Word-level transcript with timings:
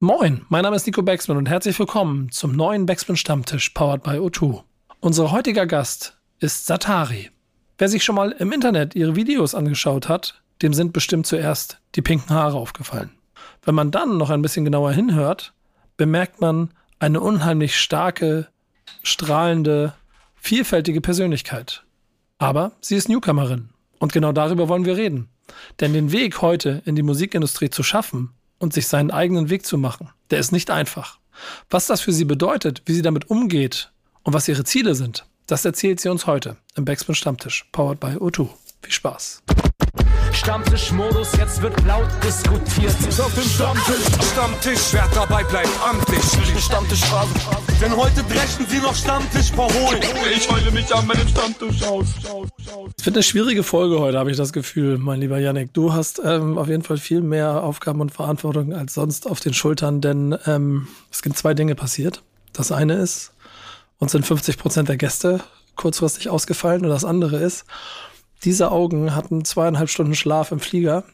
Moin, 0.00 0.42
mein 0.48 0.62
Name 0.62 0.76
ist 0.76 0.86
Nico 0.86 1.02
Baxman 1.02 1.38
und 1.38 1.48
herzlich 1.48 1.76
willkommen 1.76 2.30
zum 2.30 2.52
neuen 2.52 2.86
Baxman 2.86 3.16
Stammtisch 3.16 3.70
powered 3.70 4.04
by 4.04 4.10
O2. 4.10 4.62
Unser 5.00 5.32
heutiger 5.32 5.66
Gast 5.66 6.16
ist 6.38 6.66
Satari. 6.66 7.32
Wer 7.78 7.88
sich 7.88 8.04
schon 8.04 8.14
mal 8.14 8.30
im 8.30 8.52
Internet 8.52 8.94
ihre 8.94 9.16
Videos 9.16 9.56
angeschaut 9.56 10.08
hat, 10.08 10.40
dem 10.62 10.72
sind 10.72 10.92
bestimmt 10.92 11.26
zuerst 11.26 11.80
die 11.96 12.02
pinken 12.02 12.30
Haare 12.30 12.58
aufgefallen. 12.58 13.10
Wenn 13.64 13.74
man 13.74 13.90
dann 13.90 14.18
noch 14.18 14.30
ein 14.30 14.40
bisschen 14.40 14.64
genauer 14.64 14.92
hinhört, 14.92 15.52
bemerkt 15.96 16.40
man 16.40 16.70
eine 17.00 17.20
unheimlich 17.20 17.76
starke, 17.76 18.46
strahlende, 19.02 19.94
vielfältige 20.36 21.00
Persönlichkeit. 21.00 21.82
Aber 22.38 22.70
sie 22.80 22.94
ist 22.94 23.08
Newcomerin 23.08 23.70
und 23.98 24.12
genau 24.12 24.30
darüber 24.30 24.68
wollen 24.68 24.84
wir 24.84 24.96
reden. 24.96 25.28
Denn 25.80 25.92
den 25.92 26.12
Weg 26.12 26.40
heute 26.40 26.82
in 26.84 26.94
die 26.94 27.02
Musikindustrie 27.02 27.70
zu 27.70 27.82
schaffen, 27.82 28.30
und 28.58 28.72
sich 28.72 28.86
seinen 28.88 29.10
eigenen 29.10 29.50
Weg 29.50 29.64
zu 29.64 29.78
machen, 29.78 30.10
der 30.30 30.38
ist 30.38 30.52
nicht 30.52 30.70
einfach. 30.70 31.18
Was 31.70 31.86
das 31.86 32.00
für 32.00 32.12
sie 32.12 32.24
bedeutet, 32.24 32.82
wie 32.86 32.94
sie 32.94 33.02
damit 33.02 33.30
umgeht 33.30 33.92
und 34.22 34.32
was 34.34 34.48
ihre 34.48 34.64
Ziele 34.64 34.94
sind, 34.94 35.26
das 35.46 35.64
erzählt 35.64 36.00
sie 36.00 36.08
uns 36.08 36.26
heute 36.26 36.56
im 36.76 36.84
Backspin 36.84 37.14
Stammtisch, 37.14 37.68
powered 37.72 38.00
by 38.00 38.08
O2. 38.08 38.48
Viel 38.82 38.92
Spaß. 38.92 39.42
Stammtischmodus, 40.38 41.36
jetzt 41.36 41.60
wird 41.60 41.74
laut 41.84 42.08
diskutiert. 42.22 42.94
Auf 43.20 43.34
dem 43.34 43.42
Stammtisch, 43.42 44.30
Stammtisch, 44.32 44.92
wer 44.92 45.08
dabei 45.12 45.42
bleibt, 45.42 45.68
amtlich. 45.84 46.22
Stammtischphase. 46.62 47.34
Denn 47.80 47.96
heute 47.96 48.22
brechen 48.22 48.64
sie 48.68 48.78
noch 48.78 48.94
Stammtisch 48.94 49.50
verholen. 49.50 50.00
Ich 50.32 50.48
heule 50.48 50.70
mich 50.70 50.94
an 50.94 51.08
meinem 51.08 51.26
Stammtisch 51.26 51.82
aus. 51.82 52.06
Es 52.96 53.04
wird 53.04 53.16
eine 53.16 53.22
schwierige 53.24 53.64
Folge 53.64 53.98
heute, 53.98 54.16
habe 54.16 54.30
ich 54.30 54.36
das 54.36 54.52
Gefühl, 54.52 54.96
mein 54.96 55.20
lieber 55.20 55.40
Yannick. 55.40 55.74
Du 55.74 55.92
hast 55.92 56.22
ähm, 56.24 56.56
auf 56.56 56.68
jeden 56.68 56.84
Fall 56.84 56.98
viel 56.98 57.20
mehr 57.20 57.64
Aufgaben 57.64 58.00
und 58.00 58.12
Verantwortung 58.12 58.72
als 58.72 58.94
sonst 58.94 59.28
auf 59.28 59.40
den 59.40 59.54
Schultern, 59.54 60.00
denn 60.00 60.38
ähm, 60.46 60.86
es 61.10 61.18
sind 61.18 61.36
zwei 61.36 61.54
Dinge 61.54 61.74
passiert. 61.74 62.22
Das 62.52 62.70
eine 62.70 62.94
ist, 62.94 63.32
uns 63.98 64.12
sind 64.12 64.24
50 64.24 64.56
Prozent 64.56 64.88
der 64.88 64.98
Gäste 64.98 65.40
kurzfristig 65.74 66.28
ausgefallen 66.28 66.84
und 66.84 66.90
das 66.90 67.04
andere 67.04 67.38
ist, 67.38 67.64
diese 68.44 68.70
Augen 68.70 69.14
hatten 69.14 69.44
zweieinhalb 69.44 69.90
Stunden 69.90 70.14
Schlaf 70.14 70.52
im 70.52 70.60
Flieger. 70.60 71.04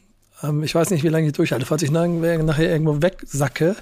Ähm, 0.42 0.62
ich 0.62 0.74
weiß 0.74 0.90
nicht, 0.90 1.04
wie 1.04 1.08
lange 1.08 1.26
ich 1.26 1.32
durchhalte. 1.32 1.66
Falls 1.66 1.82
ich 1.82 1.90
nachher 1.90 2.70
irgendwo 2.70 3.02
wegsacke, 3.02 3.76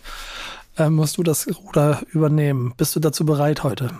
ähm, 0.78 0.94
musst 0.94 1.18
du 1.18 1.22
das 1.22 1.46
Ruder 1.48 2.02
übernehmen. 2.12 2.74
Bist 2.76 2.94
du 2.96 3.00
dazu 3.00 3.24
bereit 3.26 3.62
heute? 3.62 3.90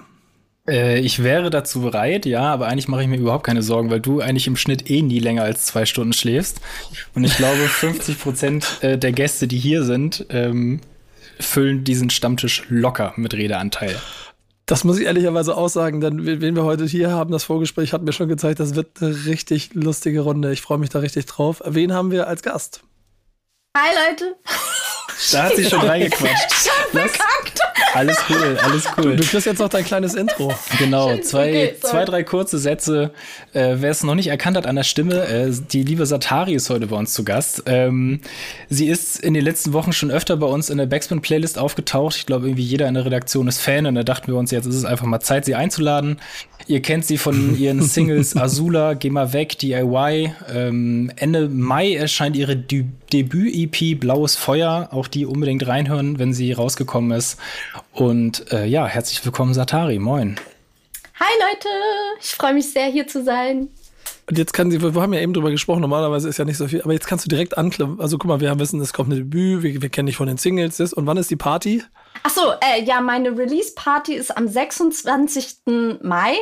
Äh, 0.68 1.00
ich 1.00 1.22
wäre 1.22 1.50
dazu 1.50 1.80
bereit, 1.80 2.24
ja, 2.24 2.42
aber 2.42 2.68
eigentlich 2.68 2.88
mache 2.88 3.02
ich 3.02 3.08
mir 3.08 3.18
überhaupt 3.18 3.44
keine 3.44 3.62
Sorgen, 3.62 3.90
weil 3.90 4.00
du 4.00 4.20
eigentlich 4.20 4.46
im 4.46 4.56
Schnitt 4.56 4.90
eh 4.90 5.02
nie 5.02 5.18
länger 5.18 5.42
als 5.42 5.66
zwei 5.66 5.86
Stunden 5.86 6.12
schläfst. 6.12 6.60
Und 7.14 7.24
ich 7.24 7.36
glaube, 7.36 7.56
50 7.68 8.20
Prozent 8.20 8.78
äh, 8.82 8.98
der 8.98 9.12
Gäste, 9.12 9.48
die 9.48 9.58
hier 9.58 9.84
sind, 9.84 10.26
ähm, 10.30 10.80
füllen 11.40 11.84
diesen 11.84 12.10
Stammtisch 12.10 12.64
locker 12.68 13.12
mit 13.16 13.34
Redeanteil. 13.34 13.96
Das 14.72 14.84
muss 14.84 14.98
ich 14.98 15.04
ehrlicherweise 15.04 15.54
auch 15.54 15.68
sagen, 15.68 16.00
denn 16.00 16.24
wen 16.24 16.56
wir 16.56 16.64
heute 16.64 16.86
hier 16.86 17.10
haben, 17.10 17.30
das 17.30 17.44
Vorgespräch 17.44 17.92
hat 17.92 18.04
mir 18.04 18.14
schon 18.14 18.30
gezeigt, 18.30 18.58
das 18.58 18.74
wird 18.74 19.02
eine 19.02 19.26
richtig 19.26 19.74
lustige 19.74 20.20
Runde. 20.20 20.50
Ich 20.50 20.62
freue 20.62 20.78
mich 20.78 20.88
da 20.88 21.00
richtig 21.00 21.26
drauf. 21.26 21.60
Wen 21.66 21.92
haben 21.92 22.10
wir 22.10 22.26
als 22.26 22.42
Gast? 22.42 22.82
Hi 23.74 23.88
Leute. 24.10 24.36
Da 25.32 25.44
hat 25.44 25.56
sie 25.56 25.64
schon 25.64 25.80
reingequatscht. 25.80 26.52
Verkackt. 26.90 27.60
Alles 27.94 28.18
cool, 28.28 28.58
alles 28.62 28.84
cool. 28.98 29.16
Du 29.16 29.24
kriegst 29.24 29.46
jetzt 29.46 29.60
noch 29.60 29.70
dein 29.70 29.84
kleines 29.84 30.14
Intro. 30.14 30.52
Genau, 30.78 31.16
zwei, 31.18 31.48
okay, 31.48 31.74
zwei 31.80 32.04
drei 32.04 32.22
kurze 32.22 32.58
Sätze. 32.58 33.12
Äh, 33.54 33.76
wer 33.78 33.90
es 33.90 34.02
noch 34.02 34.14
nicht 34.14 34.26
erkannt 34.26 34.58
hat 34.58 34.66
an 34.66 34.76
der 34.76 34.82
Stimme, 34.82 35.26
äh, 35.26 35.50
die 35.50 35.84
liebe 35.84 36.04
Satari 36.04 36.52
ist 36.52 36.68
heute 36.68 36.86
bei 36.88 36.96
uns 36.96 37.14
zu 37.14 37.24
Gast. 37.24 37.62
Ähm, 37.64 38.20
sie 38.68 38.88
ist 38.88 39.20
in 39.20 39.32
den 39.32 39.44
letzten 39.44 39.72
Wochen 39.72 39.94
schon 39.94 40.10
öfter 40.10 40.36
bei 40.36 40.46
uns 40.46 40.68
in 40.68 40.76
der 40.76 40.86
Backspin-Playlist 40.86 41.58
aufgetaucht. 41.58 42.16
Ich 42.16 42.26
glaube, 42.26 42.48
irgendwie 42.48 42.64
jeder 42.64 42.88
in 42.88 42.94
der 42.94 43.06
Redaktion 43.06 43.48
ist 43.48 43.58
Fan 43.58 43.86
und 43.86 43.94
da 43.94 44.02
dachten 44.02 44.26
wir 44.26 44.36
uns, 44.36 44.50
jetzt 44.50 44.66
ist 44.66 44.76
es 44.76 44.84
einfach 44.84 45.06
mal 45.06 45.20
Zeit, 45.20 45.46
sie 45.46 45.54
einzuladen. 45.54 46.20
Ihr 46.66 46.80
kennt 46.82 47.06
sie 47.06 47.18
von 47.18 47.56
ihren 47.58 47.82
Singles 47.82 48.36
Azula, 48.36 48.94
Geh 48.94 49.10
mal 49.10 49.32
weg, 49.32 49.58
DIY. 49.58 50.34
Ähm, 50.52 51.10
Ende 51.16 51.48
Mai 51.48 51.94
erscheint 51.94 52.36
ihre 52.36 52.56
De 52.56 52.84
Debüt-EP 53.62 54.00
Blaues 54.00 54.36
Feuer. 54.36 54.88
Auch 54.92 55.08
die 55.08 55.26
unbedingt 55.26 55.66
reinhören, 55.66 56.18
wenn 56.18 56.32
sie 56.32 56.52
rausgekommen 56.52 57.16
ist. 57.16 57.38
Und 57.92 58.50
äh, 58.52 58.66
ja, 58.66 58.86
herzlich 58.86 59.24
willkommen, 59.24 59.54
Satari. 59.54 59.98
Moin. 59.98 60.36
Hi 61.20 61.32
Leute, 61.40 61.68
ich 62.20 62.30
freue 62.30 62.54
mich 62.54 62.72
sehr, 62.72 62.86
hier 62.86 63.06
zu 63.06 63.22
sein. 63.22 63.68
Und 64.28 64.38
jetzt 64.38 64.52
kann 64.52 64.70
sie, 64.70 64.80
wir 64.80 65.00
haben 65.00 65.12
ja 65.12 65.20
eben 65.20 65.34
drüber 65.34 65.50
gesprochen, 65.50 65.80
normalerweise 65.80 66.28
ist 66.28 66.38
ja 66.38 66.44
nicht 66.44 66.56
so 66.56 66.68
viel, 66.68 66.80
aber 66.82 66.92
jetzt 66.92 67.06
kannst 67.06 67.24
du 67.24 67.28
direkt 67.28 67.58
anklippen. 67.58 68.00
Also 68.00 68.18
guck 68.18 68.28
mal, 68.28 68.40
wir 68.40 68.56
wissen, 68.58 68.80
es 68.80 68.92
kommt 68.92 69.10
eine 69.10 69.20
Debüt, 69.20 69.62
wir, 69.62 69.82
wir 69.82 69.88
kennen 69.88 70.06
dich 70.06 70.16
von 70.16 70.26
den 70.26 70.36
Singles. 70.36 70.80
Und 70.92 71.06
wann 71.06 71.16
ist 71.16 71.30
die 71.30 71.36
Party? 71.36 71.82
Ach 72.22 72.30
so, 72.30 72.52
äh, 72.60 72.82
ja, 72.84 73.00
meine 73.00 73.36
Release-Party 73.36 74.14
ist 74.14 74.36
am 74.36 74.46
26. 74.48 75.56
Mai. 76.02 76.34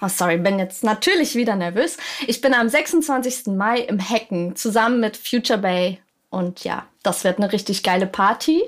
Oh, 0.00 0.08
sorry, 0.08 0.38
bin 0.38 0.58
jetzt 0.58 0.82
natürlich 0.82 1.34
wieder 1.34 1.56
nervös. 1.56 1.98
Ich 2.26 2.40
bin 2.40 2.54
am 2.54 2.68
26. 2.68 3.46
Mai 3.48 3.80
im 3.80 4.00
Hacken 4.00 4.56
zusammen 4.56 5.00
mit 5.00 5.16
Future 5.16 5.58
Bay. 5.58 6.00
Und 6.30 6.62
ja, 6.62 6.86
das 7.02 7.24
wird 7.24 7.38
eine 7.38 7.52
richtig 7.52 7.82
geile 7.82 8.06
Party. 8.06 8.62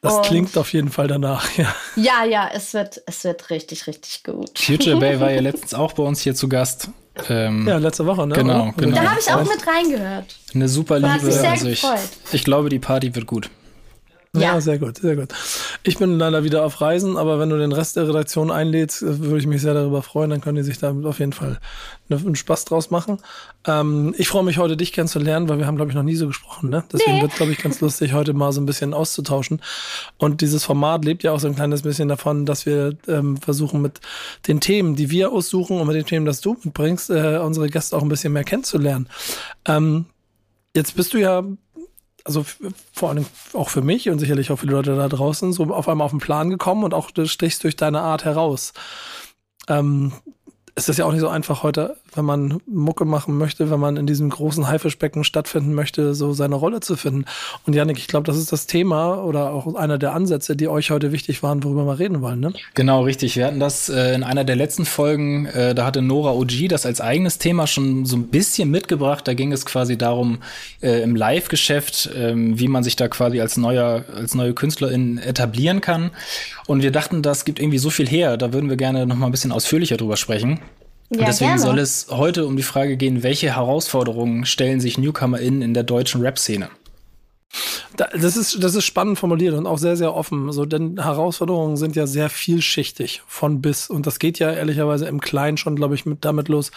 Das 0.00 0.14
und 0.14 0.24
klingt 0.24 0.56
auf 0.56 0.72
jeden 0.72 0.90
Fall 0.90 1.06
danach, 1.06 1.54
ja. 1.56 1.74
Ja, 1.96 2.24
ja, 2.24 2.48
es 2.52 2.72
wird, 2.72 3.02
es 3.06 3.24
wird 3.24 3.50
richtig, 3.50 3.86
richtig 3.86 4.24
gut. 4.24 4.58
Future 4.58 4.96
Bay 4.98 5.20
war 5.20 5.30
ja 5.30 5.40
letztens 5.42 5.74
auch 5.74 5.92
bei 5.92 6.02
uns 6.02 6.20
hier 6.20 6.34
zu 6.34 6.48
Gast. 6.48 6.88
Ähm, 7.28 7.68
ja, 7.68 7.76
letzte 7.76 8.06
Woche, 8.06 8.26
ne? 8.26 8.34
Genau, 8.34 8.72
genau. 8.76 8.96
Da 8.96 9.10
habe 9.10 9.20
ich 9.20 9.30
auch 9.30 9.44
mit 9.44 9.66
reingehört. 9.66 10.34
Eine 10.54 10.68
super 10.68 10.96
Liebe. 10.96 11.12
Hat 11.12 11.22
mich 11.22 11.34
sehr 11.34 11.50
also 11.50 11.68
ich, 11.68 11.82
gefreut. 11.82 12.00
ich 12.32 12.44
glaube, 12.44 12.70
die 12.70 12.78
Party 12.78 13.14
wird 13.14 13.26
gut. 13.26 13.50
Ja. 14.34 14.54
ja. 14.54 14.60
sehr 14.60 14.78
gut, 14.78 14.98
sehr 14.98 15.16
gut. 15.16 15.28
Ich 15.84 15.98
bin 15.98 16.18
leider 16.18 16.42
wieder 16.42 16.64
auf 16.64 16.80
Reisen, 16.80 17.16
aber 17.16 17.38
wenn 17.38 17.50
du 17.50 17.58
den 17.58 17.72
Rest 17.72 17.96
der 17.96 18.08
Redaktion 18.08 18.50
einlädst, 18.50 19.02
würde 19.02 19.38
ich 19.38 19.46
mich 19.46 19.62
sehr 19.62 19.74
darüber 19.74 20.02
freuen. 20.02 20.30
Dann 20.30 20.40
können 20.40 20.56
die 20.56 20.62
sich 20.62 20.78
da 20.78 20.94
auf 21.04 21.20
jeden 21.20 21.32
Fall 21.32 21.60
einen 22.10 22.34
Spaß 22.34 22.64
draus 22.64 22.90
machen. 22.90 23.18
Ähm, 23.66 24.14
ich 24.18 24.28
freue 24.28 24.42
mich 24.42 24.58
heute, 24.58 24.76
dich 24.76 24.92
kennenzulernen, 24.92 25.48
weil 25.48 25.58
wir 25.58 25.66
haben, 25.66 25.76
glaube 25.76 25.90
ich, 25.90 25.96
noch 25.96 26.02
nie 26.02 26.16
so 26.16 26.26
gesprochen. 26.26 26.68
Ne? 26.68 26.84
Deswegen 26.92 27.16
nee. 27.16 27.22
wird, 27.22 27.34
glaube 27.36 27.52
ich, 27.52 27.58
ganz 27.58 27.80
lustig, 27.80 28.12
heute 28.12 28.34
mal 28.34 28.52
so 28.52 28.60
ein 28.60 28.66
bisschen 28.66 28.92
auszutauschen. 28.92 29.62
Und 30.18 30.40
dieses 30.40 30.64
Format 30.64 31.04
lebt 31.04 31.22
ja 31.22 31.32
auch 31.32 31.40
so 31.40 31.46
ein 31.46 31.54
kleines 31.54 31.82
bisschen 31.82 32.08
davon, 32.08 32.44
dass 32.44 32.66
wir 32.66 32.96
ähm, 33.06 33.36
versuchen, 33.36 33.80
mit 33.80 34.00
den 34.48 34.60
Themen, 34.60 34.96
die 34.96 35.10
wir 35.10 35.30
aussuchen 35.32 35.80
und 35.80 35.86
mit 35.86 35.96
den 35.96 36.06
Themen, 36.06 36.26
das 36.26 36.40
du 36.40 36.56
mitbringst, 36.62 37.10
äh, 37.10 37.38
unsere 37.38 37.68
Gäste 37.68 37.96
auch 37.96 38.02
ein 38.02 38.08
bisschen 38.08 38.32
mehr 38.32 38.44
kennenzulernen. 38.44 39.08
Ähm, 39.66 40.06
Jetzt 40.76 40.96
bist 40.96 41.14
du 41.14 41.18
ja 41.18 41.44
also 42.24 42.44
vor 42.92 43.10
allem 43.10 43.26
auch 43.52 43.68
für 43.68 43.82
mich 43.82 44.08
und 44.08 44.18
sicherlich 44.18 44.50
auch 44.50 44.56
für 44.56 44.66
die 44.66 44.72
Leute 44.72 44.96
da 44.96 45.08
draußen, 45.08 45.52
so 45.52 45.64
auf 45.64 45.88
einmal 45.88 46.06
auf 46.06 46.10
den 46.10 46.20
Plan 46.20 46.50
gekommen 46.50 46.82
und 46.82 46.94
auch 46.94 47.10
du 47.10 47.26
stichst 47.26 47.62
durch 47.64 47.76
deine 47.76 48.00
Art 48.00 48.24
heraus. 48.24 48.72
Ähm, 49.68 50.12
ist 50.76 50.98
ja 50.98 51.04
auch 51.04 51.12
nicht 51.12 51.20
so 51.20 51.28
einfach 51.28 51.62
heute, 51.62 51.96
wenn 52.16 52.24
man 52.24 52.58
Mucke 52.66 53.04
machen 53.04 53.38
möchte, 53.38 53.70
wenn 53.70 53.78
man 53.78 53.96
in 53.96 54.08
diesem 54.08 54.28
großen 54.28 54.66
Haifischbecken 54.66 55.22
stattfinden 55.22 55.72
möchte, 55.72 56.14
so 56.14 56.32
seine 56.32 56.56
Rolle 56.56 56.80
zu 56.80 56.96
finden. 56.96 57.26
Und 57.64 57.74
Janik, 57.74 57.98
ich 57.98 58.08
glaube, 58.08 58.26
das 58.26 58.36
ist 58.36 58.50
das 58.50 58.66
Thema 58.66 59.22
oder 59.22 59.52
auch 59.52 59.72
einer 59.76 59.98
der 59.98 60.14
Ansätze, 60.14 60.56
die 60.56 60.66
euch 60.66 60.90
heute 60.90 61.12
wichtig 61.12 61.44
waren, 61.44 61.62
worüber 61.62 61.86
wir 61.86 62.00
reden 62.00 62.22
wollen, 62.22 62.40
ne? 62.40 62.52
Genau, 62.74 63.02
richtig. 63.04 63.36
Wir 63.36 63.46
hatten 63.46 63.60
das 63.60 63.88
äh, 63.88 64.14
in 64.14 64.24
einer 64.24 64.42
der 64.42 64.56
letzten 64.56 64.84
Folgen, 64.84 65.46
äh, 65.46 65.76
da 65.76 65.86
hatte 65.86 66.02
Nora 66.02 66.32
OG 66.32 66.68
das 66.68 66.86
als 66.86 67.00
eigenes 67.00 67.38
Thema 67.38 67.68
schon 67.68 68.04
so 68.04 68.16
ein 68.16 68.26
bisschen 68.28 68.68
mitgebracht. 68.70 69.28
Da 69.28 69.34
ging 69.34 69.52
es 69.52 69.66
quasi 69.66 69.96
darum, 69.96 70.38
äh, 70.82 71.02
im 71.02 71.14
Live-Geschäft, 71.14 72.10
ähm, 72.16 72.58
wie 72.58 72.66
man 72.66 72.82
sich 72.82 72.96
da 72.96 73.06
quasi 73.06 73.40
als 73.40 73.56
neuer, 73.56 74.04
als 74.16 74.34
neue 74.34 74.54
Künstlerin 74.54 75.18
etablieren 75.18 75.80
kann. 75.80 76.10
Und 76.66 76.82
wir 76.82 76.90
dachten, 76.90 77.22
das 77.22 77.44
gibt 77.44 77.60
irgendwie 77.60 77.78
so 77.78 77.90
viel 77.90 78.08
her, 78.08 78.36
da 78.36 78.52
würden 78.52 78.68
wir 78.68 78.76
gerne 78.76 79.06
noch 79.06 79.16
mal 79.16 79.26
ein 79.26 79.32
bisschen 79.32 79.52
ausführlicher 79.52 79.96
drüber 79.96 80.16
sprechen. 80.16 80.58
Und 81.10 81.20
ja, 81.20 81.26
deswegen 81.26 81.50
gerne. 81.50 81.62
soll 81.62 81.78
es 81.78 82.06
heute 82.10 82.46
um 82.46 82.56
die 82.56 82.62
Frage 82.62 82.96
gehen, 82.96 83.22
welche 83.22 83.54
Herausforderungen 83.54 84.46
stellen 84.46 84.80
sich 84.80 84.98
NewcomerInnen 84.98 85.62
in 85.62 85.74
der 85.74 85.82
deutschen 85.82 86.22
Rap-Szene? 86.22 86.70
Das 87.96 88.36
ist, 88.36 88.62
das 88.62 88.74
ist 88.74 88.84
spannend 88.84 89.18
formuliert 89.18 89.54
und 89.54 89.66
auch 89.66 89.78
sehr, 89.78 89.96
sehr 89.96 90.14
offen. 90.14 90.50
So, 90.50 90.64
denn 90.64 91.00
Herausforderungen 91.00 91.76
sind 91.76 91.94
ja 91.94 92.06
sehr 92.06 92.28
vielschichtig 92.28 93.22
von 93.26 93.62
bis. 93.62 93.88
Und 93.88 94.06
das 94.06 94.18
geht 94.18 94.38
ja 94.40 94.50
ehrlicherweise 94.50 95.06
im 95.06 95.20
Kleinen 95.20 95.56
schon, 95.56 95.76
glaube 95.76 95.94
ich, 95.94 96.04
mit 96.04 96.24
damit 96.24 96.48
los. 96.48 96.72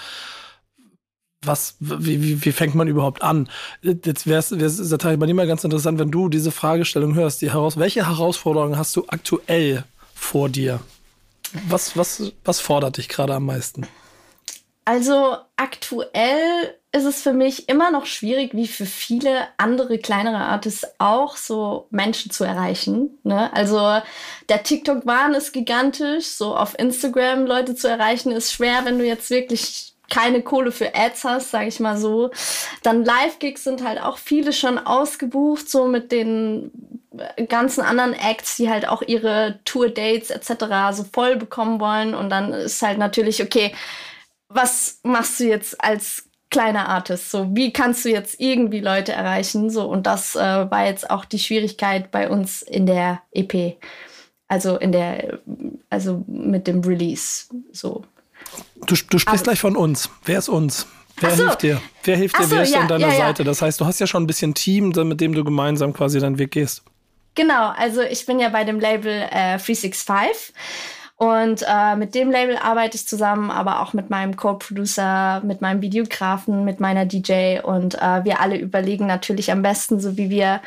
Was, 1.43 1.75
wie, 1.79 2.21
wie, 2.21 2.45
wie 2.45 2.51
fängt 2.51 2.75
man 2.75 2.87
überhaupt 2.87 3.23
an? 3.23 3.49
Jetzt 3.81 4.27
wäre 4.27 4.39
es 4.39 4.49
bei 4.49 5.15
dir 5.15 5.33
mal 5.33 5.47
ganz 5.47 5.63
interessant, 5.63 5.97
wenn 5.97 6.11
du 6.11 6.29
diese 6.29 6.51
Fragestellung 6.51 7.15
hörst, 7.15 7.41
die 7.41 7.51
heraus, 7.51 7.77
welche 7.77 8.07
Herausforderungen 8.07 8.77
hast 8.77 8.95
du 8.95 9.05
aktuell 9.07 9.83
vor 10.13 10.49
dir? 10.49 10.79
Was, 11.67 11.95
was, 11.95 12.33
was 12.43 12.59
fordert 12.59 12.97
dich 12.97 13.07
gerade 13.07 13.33
am 13.33 13.45
meisten? 13.45 13.87
Also 14.87 15.35
aktuell 15.57 16.73
ist 16.93 17.03
es 17.03 17.21
für 17.21 17.33
mich 17.33 17.67
immer 17.67 17.91
noch 17.91 18.05
schwierig, 18.05 18.53
wie 18.53 18.69
für 18.69 18.85
viele 18.85 19.49
andere 19.57 19.97
kleinere 19.97 20.37
Artists 20.37 20.87
auch, 20.97 21.35
so 21.35 21.87
Menschen 21.89 22.31
zu 22.31 22.45
erreichen. 22.45 23.09
Ne? 23.23 23.51
Also 23.53 24.01
der 24.47 24.63
TikTok-Wahn 24.63 25.33
ist 25.33 25.51
gigantisch, 25.51 26.27
so 26.27 26.55
auf 26.55 26.79
Instagram 26.79 27.45
Leute 27.45 27.75
zu 27.75 27.89
erreichen 27.89 28.31
ist 28.31 28.53
schwer, 28.53 28.85
wenn 28.85 28.97
du 28.97 29.05
jetzt 29.05 29.29
wirklich 29.29 29.93
keine 30.09 30.41
Kohle 30.41 30.71
für 30.71 30.95
Ads 30.95 31.25
hast, 31.25 31.51
sage 31.51 31.67
ich 31.67 31.81
mal 31.81 31.97
so. 31.97 32.31
Dann 32.81 33.03
Live-Gigs 33.03 33.65
sind 33.65 33.83
halt 33.83 34.01
auch 34.01 34.17
viele 34.17 34.53
schon 34.53 34.77
ausgebucht, 34.77 35.69
so 35.69 35.85
mit 35.85 36.13
den 36.13 36.71
ganzen 37.49 37.81
anderen 37.81 38.13
Acts, 38.13 38.55
die 38.55 38.69
halt 38.69 38.87
auch 38.87 39.01
ihre 39.01 39.59
Tour-Dates 39.65 40.29
etc. 40.29 40.93
so 40.93 41.03
voll 41.11 41.35
bekommen 41.35 41.81
wollen. 41.81 42.15
Und 42.15 42.29
dann 42.29 42.53
ist 42.53 42.81
halt 42.81 42.99
natürlich, 42.99 43.43
okay, 43.43 43.73
was 44.49 44.99
machst 45.03 45.39
du 45.39 45.45
jetzt 45.45 45.81
als 45.83 46.25
kleiner 46.49 46.87
Artist? 46.89 47.31
So, 47.31 47.47
wie 47.55 47.73
kannst 47.73 48.05
du 48.05 48.09
jetzt 48.09 48.39
irgendwie 48.39 48.79
Leute 48.79 49.11
erreichen? 49.11 49.69
So, 49.69 49.89
und 49.89 50.07
das 50.07 50.35
äh, 50.35 50.39
war 50.39 50.85
jetzt 50.85 51.09
auch 51.09 51.25
die 51.25 51.39
Schwierigkeit 51.39 52.11
bei 52.11 52.29
uns 52.29 52.61
in 52.61 52.85
der 52.85 53.21
EP. 53.31 53.77
Also 54.47 54.77
in 54.77 54.91
der, 54.91 55.39
also 55.89 56.23
mit 56.27 56.67
dem 56.67 56.81
Release. 56.81 57.47
So. 57.71 58.05
Du, 58.85 58.95
du 58.95 58.95
sprichst 58.95 59.27
Aber, 59.27 59.37
gleich 59.43 59.59
von 59.59 59.75
uns. 59.75 60.09
Wer 60.23 60.39
ist 60.39 60.47
uns? 60.47 60.87
Wer 61.19 61.31
so. 61.31 61.43
hilft 61.43 61.63
dir? 61.63 61.81
Wer 62.03 62.15
hilft 62.15 62.39
dir? 62.39 62.43
So, 62.43 62.55
Wer 62.55 62.63
ist 62.63 62.73
ja, 62.73 62.81
an 62.81 62.87
deiner 62.87 63.09
ja, 63.09 63.17
Seite? 63.17 63.43
Das 63.43 63.61
heißt, 63.61 63.81
du 63.81 63.85
hast 63.85 63.99
ja 63.99 64.07
schon 64.07 64.23
ein 64.23 64.27
bisschen 64.27 64.53
Team, 64.53 64.89
mit 64.89 65.19
dem 65.19 65.33
du 65.33 65.43
gemeinsam 65.43 65.91
quasi 65.91 66.19
deinen 66.19 66.37
Weg 66.37 66.51
gehst. 66.51 66.83
Genau, 67.35 67.69
also 67.77 68.01
ich 68.01 68.25
bin 68.25 68.39
ja 68.39 68.49
bei 68.49 68.63
dem 68.63 68.79
Label 68.79 69.11
äh, 69.29 69.59
365 69.59 70.53
und 71.17 71.65
äh, 71.67 71.95
mit 71.95 72.13
dem 72.13 72.29
Label 72.29 72.57
arbeite 72.57 72.95
ich 72.95 73.07
zusammen, 73.07 73.49
aber 73.49 73.81
auch 73.81 73.93
mit 73.93 74.11
meinem 74.11 74.35
Co-Producer, 74.35 75.41
mit 75.43 75.61
meinem 75.61 75.81
Videografen, 75.81 76.63
mit 76.63 76.79
meiner 76.79 77.05
DJ 77.07 77.59
und 77.63 77.95
äh, 77.95 78.23
wir 78.23 78.39
alle 78.39 78.57
überlegen 78.57 79.07
natürlich 79.07 79.51
am 79.51 79.63
besten, 79.63 79.99
so 79.99 80.15
wie 80.15 80.29
wir 80.29 80.61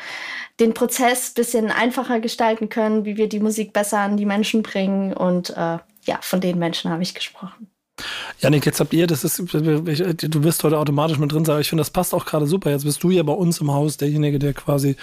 den 0.59 0.73
Prozess 0.73 1.33
bisschen 1.33 1.71
einfacher 1.71 2.19
gestalten 2.19 2.67
können, 2.67 3.05
wie 3.05 3.15
wir 3.15 3.29
die 3.29 3.39
Musik 3.39 3.71
besser 3.71 3.99
an 3.99 4.17
die 4.17 4.25
Menschen 4.25 4.61
bringen 4.61 5.13
und 5.13 5.51
äh, 5.51 5.77
ja, 6.03 6.19
von 6.19 6.41
den 6.41 6.59
Menschen 6.59 6.91
habe 6.91 7.01
ich 7.01 7.15
gesprochen. 7.15 7.67
Janik, 8.39 8.65
jetzt 8.65 8.81
habt 8.81 8.93
ihr, 8.93 9.07
das 9.07 9.23
ist, 9.23 9.37
du 9.39 10.43
wirst 10.43 10.63
heute 10.65 10.79
automatisch 10.79 11.17
mit 11.17 11.31
drin 11.31 11.45
sein, 11.45 11.53
aber 11.53 11.61
ich 11.61 11.69
finde, 11.69 11.81
das 11.81 11.91
passt 11.91 12.13
auch 12.13 12.25
gerade 12.25 12.47
super. 12.47 12.71
Jetzt 12.71 12.83
bist 12.83 13.01
du 13.03 13.09
ja 13.09 13.23
bei 13.23 13.33
uns 13.33 13.61
im 13.61 13.71
Haus 13.71 13.95
derjenige, 13.95 14.37
der 14.37 14.53
quasi 14.53 14.97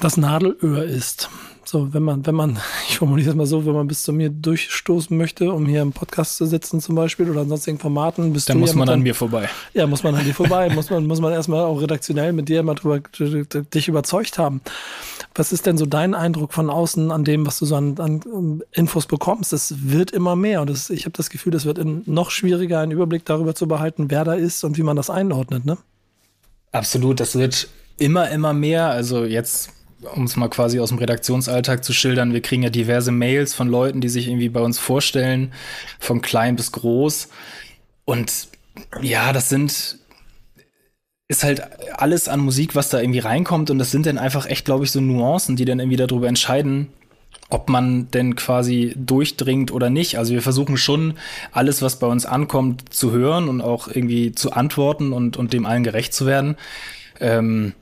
das 0.00 0.16
Nadelöhr 0.16 0.84
ist. 0.84 1.30
So, 1.72 1.94
wenn 1.94 2.02
man, 2.02 2.26
wenn 2.26 2.34
man, 2.34 2.58
ich 2.88 2.98
formuliere 2.98 3.30
es 3.30 3.34
mal 3.34 3.46
so, 3.46 3.64
wenn 3.64 3.72
man 3.72 3.88
bis 3.88 4.02
zu 4.02 4.12
mir 4.12 4.28
durchstoßen 4.28 5.16
möchte, 5.16 5.50
um 5.54 5.64
hier 5.64 5.80
im 5.80 5.92
Podcast 5.92 6.36
zu 6.36 6.44
sitzen 6.44 6.82
zum 6.82 6.96
Beispiel 6.96 7.30
oder 7.30 7.40
an 7.40 7.48
sonstigen 7.48 7.78
Formaten, 7.78 8.34
bist 8.34 8.50
dann 8.50 8.58
muss 8.58 8.74
man 8.74 8.90
an 8.90 9.00
mir 9.00 9.14
vorbei. 9.14 9.48
Ja, 9.72 9.86
muss 9.86 10.02
man 10.02 10.14
an 10.14 10.22
dir 10.22 10.34
vorbei, 10.34 10.68
muss 10.68 10.90
man, 10.90 11.06
muss 11.06 11.22
man 11.22 11.32
erstmal 11.32 11.64
auch 11.64 11.80
redaktionell 11.80 12.34
mit 12.34 12.50
dir 12.50 12.62
mal 12.62 12.74
drüber 12.74 13.00
dich 13.00 13.88
überzeugt 13.88 14.36
haben. 14.36 14.60
Was 15.34 15.50
ist 15.50 15.64
denn 15.64 15.78
so 15.78 15.86
dein 15.86 16.14
Eindruck 16.14 16.52
von 16.52 16.68
außen 16.68 17.10
an 17.10 17.24
dem, 17.24 17.46
was 17.46 17.58
du 17.58 17.64
so 17.64 17.74
an, 17.76 17.98
an 17.98 18.62
Infos 18.72 19.06
bekommst? 19.06 19.54
Es 19.54 19.74
wird 19.78 20.10
immer 20.10 20.36
mehr 20.36 20.60
und 20.60 20.68
das, 20.68 20.90
ich 20.90 21.06
habe 21.06 21.16
das 21.16 21.30
Gefühl, 21.30 21.54
es 21.54 21.64
wird 21.64 21.82
noch 22.06 22.30
schwieriger, 22.30 22.80
einen 22.80 22.92
Überblick 22.92 23.24
darüber 23.24 23.54
zu 23.54 23.66
behalten, 23.66 24.10
wer 24.10 24.24
da 24.24 24.34
ist 24.34 24.62
und 24.62 24.76
wie 24.76 24.82
man 24.82 24.96
das 24.96 25.08
einordnet, 25.08 25.64
ne? 25.64 25.78
Absolut, 26.70 27.18
das 27.18 27.34
wird 27.34 27.68
immer, 27.96 28.28
immer 28.28 28.52
mehr. 28.52 28.88
Also 28.88 29.24
jetzt 29.24 29.70
um 30.14 30.24
es 30.24 30.36
mal 30.36 30.48
quasi 30.48 30.80
aus 30.80 30.90
dem 30.90 30.98
Redaktionsalltag 30.98 31.84
zu 31.84 31.92
schildern, 31.92 32.32
wir 32.32 32.42
kriegen 32.42 32.62
ja 32.62 32.70
diverse 32.70 33.12
Mails 33.12 33.54
von 33.54 33.68
Leuten, 33.68 34.00
die 34.00 34.08
sich 34.08 34.28
irgendwie 34.28 34.48
bei 34.48 34.60
uns 34.60 34.78
vorstellen, 34.78 35.52
von 35.98 36.22
klein 36.22 36.56
bis 36.56 36.72
groß. 36.72 37.28
Und 38.04 38.48
ja, 39.00 39.32
das 39.32 39.48
sind, 39.48 39.98
ist 41.28 41.44
halt 41.44 41.62
alles 41.94 42.28
an 42.28 42.40
Musik, 42.40 42.74
was 42.74 42.88
da 42.88 43.00
irgendwie 43.00 43.20
reinkommt. 43.20 43.70
Und 43.70 43.78
das 43.78 43.90
sind 43.90 44.06
dann 44.06 44.18
einfach 44.18 44.46
echt, 44.46 44.64
glaube 44.64 44.84
ich, 44.84 44.90
so 44.90 45.00
Nuancen, 45.00 45.56
die 45.56 45.64
dann 45.64 45.80
irgendwie 45.80 45.96
darüber 45.96 46.28
entscheiden, 46.28 46.88
ob 47.48 47.68
man 47.68 48.10
denn 48.10 48.34
quasi 48.34 48.94
durchdringt 48.96 49.72
oder 49.72 49.90
nicht. 49.90 50.18
Also 50.18 50.32
wir 50.32 50.42
versuchen 50.42 50.76
schon 50.76 51.14
alles, 51.52 51.82
was 51.82 51.98
bei 51.98 52.06
uns 52.06 52.26
ankommt, 52.26 52.92
zu 52.92 53.12
hören 53.12 53.48
und 53.48 53.60
auch 53.60 53.88
irgendwie 53.88 54.32
zu 54.32 54.52
antworten 54.52 55.12
und, 55.12 55.36
und 55.36 55.52
dem 55.52 55.66
allen 55.66 55.84
gerecht 55.84 56.14
zu 56.14 56.26
werden. 56.26 56.56
Ähm, 57.20 57.74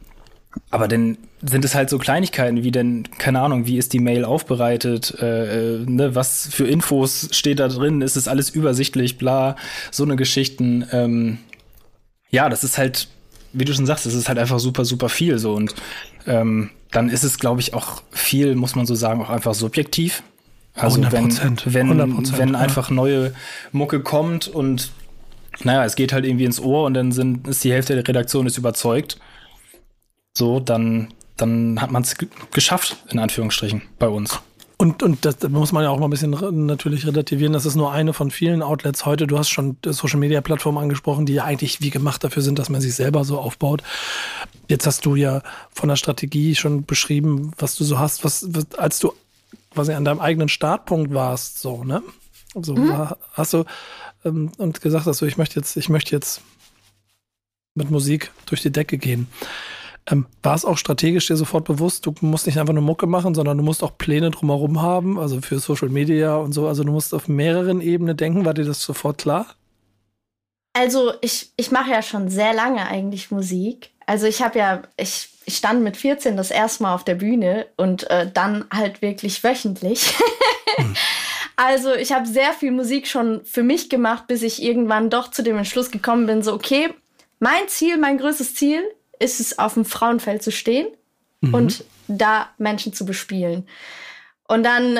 aber 0.70 0.88
dann 0.88 1.18
sind 1.42 1.64
es 1.64 1.74
halt 1.74 1.90
so 1.90 1.98
Kleinigkeiten 1.98 2.62
wie 2.62 2.70
denn, 2.70 3.04
keine 3.18 3.40
Ahnung, 3.40 3.66
wie 3.66 3.78
ist 3.78 3.92
die 3.92 3.98
Mail 3.98 4.24
aufbereitet, 4.24 5.14
äh, 5.20 5.76
äh, 5.76 5.86
ne, 5.86 6.14
was 6.14 6.48
für 6.50 6.66
Infos 6.66 7.28
steht 7.32 7.60
da 7.60 7.68
drin, 7.68 8.02
ist 8.02 8.16
es 8.16 8.28
alles 8.28 8.50
übersichtlich, 8.50 9.16
bla, 9.16 9.56
so 9.90 10.04
eine 10.04 10.16
Geschichten. 10.16 10.86
Ähm, 10.92 11.38
ja, 12.30 12.48
das 12.48 12.64
ist 12.64 12.78
halt, 12.78 13.08
wie 13.52 13.64
du 13.64 13.72
schon 13.72 13.86
sagst, 13.86 14.06
es 14.06 14.14
ist 14.14 14.28
halt 14.28 14.38
einfach 14.38 14.58
super, 14.58 14.84
super 14.84 15.08
viel 15.08 15.38
so 15.38 15.54
und 15.54 15.74
ähm, 16.26 16.70
dann 16.90 17.08
ist 17.08 17.24
es, 17.24 17.38
glaube 17.38 17.60
ich, 17.60 17.72
auch 17.72 18.02
viel, 18.10 18.54
muss 18.56 18.74
man 18.74 18.86
so 18.86 18.94
sagen, 18.94 19.22
auch 19.22 19.30
einfach 19.30 19.54
subjektiv. 19.54 20.22
Also 20.74 21.00
100%, 21.00 21.62
wenn, 21.66 21.98
wenn, 21.98 22.16
100%, 22.16 22.38
wenn 22.38 22.54
einfach 22.54 22.90
neue 22.90 23.32
Mucke 23.72 24.00
kommt 24.00 24.48
und 24.48 24.90
naja, 25.62 25.84
es 25.84 25.96
geht 25.96 26.12
halt 26.12 26.24
irgendwie 26.24 26.44
ins 26.44 26.60
Ohr 26.60 26.84
und 26.84 26.94
dann 26.94 27.12
sind, 27.12 27.46
ist 27.46 27.64
die 27.64 27.72
Hälfte 27.72 27.94
der 27.94 28.06
Redaktion 28.06 28.46
ist 28.46 28.58
überzeugt 28.58 29.18
so, 30.32 30.60
dann, 30.60 31.08
dann 31.36 31.80
hat 31.80 31.90
man 31.90 32.02
es 32.02 32.16
geschafft, 32.52 32.96
in 33.10 33.18
Anführungsstrichen, 33.18 33.82
bei 33.98 34.08
uns. 34.08 34.40
Und, 34.80 35.02
und 35.02 35.26
das 35.26 35.42
muss 35.50 35.72
man 35.72 35.82
ja 35.82 35.90
auch 35.90 35.98
mal 35.98 36.06
ein 36.06 36.10
bisschen 36.10 36.30
natürlich 36.64 37.06
relativieren. 37.06 37.52
Das 37.52 37.66
ist 37.66 37.74
nur 37.74 37.92
eine 37.92 38.14
von 38.14 38.30
vielen 38.30 38.62
Outlets 38.62 39.04
heute. 39.04 39.26
Du 39.26 39.36
hast 39.36 39.50
schon 39.50 39.76
Social 39.84 40.18
Media 40.18 40.40
Plattformen 40.40 40.78
angesprochen, 40.78 41.26
die 41.26 41.34
ja 41.34 41.44
eigentlich 41.44 41.82
wie 41.82 41.90
gemacht 41.90 42.24
dafür 42.24 42.42
sind, 42.42 42.58
dass 42.58 42.70
man 42.70 42.80
sich 42.80 42.94
selber 42.94 43.24
so 43.24 43.38
aufbaut. 43.38 43.82
Jetzt 44.68 44.86
hast 44.86 45.04
du 45.04 45.16
ja 45.16 45.42
von 45.70 45.90
der 45.90 45.96
Strategie 45.96 46.54
schon 46.54 46.86
beschrieben, 46.86 47.52
was 47.58 47.74
du 47.74 47.84
so 47.84 47.98
hast, 47.98 48.24
was, 48.24 48.46
was 48.54 48.72
als 48.78 49.00
du 49.00 49.12
quasi 49.70 49.92
an 49.92 50.06
deinem 50.06 50.20
eigenen 50.20 50.48
Startpunkt 50.48 51.12
warst, 51.12 51.60
so, 51.60 51.84
ne? 51.84 52.02
So 52.54 52.74
mhm. 52.74 52.88
war, 52.88 53.18
hast 53.34 53.52
du 53.52 53.64
ähm, 54.24 54.50
und 54.56 54.80
gesagt 54.80 55.04
hast, 55.04 55.18
so, 55.18 55.26
ich 55.26 55.36
möchte 55.36 55.60
jetzt, 55.60 55.76
ich 55.76 55.90
möchte 55.90 56.16
jetzt 56.16 56.40
mit 57.74 57.90
Musik 57.90 58.30
durch 58.46 58.62
die 58.62 58.72
Decke 58.72 58.96
gehen. 58.96 59.28
Ähm, 60.06 60.26
war 60.42 60.54
es 60.54 60.64
auch 60.64 60.78
strategisch 60.78 61.26
dir 61.26 61.36
sofort 61.36 61.64
bewusst, 61.64 62.06
du 62.06 62.14
musst 62.20 62.46
nicht 62.46 62.58
einfach 62.58 62.72
nur 62.72 62.82
Mucke 62.82 63.06
machen, 63.06 63.34
sondern 63.34 63.58
du 63.58 63.64
musst 63.64 63.82
auch 63.82 63.98
Pläne 63.98 64.30
drumherum 64.30 64.80
haben, 64.82 65.18
also 65.18 65.40
für 65.40 65.58
Social 65.58 65.88
Media 65.88 66.36
und 66.36 66.52
so. 66.52 66.66
Also 66.66 66.84
du 66.84 66.92
musst 66.92 67.14
auf 67.14 67.28
mehreren 67.28 67.80
Ebenen 67.80 68.16
denken. 68.16 68.44
War 68.44 68.54
dir 68.54 68.64
das 68.64 68.82
sofort 68.82 69.18
klar? 69.18 69.46
Also 70.72 71.12
ich, 71.20 71.52
ich 71.56 71.70
mache 71.70 71.90
ja 71.90 72.02
schon 72.02 72.28
sehr 72.28 72.54
lange 72.54 72.86
eigentlich 72.86 73.30
Musik. 73.30 73.90
Also 74.06 74.26
ich 74.26 74.42
habe 74.42 74.58
ja, 74.58 74.82
ich, 74.96 75.28
ich 75.44 75.56
stand 75.56 75.82
mit 75.82 75.96
14 75.96 76.36
das 76.36 76.50
erste 76.50 76.84
Mal 76.84 76.94
auf 76.94 77.04
der 77.04 77.16
Bühne 77.16 77.66
und 77.76 78.08
äh, 78.10 78.30
dann 78.32 78.64
halt 78.72 79.02
wirklich 79.02 79.42
wöchentlich. 79.44 80.14
hm. 80.76 80.94
Also 81.62 81.92
ich 81.92 82.10
habe 82.12 82.26
sehr 82.26 82.54
viel 82.54 82.70
Musik 82.70 83.06
schon 83.06 83.44
für 83.44 83.62
mich 83.62 83.90
gemacht, 83.90 84.26
bis 84.26 84.40
ich 84.40 84.62
irgendwann 84.62 85.10
doch 85.10 85.30
zu 85.30 85.42
dem 85.42 85.58
Entschluss 85.58 85.90
gekommen 85.90 86.24
bin, 86.24 86.42
so 86.42 86.54
okay, 86.54 86.88
mein 87.38 87.68
Ziel, 87.68 87.98
mein 87.98 88.16
größtes 88.16 88.54
Ziel 88.54 88.82
ist 89.20 89.38
es, 89.38 89.58
auf 89.58 89.74
dem 89.74 89.84
Frauenfeld 89.84 90.42
zu 90.42 90.50
stehen 90.50 90.88
mhm. 91.40 91.54
und 91.54 91.84
da 92.08 92.48
Menschen 92.58 92.92
zu 92.92 93.04
bespielen. 93.06 93.68
Und 94.48 94.64
dann 94.64 94.98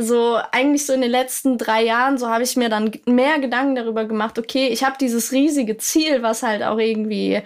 so 0.00 0.38
eigentlich 0.52 0.86
so 0.86 0.92
in 0.92 1.00
den 1.00 1.10
letzten 1.10 1.58
drei 1.58 1.82
Jahren, 1.82 2.18
so 2.18 2.28
habe 2.28 2.44
ich 2.44 2.56
mir 2.56 2.68
dann 2.68 2.92
mehr 3.06 3.40
Gedanken 3.40 3.74
darüber 3.74 4.04
gemacht, 4.04 4.38
okay, 4.38 4.68
ich 4.68 4.84
habe 4.84 4.96
dieses 5.00 5.32
riesige 5.32 5.76
Ziel, 5.76 6.22
was 6.22 6.44
halt 6.44 6.62
auch 6.62 6.78
irgendwie 6.78 7.42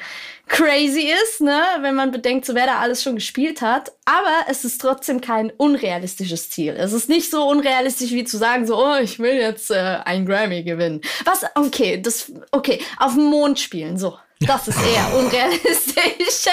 crazy 0.49 1.11
ist, 1.25 1.41
ne, 1.41 1.63
wenn 1.81 1.95
man 1.95 2.11
bedenkt, 2.11 2.45
so 2.45 2.55
wer 2.55 2.67
da 2.67 2.79
alles 2.79 3.03
schon 3.03 3.15
gespielt 3.15 3.63
hat. 3.63 3.93
Aber 4.05 4.51
es 4.51 4.67
ist 4.67 4.83
trotzdem 4.83 5.23
kein 5.23 5.51
unrealistisches 5.51 6.51
Ziel. 6.51 6.75
Es 6.77 6.93
ist 6.93 7.09
nicht 7.09 7.31
so 7.31 7.49
unrealistisch 7.49 8.11
wie 8.11 8.25
zu 8.25 8.37
sagen, 8.37 8.67
so, 8.67 8.77
oh, 8.77 8.97
ich 9.03 9.19
will 9.19 9.35
jetzt 9.35 9.71
äh, 9.71 10.01
einen 10.05 10.27
Grammy 10.27 10.63
gewinnen. 10.63 11.01
Was, 11.25 11.47
okay, 11.55 12.03
das, 12.03 12.31
okay, 12.51 12.81
auf 12.99 13.15
dem 13.15 13.25
Mond 13.25 13.61
spielen, 13.61 13.97
so. 13.97 14.19
Das 14.47 14.69
ist 14.69 14.79
eher 14.79 15.15
unrealistisch. 15.19 16.53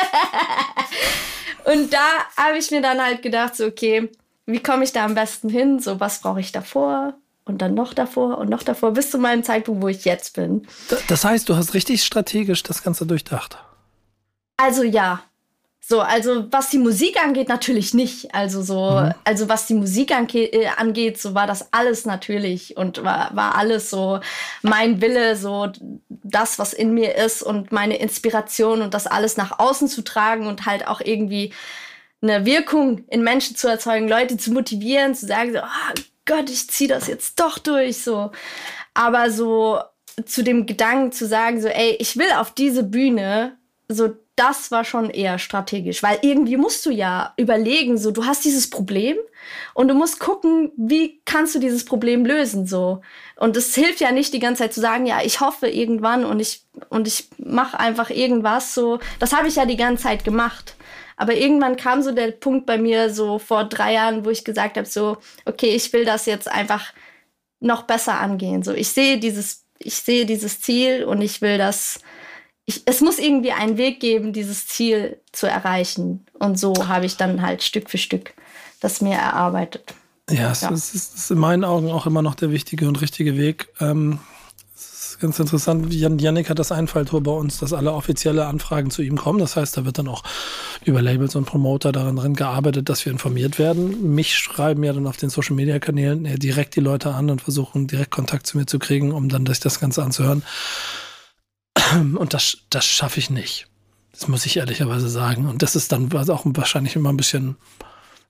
und 1.66 1.94
da 1.94 2.08
habe 2.38 2.58
ich 2.58 2.72
mir 2.72 2.82
dann 2.82 3.02
halt 3.02 3.22
gedacht, 3.22 3.56
so, 3.56 3.66
okay, 3.66 4.10
wie 4.46 4.60
komme 4.60 4.84
ich 4.84 4.92
da 4.92 5.06
am 5.06 5.16
besten 5.16 5.50
hin? 5.50 5.80
So, 5.80 6.00
was 6.00 6.22
brauche 6.22 6.40
ich 6.40 6.52
davor? 6.52 7.14
Und 7.46 7.62
dann 7.62 7.74
noch 7.74 7.94
davor 7.94 8.38
und 8.38 8.50
noch 8.50 8.64
davor, 8.64 8.92
bis 8.92 9.10
zu 9.10 9.18
meinem 9.18 9.44
Zeitpunkt, 9.44 9.82
wo 9.82 9.88
ich 9.88 10.06
jetzt 10.06 10.36
bin. 10.36 10.68
Das 11.08 11.26
heißt, 11.26 11.50
du 11.50 11.56
hast 11.56 11.74
richtig 11.74 12.04
strategisch 12.04 12.62
das 12.62 12.84
Ganze 12.84 13.08
durchdacht. 13.08 13.58
Also 14.58 14.84
ja, 14.84 15.24
so, 15.90 16.02
also 16.02 16.46
was 16.52 16.70
die 16.70 16.78
Musik 16.78 17.20
angeht, 17.20 17.50
natürlich 17.50 17.96
nicht. 17.96 18.36
Also 18.36 18.62
so, 18.62 18.92
mhm. 18.92 19.14
also 19.24 19.50
was 19.50 19.66
die 19.66 19.74
Musik 19.74 20.12
ange 20.12 20.44
äh, 20.44 20.68
angeht, 20.78 21.20
so 21.20 21.34
war 21.34 21.48
das 21.48 21.74
alles 21.74 22.06
natürlich 22.06 22.78
und 22.78 23.04
war, 23.04 23.36
war 23.36 23.56
alles 23.56 23.90
so 23.90 24.20
mein 24.62 25.02
Wille, 25.02 25.36
so 25.36 25.72
das, 26.10 26.60
was 26.60 26.74
in 26.74 26.94
mir 26.94 27.16
ist 27.16 27.42
und 27.42 27.72
meine 27.72 27.98
Inspiration 27.98 28.84
und 28.84 28.94
das 28.94 29.08
alles 29.08 29.36
nach 29.36 29.58
außen 29.58 29.88
zu 29.88 30.04
tragen 30.04 30.46
und 30.46 30.68
halt 30.68 30.88
auch 30.88 31.02
irgendwie 31.02 31.54
eine 32.22 32.46
Wirkung 32.46 33.04
in 33.08 33.24
Menschen 33.24 33.56
zu 33.56 33.68
erzeugen, 33.68 34.08
Leute 34.08 34.38
zu 34.38 34.52
motivieren, 34.52 35.16
zu 35.16 35.26
sagen 35.26 35.54
so, 35.54 35.60
oh 35.60 36.02
Gott, 36.28 36.52
ich 36.52 36.70
ziehe 36.70 36.88
das 36.88 37.08
jetzt 37.08 37.40
doch 37.40 37.58
durch, 37.58 38.04
so. 38.04 38.32
Aber 38.94 39.32
so 39.32 39.80
zu 40.24 40.44
dem 40.44 40.68
Gedanken 40.68 41.12
zu 41.14 41.26
sagen 41.26 41.60
so, 41.60 41.68
ey, 41.68 41.96
ich 41.98 42.16
will 42.16 42.32
auf 42.38 42.54
diese 42.54 42.84
Bühne 42.84 43.58
so 43.88 44.16
das 44.40 44.72
war 44.72 44.86
schon 44.86 45.10
eher 45.10 45.38
strategisch, 45.38 46.02
weil 46.02 46.20
irgendwie 46.22 46.56
musst 46.56 46.86
du 46.86 46.92
ja 46.92 47.34
überlegen, 47.36 47.98
so 47.98 48.12
du 48.12 48.26
hast 48.26 48.46
dieses 48.46 48.70
Problem 48.70 49.18
und 49.74 49.90
du 49.90 49.94
musst 49.94 50.20
gucken, 50.20 50.72
wie 50.78 51.22
kannst 51.26 51.56
du 51.56 51.60
dieses 51.60 51.84
Problem 51.84 52.26
lösen 52.26 52.66
so. 52.66 53.02
Und 53.36 53.58
es 53.58 53.76
hilft 53.76 54.00
ja 54.00 54.14
nicht 54.14 54.34
die 54.34 54.40
ganze 54.40 54.64
Zeit 54.64 54.74
zu 54.74 54.80
sagen, 54.80 55.06
ja, 55.06 55.20
ich 55.22 55.42
hoffe 55.42 55.68
irgendwann 55.68 56.24
und 56.24 56.40
ich 56.40 56.64
und 56.88 57.06
ich 57.06 57.28
mache 57.38 57.78
einfach 57.78 58.10
irgendwas 58.10 58.74
so. 58.74 59.00
Das 59.20 59.34
habe 59.34 59.50
ich 59.50 59.56
ja 59.56 59.66
die 59.66 59.78
ganze 59.78 60.04
Zeit 60.04 60.24
gemacht. 60.24 60.76
Aber 61.18 61.36
irgendwann 61.36 61.76
kam 61.76 62.02
so 62.02 62.14
der 62.14 62.32
Punkt 62.32 62.66
bei 62.66 62.78
mir 62.78 63.14
so 63.14 63.40
vor 63.40 63.66
drei 63.66 63.94
Jahren, 63.94 64.24
wo 64.24 64.30
ich 64.30 64.46
gesagt 64.46 64.78
habe, 64.78 64.88
so, 64.88 65.18
okay, 65.44 65.76
ich 65.76 65.92
will 65.92 66.06
das 66.06 66.26
jetzt 66.26 66.50
einfach 66.50 66.94
noch 67.60 67.84
besser 67.84 68.18
angehen. 68.22 68.64
So, 68.64 68.74
ich 68.74 68.88
sehe 68.88 69.18
dieses, 69.18 69.66
ich 69.80 69.96
sehe 69.96 70.26
dieses 70.26 70.62
Ziel 70.62 71.04
und 71.04 71.22
ich 71.22 71.42
will 71.42 71.58
das, 71.58 72.00
ich, 72.70 72.84
es 72.86 73.02
muss 73.02 73.18
irgendwie 73.18 73.52
einen 73.52 73.78
Weg 73.78 74.00
geben, 74.00 74.32
dieses 74.32 74.68
Ziel 74.68 75.18
zu 75.32 75.48
erreichen. 75.48 76.26
Und 76.38 76.60
so 76.60 76.88
habe 76.88 77.06
ich 77.06 77.18
dann 77.18 77.42
halt 77.42 77.64
Stück 77.64 77.90
für 77.90 77.98
Stück 77.98 78.34
das 78.80 79.02
mir 79.02 79.16
erarbeitet. 79.16 79.94
Ja, 80.30 80.52
es, 80.52 80.62
ja. 80.62 80.70
Ist, 80.70 80.96
es 80.96 81.14
ist 81.16 81.32
in 81.32 81.40
meinen 81.40 81.64
Augen 81.64 81.90
auch 81.90 82.06
immer 82.06 82.22
noch 82.22 82.36
der 82.36 82.52
wichtige 82.52 82.88
und 82.88 83.02
richtige 83.02 83.36
Weg. 83.36 83.68
Ähm, 83.80 84.20
es 84.76 85.16
ist 85.16 85.20
ganz 85.20 85.40
interessant, 85.40 85.92
Jan, 85.92 86.20
Yannick 86.20 86.50
hat 86.50 86.60
das 86.60 86.72
Einfalltor 86.72 87.22
bei 87.22 87.32
uns, 87.32 87.58
dass 87.58 87.74
alle 87.74 87.92
offizielle 87.92 88.46
Anfragen 88.46 88.92
zu 88.92 89.02
ihm 89.02 89.18
kommen. 89.18 89.40
Das 89.40 89.56
heißt, 89.56 89.76
da 89.76 89.84
wird 89.84 89.98
dann 89.98 90.08
auch 90.08 90.24
über 90.86 91.02
Labels 91.02 91.36
und 91.36 91.46
Promoter 91.46 91.92
daran 91.92 92.16
drin 92.16 92.36
gearbeitet, 92.36 92.88
dass 92.88 93.04
wir 93.04 93.12
informiert 93.12 93.60
werden. 93.60 94.14
Mich 94.14 94.38
schreiben 94.38 94.84
ja 94.84 94.94
dann 94.94 95.08
auf 95.08 95.18
den 95.18 95.30
Social 95.30 95.56
Media 95.56 95.80
Kanälen 95.80 96.26
ja, 96.26 96.36
direkt 96.36 96.76
die 96.76 96.82
Leute 96.82 97.14
an 97.16 97.32
und 97.32 97.42
versuchen 97.42 97.88
direkt 97.88 98.12
Kontakt 98.12 98.46
zu 98.46 98.58
mir 98.58 98.68
zu 98.68 98.78
kriegen, 98.80 99.12
um 99.12 99.28
dann 99.28 99.46
sich 99.48 99.60
das 99.60 99.80
Ganze 99.80 100.04
anzuhören. 100.04 100.44
Und 102.16 102.34
das, 102.34 102.58
das 102.70 102.86
schaffe 102.86 103.20
ich 103.20 103.30
nicht. 103.30 103.68
Das 104.12 104.28
muss 104.28 104.46
ich 104.46 104.58
ehrlicherweise 104.58 105.10
sagen. 105.10 105.48
Und 105.48 105.62
das 105.62 105.76
ist 105.76 105.92
dann 105.92 106.12
auch 106.14 106.44
wahrscheinlich 106.46 106.96
immer 106.96 107.10
ein 107.10 107.18
bisschen 107.18 107.56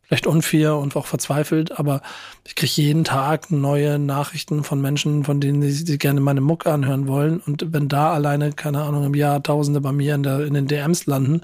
vielleicht 0.10 0.25
unfair 0.25 0.75
und 0.75 0.96
auch 0.96 1.06
verzweifelt, 1.06 1.77
aber 1.77 2.01
ich 2.44 2.56
kriege 2.56 2.82
jeden 2.82 3.03
Tag 3.03 3.51
neue 3.51 4.00
Nachrichten 4.00 4.63
von 4.63 4.82
Menschen, 4.82 5.24
von 5.24 5.39
denen 5.39 5.62
sie, 5.62 5.72
sie 5.72 5.98
gerne 6.00 6.20
meine 6.20 6.41
Muck 6.41 6.65
anhören 6.65 7.08
wollen. 7.08 7.39
Und 7.39 7.74
wenn 7.74 7.89
da 7.89 8.12
alleine, 8.12 8.51
keine 8.53 8.82
Ahnung, 8.82 9.06
im 9.06 9.13
Jahr 9.13 9.44
Tausende 9.44 9.82
bei 9.82 9.91
mir 9.91 10.15
in, 10.15 10.24
der, 10.24 10.39
in 10.39 10.56
den 10.56 10.68
DMs 10.68 11.06
landen, 11.06 11.41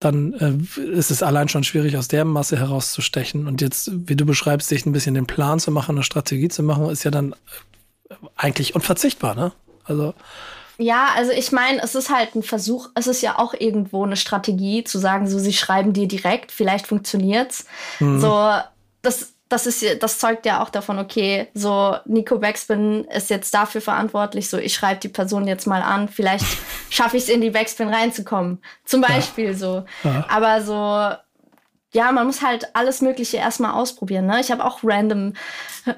dann 0.00 0.32
äh, 0.34 0.80
ist 0.82 1.10
es 1.10 1.22
allein 1.22 1.50
schon 1.50 1.64
schwierig, 1.64 1.98
aus 1.98 2.08
der 2.08 2.24
Masse 2.24 2.58
herauszustechen. 2.58 3.46
Und 3.46 3.60
jetzt, 3.60 3.90
wie 3.92 4.16
du 4.16 4.24
beschreibst, 4.24 4.70
sich 4.70 4.86
ein 4.86 4.92
bisschen 4.92 5.14
den 5.14 5.26
Plan 5.26 5.60
zu 5.60 5.70
machen, 5.70 5.96
eine 5.96 6.02
Strategie 6.02 6.48
zu 6.48 6.62
machen, 6.62 6.88
ist 6.88 7.04
ja 7.04 7.10
dann 7.10 7.34
eigentlich 8.36 8.74
unverzichtbar, 8.74 9.34
ne? 9.34 9.52
Also 9.84 10.14
ja, 10.78 11.08
also 11.14 11.32
ich 11.32 11.52
meine, 11.52 11.82
es 11.82 11.94
ist 11.94 12.10
halt 12.10 12.34
ein 12.34 12.42
Versuch, 12.42 12.88
es 12.94 13.06
ist 13.06 13.22
ja 13.22 13.38
auch 13.38 13.54
irgendwo 13.54 14.04
eine 14.04 14.16
Strategie 14.16 14.84
zu 14.84 14.98
sagen, 14.98 15.28
so 15.28 15.38
sie 15.38 15.52
schreiben 15.52 15.92
dir 15.92 16.08
direkt, 16.08 16.52
vielleicht 16.52 16.86
funktioniert's. 16.86 17.66
Mhm. 18.00 18.20
So, 18.20 18.50
das, 19.02 19.34
das 19.48 19.66
ist 19.66 19.84
das 20.02 20.18
zeugt 20.18 20.46
ja 20.46 20.62
auch 20.62 20.70
davon, 20.70 20.98
okay, 20.98 21.48
so 21.54 21.96
Nico 22.06 22.38
Backspin 22.38 23.04
ist 23.04 23.30
jetzt 23.30 23.54
dafür 23.54 23.80
verantwortlich, 23.80 24.48
so 24.48 24.58
ich 24.58 24.74
schreibe 24.74 25.00
die 25.00 25.08
Person 25.08 25.46
jetzt 25.46 25.66
mal 25.66 25.82
an, 25.82 26.08
vielleicht 26.08 26.46
schaffe 26.90 27.16
ich 27.16 27.24
es 27.24 27.28
in 27.28 27.40
die 27.40 27.50
Backspin 27.50 27.88
reinzukommen. 27.88 28.60
Zum 28.84 29.00
Beispiel 29.00 29.48
ja. 29.48 29.54
so. 29.54 29.84
Ja. 30.02 30.26
Aber 30.28 30.62
so, 30.62 31.16
ja, 31.92 32.10
man 32.10 32.26
muss 32.26 32.42
halt 32.42 32.74
alles 32.74 33.00
Mögliche 33.00 33.36
erstmal 33.36 33.72
ausprobieren. 33.72 34.26
Ne? 34.26 34.40
Ich 34.40 34.50
habe 34.50 34.64
auch 34.64 34.80
random 34.82 35.34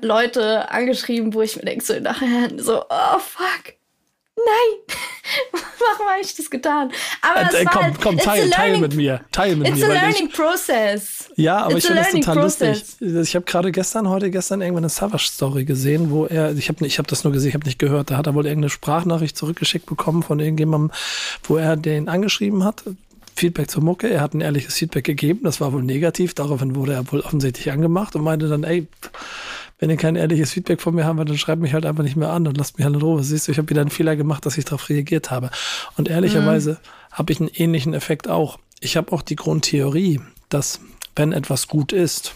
Leute 0.03 0.71
angeschrieben, 0.71 1.33
wo 1.33 1.41
ich 1.41 1.57
mir 1.57 1.63
denke, 1.63 1.85
so 1.85 1.99
nachher 1.99 2.51
so, 2.59 2.83
oh 2.83 3.19
fuck, 3.19 3.75
nein, 4.37 4.97
warum 5.79 6.09
habe 6.09 6.21
ich 6.21 6.35
das 6.35 6.51
getan? 6.51 6.93
Aber 7.23 7.41
äh, 7.41 7.45
das 7.45 7.73
komm, 7.73 7.83
halt, 7.83 8.01
komm, 8.01 8.19
teil, 8.19 8.51
teil 8.51 8.79
mit 8.79 8.95
mir, 8.95 9.21
teil 9.33 9.57
mit 9.57 9.69
it's 9.69 9.79
mir. 9.79 9.87
It's 9.87 9.91
a 9.91 10.01
learning 10.01 10.29
ich, 10.29 10.35
process. 10.35 11.29
Ja, 11.37 11.59
aber 11.65 11.77
it's 11.77 11.85
ich 11.85 11.87
finde 11.87 12.03
das 12.03 12.13
total 12.13 12.37
process. 12.37 12.97
lustig. 13.01 13.17
Ich 13.23 13.35
habe 13.35 13.45
gerade 13.45 13.73
gestern, 13.73 14.09
heute 14.09 14.31
gestern 14.31 14.61
irgendwann 14.61 14.85
eine 14.85 14.91
Savage-Story 14.91 15.65
gesehen, 15.65 16.11
wo 16.11 16.27
er, 16.27 16.53
ich 16.57 16.69
habe 16.69 16.87
ich 16.87 16.99
hab 16.99 17.07
das 17.07 17.25
nur 17.25 17.33
gesehen, 17.33 17.49
ich 17.49 17.55
habe 17.55 17.67
nicht 17.67 17.79
gehört, 17.79 18.11
da 18.11 18.17
hat 18.17 18.27
er 18.27 18.35
wohl 18.35 18.47
irgendeine 18.47 18.71
Sprachnachricht 18.71 19.37
zurückgeschickt 19.37 19.87
bekommen 19.87 20.23
von 20.23 20.39
irgendjemandem, 20.39 20.93
wo 21.45 21.57
er 21.57 21.77
den 21.77 22.09
angeschrieben 22.09 22.65
hat, 22.65 22.85
Feedback 23.37 23.71
zur 23.71 23.83
Mucke. 23.83 24.09
Er 24.09 24.21
hat 24.21 24.35
ein 24.35 24.41
ehrliches 24.41 24.75
Feedback 24.75 25.05
gegeben, 25.05 25.41
das 25.45 25.61
war 25.61 25.73
wohl 25.73 25.83
negativ. 25.83 26.35
Daraufhin 26.35 26.75
wurde 26.75 26.95
er 26.95 27.13
wohl 27.13 27.21
offensichtlich 27.21 27.71
angemacht 27.71 28.17
und 28.17 28.23
meinte 28.23 28.49
dann, 28.49 28.65
ey, 28.65 28.87
wenn 29.79 29.91
ihr 29.91 29.97
kein 29.97 30.17
ehrliches 30.17 30.53
Feedback 30.53 30.81
von 30.81 30.95
mir 30.95 31.05
haben 31.05 31.19
wollt, 31.19 31.29
dann 31.29 31.39
schreibt 31.39 31.61
mich 31.61 31.75
halt 31.75 31.85
einfach 31.85 32.03
nicht 32.03 32.17
mehr 32.17 32.31
an 32.31 32.47
und 32.47 32.57
lasst 32.57 32.79
mich 32.79 32.85
halt 32.85 32.95
in 32.95 33.01
Ruhe. 33.01 33.23
Siehst 33.23 33.47
du, 33.47 33.53
ich 33.53 33.59
habe 33.59 33.69
wieder 33.69 33.83
einen 33.83 33.91
Fehler 33.91 34.17
gemacht, 34.17 34.47
dass 34.47 34.57
ich 34.57 34.65
darauf 34.65 34.89
reagiert 34.89 35.31
habe. 35.31 35.51
Und 35.97 36.09
ehrlicherweise 36.09 36.73
mhm. 36.73 37.13
habe 37.13 37.33
ich 37.33 37.41
einen 37.41 37.51
ähnlichen 37.53 37.93
Effekt 37.93 38.29
auch. 38.29 38.59
Ich 38.81 38.97
habe 38.97 39.13
auch 39.13 39.23
die 39.23 39.37
Grundtheorie, 39.37 40.21
dass 40.49 40.81
wenn 41.15 41.33
etwas 41.33 41.69
gut 41.69 41.93
ist, 41.93 42.35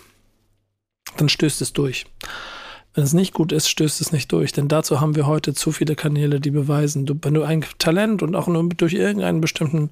dann 1.16 1.28
stößt 1.28 1.62
es 1.62 1.73
durch. 1.73 2.06
Wenn 2.94 3.04
es 3.04 3.12
nicht 3.12 3.32
gut 3.32 3.52
ist, 3.52 3.68
stößt 3.68 4.00
es 4.00 4.12
nicht 4.12 4.30
durch. 4.32 4.52
Denn 4.52 4.68
dazu 4.68 5.00
haben 5.00 5.16
wir 5.16 5.26
heute 5.26 5.54
zu 5.54 5.73
viele 5.73 5.97
Kanäle, 5.97 6.40
die 6.40 6.50
beweisen, 6.50 7.06
du, 7.06 7.14
wenn 7.23 7.35
du 7.35 7.42
ein 7.42 7.64
Talent 7.78 8.23
und 8.23 8.35
auch 8.35 8.49
nur 8.49 8.68
durch 8.68 8.94
irgendeinen 8.94 9.40
bestimmten 9.40 9.90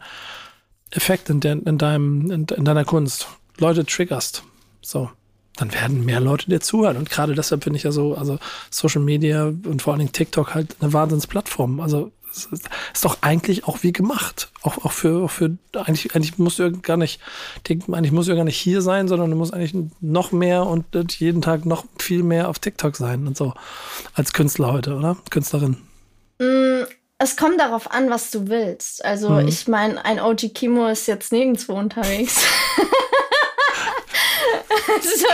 Effekt 0.90 1.31
in, 1.31 1.40
de, 1.40 1.52
in, 1.52 1.78
deinem, 1.78 2.31
in, 2.31 2.45
in 2.45 2.64
deiner 2.64 2.85
Kunst 2.85 3.28
Leute 3.59 3.85
triggerst, 3.85 4.43
so, 4.81 5.11
dann 5.59 5.73
werden 5.75 6.05
mehr 6.05 6.21
Leute 6.21 6.49
dir 6.49 6.61
zuhören. 6.61 6.97
Und 6.97 7.11
gerade 7.11 7.35
deshalb 7.35 7.65
finde 7.65 7.77
ich 7.77 7.83
ja 7.83 7.93
so, 7.93 8.15
also 8.15 8.38
Social 8.71 9.03
Media 9.03 9.47
und 9.47 9.83
vor 9.83 9.93
allen 9.93 10.00
Dingen 10.00 10.12
TikTok 10.12 10.55
halt 10.55 10.77
eine 10.81 10.93
Wahnsinnsplattform. 10.93 11.81
Also 11.81 12.12
es 12.31 12.47
ist 12.95 13.05
doch 13.05 13.19
eigentlich 13.23 13.67
auch 13.67 13.83
wie 13.83 13.93
gemacht. 13.93 14.50
Auch, 14.62 14.85
auch 14.85 14.93
für, 14.93 15.25
auch 15.25 15.31
für 15.31 15.57
eigentlich, 15.75 16.15
eigentlich 16.15 16.38
musst 16.38 16.59
du 16.59 16.71
gar 16.73 16.97
nicht, 16.97 17.21
eigentlich 17.69 18.12
musst 18.12 18.29
du 18.29 18.33
ja 18.33 18.37
gar 18.37 18.45
nicht 18.45 18.59
hier 18.59 18.83
sein, 18.83 19.09
sondern 19.09 19.31
du 19.31 19.37
musst 19.37 19.53
eigentlich 19.53 19.75
noch 20.00 20.33
mehr 20.33 20.67
und 20.67 20.87
jeden 21.19 21.43
Tag 21.43 21.67
noch 21.67 21.85
viel 21.99 22.23
mehr 22.23 22.49
auf 22.49 22.59
TikTok 22.59 22.97
sein 22.97 23.27
und 23.27 23.37
so. 23.37 23.55
Als 24.15 24.33
Künstler 24.33 24.73
heute, 24.73 24.95
oder? 24.95 25.17
Künstlerin. 25.31 25.79
Mm, 26.38 26.85
es 27.19 27.37
kommt 27.37 27.59
darauf 27.59 27.91
an, 27.91 28.11
was 28.11 28.31
du 28.31 28.49
willst. 28.49 29.05
Also, 29.05 29.31
mhm. 29.31 29.49
ich 29.49 29.67
meine, 29.67 30.05
ein 30.05 30.21
OG 30.21 30.55
Kimo 30.55 30.87
ist 30.87 31.09
jetzt 31.09 31.33
nirgendwo 31.33 31.73
unterwegs. 31.75 32.45
also, 34.94 35.26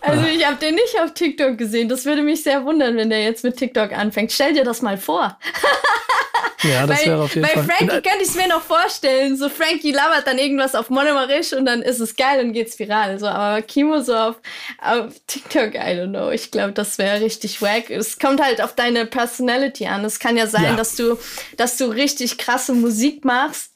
also 0.00 0.24
ich 0.26 0.46
habe 0.46 0.56
den 0.56 0.74
nicht 0.74 1.00
auf 1.00 1.14
TikTok 1.14 1.58
gesehen. 1.58 1.88
Das 1.88 2.04
würde 2.04 2.22
mich 2.22 2.42
sehr 2.42 2.64
wundern, 2.64 2.96
wenn 2.96 3.10
der 3.10 3.22
jetzt 3.22 3.44
mit 3.44 3.56
TikTok 3.56 3.92
anfängt. 3.92 4.32
Stell 4.32 4.54
dir 4.54 4.64
das 4.64 4.82
mal 4.82 4.98
vor. 4.98 5.38
Ja, 6.62 6.86
das 6.86 7.06
wäre 7.06 7.22
auf 7.22 7.34
jeden 7.34 7.46
bei 7.46 7.54
Fall. 7.54 7.64
Bei 7.64 7.74
Frankie 7.74 8.02
könnte 8.02 8.22
ich 8.22 8.28
es 8.28 8.34
mir 8.34 8.48
noch 8.48 8.62
vorstellen. 8.62 9.36
So 9.36 9.48
Frankie 9.48 9.92
labert 9.92 10.26
dann 10.26 10.38
irgendwas 10.38 10.74
auf 10.74 10.90
Monomarisch 10.90 11.52
und 11.52 11.64
dann 11.64 11.82
ist 11.82 12.00
es 12.00 12.16
geil 12.16 12.44
und 12.44 12.52
geht's 12.52 12.78
viral. 12.78 13.18
So, 13.18 13.26
aber 13.26 13.62
Kimo 13.62 14.00
so 14.00 14.14
auf, 14.14 14.36
auf 14.78 15.06
TikTok, 15.26 15.74
I 15.74 15.96
don't 15.96 16.10
know. 16.10 16.30
Ich 16.30 16.50
glaube, 16.50 16.72
das 16.72 16.98
wäre 16.98 17.20
richtig 17.20 17.62
wack. 17.62 17.90
Es 17.90 18.18
kommt 18.18 18.42
halt 18.42 18.60
auf 18.60 18.74
deine 18.74 19.06
Personality 19.06 19.86
an. 19.86 20.04
Es 20.04 20.18
kann 20.18 20.36
ja 20.36 20.46
sein, 20.46 20.64
ja. 20.64 20.76
dass 20.76 20.96
du, 20.96 21.18
dass 21.56 21.76
du 21.76 21.86
richtig 21.86 22.36
krasse 22.36 22.74
Musik 22.74 23.24
machst 23.24 23.72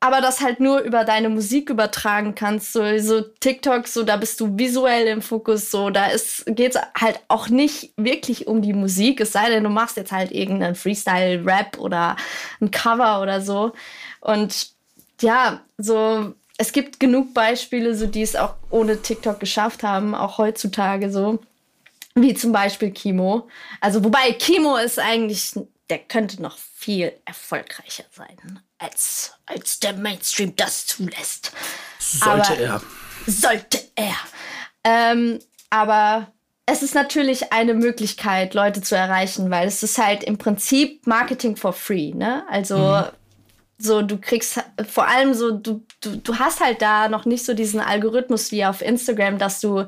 aber 0.00 0.20
das 0.20 0.40
halt 0.40 0.60
nur 0.60 0.80
über 0.80 1.04
deine 1.04 1.28
Musik 1.28 1.70
übertragen 1.70 2.34
kannst. 2.34 2.72
So, 2.72 2.98
so 2.98 3.20
TikTok, 3.20 3.86
so 3.86 4.02
da 4.02 4.16
bist 4.16 4.40
du 4.40 4.58
visuell 4.58 5.06
im 5.06 5.22
Fokus, 5.22 5.70
so 5.70 5.90
da 5.90 6.06
ist 6.06 6.44
geht's 6.46 6.78
halt 6.98 7.20
auch 7.28 7.48
nicht 7.48 7.92
wirklich 7.96 8.46
um 8.46 8.62
die 8.62 8.72
Musik, 8.72 9.20
es 9.20 9.32
sei 9.32 9.50
denn, 9.50 9.64
du 9.64 9.70
machst 9.70 9.96
jetzt 9.96 10.12
halt 10.12 10.32
irgendeinen 10.32 10.74
Freestyle-Rap 10.74 11.78
oder 11.78 12.16
ein 12.60 12.70
Cover 12.70 13.20
oder 13.20 13.40
so. 13.40 13.72
Und 14.20 14.70
ja, 15.20 15.60
so 15.76 16.34
es 16.60 16.72
gibt 16.72 17.00
genug 17.00 17.32
Beispiele, 17.32 17.94
so 17.94 18.06
die 18.06 18.20
es 18.20 18.36
auch 18.36 18.54
ohne 18.68 19.00
TikTok 19.00 19.40
geschafft 19.40 19.82
haben, 19.82 20.14
auch 20.14 20.36
heutzutage 20.36 21.10
so. 21.10 21.38
Wie 22.14 22.34
zum 22.34 22.52
Beispiel 22.52 22.90
Kimo. 22.90 23.48
Also, 23.80 24.04
wobei 24.04 24.32
Kimo 24.32 24.76
ist 24.76 24.98
eigentlich, 24.98 25.54
der 25.90 25.98
könnte 25.98 26.40
noch 26.40 26.56
viel 26.56 27.12
erfolgreicher 27.24 28.04
sein 28.10 28.60
als, 28.78 29.32
als 29.46 29.80
der 29.80 29.94
Mainstream 29.94 30.56
das 30.56 30.86
zulässt. 30.86 31.52
Sollte 31.98 32.52
aber, 32.52 32.60
er. 32.60 32.82
Sollte 33.26 33.78
er. 33.94 34.16
Ähm, 34.84 35.40
aber 35.68 36.32
es 36.64 36.82
ist 36.82 36.94
natürlich 36.94 37.52
eine 37.52 37.74
Möglichkeit, 37.74 38.54
Leute 38.54 38.80
zu 38.80 38.96
erreichen, 38.96 39.50
weil 39.50 39.68
es 39.68 39.82
ist 39.82 39.98
halt 39.98 40.24
im 40.24 40.38
Prinzip 40.38 41.06
Marketing 41.06 41.56
for 41.56 41.72
free, 41.72 42.12
ne? 42.14 42.44
Also 42.48 42.78
mhm 42.78 43.19
so 43.82 44.02
du 44.02 44.18
kriegst 44.18 44.62
vor 44.88 45.08
allem 45.08 45.32
so 45.32 45.52
du, 45.52 45.82
du 46.00 46.16
du 46.16 46.38
hast 46.38 46.60
halt 46.60 46.82
da 46.82 47.08
noch 47.08 47.24
nicht 47.24 47.44
so 47.44 47.54
diesen 47.54 47.80
Algorithmus 47.80 48.52
wie 48.52 48.64
auf 48.64 48.82
Instagram, 48.82 49.38
dass 49.38 49.60
du 49.60 49.86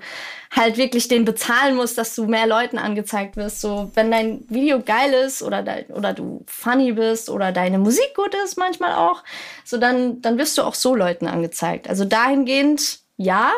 halt 0.51 0.79
wirklich 0.79 1.09
den 1.09 1.25
bezahlen 1.25 1.77
musst, 1.77 1.99
dass 1.99 2.15
du 2.15 2.27
mehr 2.27 2.47
Leuten 2.47 2.79
angezeigt 2.79 3.37
wirst. 3.37 3.61
So 3.61 3.91
wenn 3.95 4.11
dein 4.11 4.45
Video 4.49 4.81
geil 4.81 5.13
ist 5.13 5.43
oder 5.43 5.63
dein, 5.63 5.87
oder 5.87 6.15
du 6.15 6.43
funny 6.47 6.93
bist 6.93 7.29
oder 7.29 7.53
deine 7.53 7.79
Musik 7.79 8.15
gut 8.15 8.35
ist 8.45 8.57
manchmal 8.57 8.95
auch, 8.95 9.23
so 9.65 9.77
dann 9.77 10.23
dann 10.23 10.39
wirst 10.39 10.57
du 10.57 10.63
auch 10.63 10.75
so 10.75 10.95
Leuten 10.95 11.27
angezeigt. 11.27 11.89
Also 11.89 12.05
dahingehend 12.05 13.01
ja. 13.17 13.53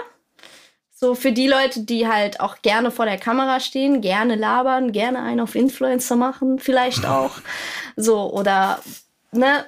So 0.97 1.15
für 1.15 1.33
die 1.33 1.49
Leute, 1.49 1.81
die 1.81 2.09
halt 2.09 2.41
auch 2.41 2.63
gerne 2.63 2.91
vor 2.91 3.05
der 3.05 3.19
Kamera 3.19 3.61
stehen, 3.61 4.01
gerne 4.01 4.37
labern, 4.37 4.93
gerne 4.93 5.21
einen 5.21 5.41
auf 5.41 5.55
Influencer 5.55 6.17
machen, 6.17 6.59
vielleicht 6.59 7.05
auch. 7.07 7.33
So 7.97 8.33
oder 8.33 8.81
ne, 9.33 9.67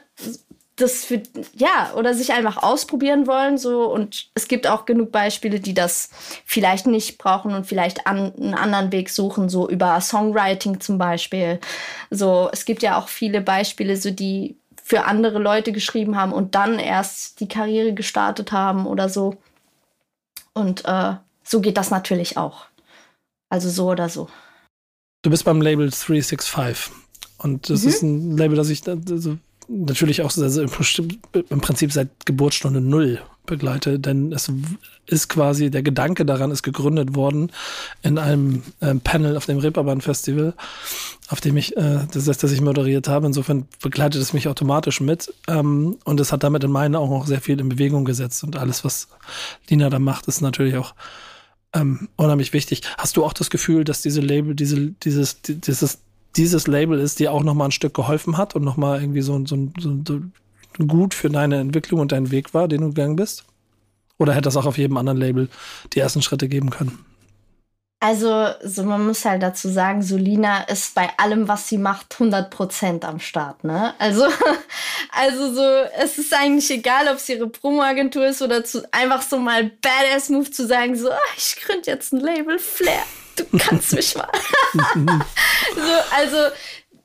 das 0.77 1.07
für, 1.07 1.23
ja, 1.55 1.93
oder 1.97 2.13
sich 2.13 2.33
einfach 2.33 2.63
ausprobieren 2.63 3.27
wollen, 3.27 3.57
so. 3.57 3.91
Und 3.91 4.29
es 4.35 4.47
gibt 4.47 4.67
auch 4.67 4.85
genug 4.85 5.11
Beispiele, 5.11 5.59
die 5.59 5.73
das 5.73 6.11
vielleicht 6.45 6.87
nicht 6.87 7.17
brauchen 7.17 7.55
und 7.55 7.67
vielleicht 7.67 8.07
an, 8.07 8.35
einen 8.37 8.55
anderen 8.55 8.93
Weg 8.93 9.09
suchen, 9.09 9.49
so 9.49 9.69
über 9.69 9.99
Songwriting 10.01 10.81
zum 10.81 10.99
Beispiel. 10.99 11.61
So, 12.11 12.51
es 12.53 12.67
gibt 12.67 12.83
ja 12.83 12.99
auch 12.99 13.09
viele 13.09 13.41
Beispiele, 13.41 13.97
so 13.97 14.11
die 14.11 14.57
für 14.85 15.05
andere 15.05 15.39
Leute 15.39 15.73
geschrieben 15.73 16.17
haben 16.17 16.33
und 16.33 16.55
dann 16.55 16.79
erst 16.79 17.41
die 17.41 17.49
Karriere 17.49 17.95
gestartet 17.95 18.53
haben 18.53 18.87
oder 18.87 19.09
so. 19.09 19.37
Und 20.53 20.85
äh, 20.85 21.15
so 21.43 21.61
geht 21.61 21.77
das 21.79 21.91
natürlich 21.91 22.37
auch. 22.37 22.67
Also 23.49 23.71
so 23.71 23.91
oder 23.91 24.09
so. 24.09 24.29
Du 25.23 25.31
bist 25.31 25.45
beim 25.45 25.61
Label 25.61 25.91
365. 25.91 26.93
Und 27.39 27.69
das 27.71 27.83
mhm. 27.83 27.89
ist 27.89 28.03
ein 28.03 28.37
Label, 28.37 28.57
das 28.57 28.69
ich 28.69 28.87
also 28.87 29.39
natürlich 29.69 30.23
auch 30.23 30.37
also 30.37 30.63
im 30.63 31.61
Prinzip 31.61 31.93
seit 31.93 32.27
Geburtsstunde 32.27 32.81
null 32.81 33.21
begleite, 33.47 33.99
denn 33.99 34.33
es 34.33 34.51
ist 35.07 35.29
quasi, 35.29 35.71
der 35.71 35.83
Gedanke 35.83 36.27
daran 36.27 36.51
ist 36.51 36.63
gegründet 36.63 37.15
worden 37.15 37.53
in 38.03 38.19
einem 38.19 38.63
äh, 38.81 38.95
Panel 38.97 39.37
auf 39.37 39.47
dem 39.47 39.59
Reeperbahn 39.59 40.01
Festival, 40.01 40.55
auf 41.29 41.41
dem 41.41 41.57
ich, 41.57 41.77
äh, 41.77 42.01
das, 42.13 42.25
das 42.25 42.53
ich 42.53 42.61
moderiert 42.61 43.09
habe. 43.09 43.27
Insofern 43.27 43.67
begleitet 43.81 44.21
es 44.21 44.33
mich 44.33 44.49
automatisch 44.49 45.01
mit 45.01 45.33
ähm, 45.47 45.97
und 46.05 46.21
es 46.21 46.33
hat 46.33 46.43
damit 46.43 46.65
in 46.65 46.73
meinen 46.73 46.97
Augen 46.97 47.15
auch 47.15 47.27
sehr 47.27 47.41
viel 47.41 47.61
in 47.61 47.69
Bewegung 47.69 48.05
gesetzt 48.05 48.43
und 48.43 48.57
alles, 48.57 48.85
was 48.85 49.09
Lina 49.69 49.91
da 49.91 49.99
macht, 49.99 50.27
ist 50.27 50.41
natürlich 50.41 50.77
auch 50.77 50.95
ähm, 51.73 52.09
unheimlich 52.17 52.53
wichtig. 52.53 52.83
Hast 52.99 53.17
du 53.17 53.25
auch 53.25 53.33
das 53.33 53.51
Gefühl, 53.51 53.85
dass 53.85 54.03
diese 54.03 54.21
Label, 54.21 54.55
diese, 54.55 54.93
dieses, 55.03 55.41
dieses, 55.43 55.99
dieses 56.37 56.67
Label 56.67 56.99
ist, 56.99 57.19
dir 57.19 57.33
auch 57.33 57.43
noch 57.43 57.55
mal 57.55 57.67
ein 57.67 57.73
Stück 57.73 57.95
geholfen 57.95 58.37
hat 58.37 58.55
und 58.55 58.65
noch 58.65 58.77
mal 58.77 59.01
irgendwie 59.01 59.23
so, 59.23 59.45
so, 59.47 59.69
so, 59.79 60.03
so 60.07 60.21
gut 60.87 61.15
für 61.15 61.31
deine 61.31 61.59
Entwicklung 61.61 62.01
und 62.01 62.13
deinen 62.13 62.31
Weg 62.31 62.55
war, 62.55 62.69
den 62.69 62.83
du 62.83 62.89
gegangen 62.89 63.17
bist? 63.17 63.45
Oder 64.19 64.33
hätte 64.33 64.43
das 64.43 64.57
auch 64.57 64.67
auf 64.67 64.79
jedem 64.79 64.97
anderen 64.97 65.19
Label 65.19 65.49
die 65.93 66.01
ersten 66.01 66.23
Schritte 66.23 66.49
geben 66.49 66.71
können? 66.71 66.99
Also, 67.99 68.49
so 68.63 68.85
man 68.85 69.07
muss 69.07 69.25
halt 69.25 69.43
dazu 69.43 69.71
sagen, 69.71 70.03
Solina 70.03 70.63
ist 70.65 70.95
bei 70.95 71.09
allem, 71.17 71.49
was 71.49 71.69
sie 71.69 71.79
macht, 71.79 72.15
100% 72.15 73.05
am 73.05 73.21
Start, 73.21 73.65
ne? 73.65 73.95
Also, 73.99 74.27
also 75.11 75.55
so, 75.55 75.63
es 75.99 76.19
ist 76.19 76.35
eigentlich 76.35 76.71
egal, 76.71 77.09
ob 77.09 77.17
es 77.17 77.29
ihre 77.29 77.49
Promo-Agentur 77.49 78.27
ist 78.27 78.43
oder 78.43 78.65
zu, 78.65 78.87
einfach 78.93 79.23
so 79.23 79.39
mal 79.39 79.71
Badass-Move 79.81 80.51
zu 80.51 80.67
sagen, 80.67 80.95
so, 80.95 81.09
oh, 81.11 81.35
ich 81.39 81.57
gründe 81.57 81.91
jetzt 81.91 82.13
ein 82.13 82.21
Label, 82.21 82.59
Flair, 82.59 83.03
du 83.37 83.45
kannst 83.59 83.95
mich 83.95 84.17
mal. 84.17 84.29
so, 85.75 86.15
also, 86.17 86.37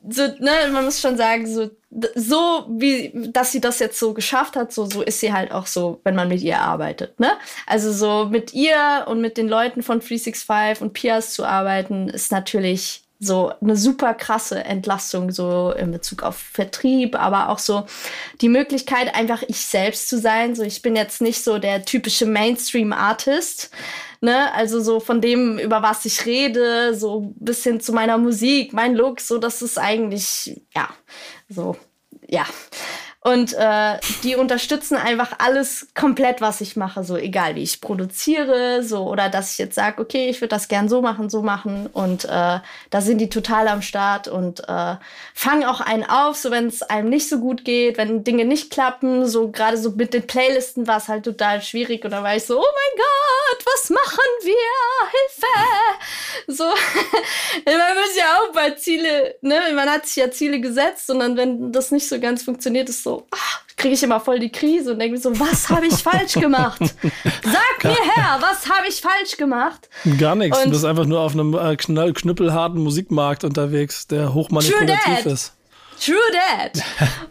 so, 0.08 0.22
ne, 0.38 0.68
man 0.72 0.84
muss 0.84 1.00
schon 1.00 1.16
sagen, 1.16 1.46
so, 1.46 1.70
so 2.14 2.66
wie, 2.68 3.12
dass 3.32 3.52
sie 3.52 3.60
das 3.60 3.78
jetzt 3.78 3.98
so 3.98 4.14
geschafft 4.14 4.56
hat, 4.56 4.72
so, 4.72 4.86
so 4.86 5.02
ist 5.02 5.20
sie 5.20 5.32
halt 5.32 5.52
auch 5.52 5.66
so, 5.66 6.00
wenn 6.04 6.16
man 6.16 6.28
mit 6.28 6.42
ihr 6.42 6.58
arbeitet, 6.58 7.20
ne? 7.20 7.32
Also 7.66 7.92
so 7.92 8.28
mit 8.28 8.52
ihr 8.52 9.04
und 9.06 9.20
mit 9.20 9.36
den 9.36 9.48
Leuten 9.48 9.82
von 9.82 10.00
365 10.00 10.80
und 10.80 10.92
Pias 10.92 11.34
zu 11.34 11.44
arbeiten, 11.44 12.08
ist 12.08 12.32
natürlich 12.32 13.04
so 13.22 13.52
eine 13.60 13.76
super 13.76 14.14
krasse 14.14 14.64
Entlastung 14.64 15.30
so 15.30 15.72
in 15.72 15.92
Bezug 15.92 16.24
auf 16.24 16.36
Vertrieb, 16.36 17.14
aber 17.14 17.50
auch 17.50 17.60
so 17.60 17.86
die 18.40 18.48
Möglichkeit 18.48 19.14
einfach 19.14 19.44
ich 19.46 19.64
selbst 19.64 20.08
zu 20.08 20.18
sein. 20.18 20.56
So 20.56 20.64
ich 20.64 20.82
bin 20.82 20.96
jetzt 20.96 21.20
nicht 21.20 21.44
so 21.44 21.58
der 21.58 21.84
typische 21.84 22.26
Mainstream 22.26 22.92
Artist, 22.92 23.70
ne? 24.22 24.52
Also 24.54 24.80
so 24.80 25.00
von 25.00 25.20
dem 25.20 25.58
über 25.58 25.82
was 25.82 26.04
ich 26.04 26.24
rede, 26.26 26.94
so 26.94 27.32
bis 27.36 27.62
hin 27.64 27.80
zu 27.80 27.92
meiner 27.92 28.18
Musik, 28.18 28.72
mein 28.72 28.94
Look, 28.94 29.20
so 29.20 29.38
das 29.38 29.62
ist 29.62 29.78
eigentlich 29.78 30.62
ja, 30.74 30.88
so 31.48 31.76
ja. 32.28 32.46
Und 33.24 33.52
äh, 33.52 33.98
die 34.24 34.34
unterstützen 34.34 34.96
einfach 34.96 35.34
alles 35.38 35.86
komplett, 35.94 36.40
was 36.40 36.60
ich 36.60 36.74
mache, 36.74 37.04
so 37.04 37.16
egal 37.16 37.54
wie 37.54 37.62
ich 37.62 37.80
produziere, 37.80 38.82
so 38.82 39.08
oder 39.08 39.28
dass 39.28 39.52
ich 39.52 39.58
jetzt 39.58 39.76
sage, 39.76 40.02
okay, 40.02 40.28
ich 40.28 40.40
würde 40.40 40.48
das 40.48 40.66
gern 40.66 40.88
so 40.88 41.02
machen, 41.02 41.30
so 41.30 41.40
machen. 41.40 41.88
Und 41.92 42.24
äh, 42.24 42.58
da 42.90 43.00
sind 43.00 43.18
die 43.18 43.28
total 43.28 43.68
am 43.68 43.80
Start 43.80 44.26
und 44.26 44.68
äh, 44.68 44.96
fangen 45.34 45.64
auch 45.64 45.80
einen 45.80 46.02
auf, 46.02 46.36
so 46.36 46.50
wenn 46.50 46.66
es 46.66 46.82
einem 46.82 47.10
nicht 47.10 47.28
so 47.28 47.38
gut 47.38 47.64
geht, 47.64 47.96
wenn 47.96 48.24
Dinge 48.24 48.44
nicht 48.44 48.72
klappen, 48.72 49.24
so 49.28 49.52
gerade 49.52 49.76
so 49.76 49.92
mit 49.92 50.14
den 50.14 50.26
Playlisten 50.26 50.88
war 50.88 50.96
es 50.96 51.06
halt 51.06 51.24
total 51.24 51.62
schwierig 51.62 52.04
und 52.04 52.10
da 52.10 52.24
war 52.24 52.34
ich 52.34 52.44
so, 52.44 52.58
oh 52.58 52.60
mein 52.60 52.96
Gott, 52.96 53.66
was 53.72 53.90
machen 53.90 54.32
wir? 54.42 54.56
Hilfe! 55.12 55.92
So, 56.48 56.64
man 57.66 57.96
muss 57.96 58.16
ja 58.16 58.38
auch 58.40 58.52
bei 58.52 58.72
Ziele, 58.72 59.36
ne, 59.42 59.60
man 59.76 59.88
hat 59.88 60.06
sich 60.06 60.16
ja 60.16 60.30
Ziele 60.32 60.60
gesetzt 60.60 61.08
und 61.08 61.20
dann, 61.20 61.36
wenn 61.36 61.70
das 61.70 61.92
nicht 61.92 62.08
so 62.08 62.18
ganz 62.18 62.42
funktioniert, 62.42 62.88
ist 62.88 63.04
so, 63.04 63.11
so, 63.12 63.26
ah, 63.30 63.36
kriege 63.76 63.94
ich 63.94 64.02
immer 64.02 64.20
voll 64.20 64.38
die 64.38 64.50
Krise 64.50 64.92
und 64.92 64.98
denke 64.98 65.16
mir 65.16 65.20
so, 65.20 65.38
was 65.38 65.68
habe 65.68 65.86
ich 65.86 65.94
falsch 65.94 66.34
gemacht? 66.34 66.80
Sag 66.80 67.84
mir 67.84 67.90
her, 67.90 68.38
was 68.40 68.68
habe 68.68 68.86
ich 68.88 69.00
falsch 69.00 69.36
gemacht? 69.36 69.88
Gar 70.18 70.36
nichts. 70.36 70.58
Und 70.58 70.66
du 70.66 70.70
bist 70.70 70.84
einfach 70.84 71.04
nur 71.04 71.20
auf 71.20 71.32
einem 71.32 71.54
äh, 71.54 71.76
knüppelharten 71.76 72.80
Musikmarkt 72.80 73.44
unterwegs, 73.44 74.06
der 74.06 74.32
hochmanipulativ 74.34 75.26
ist. 75.26 75.54
True 76.00 76.16
that. 76.32 76.82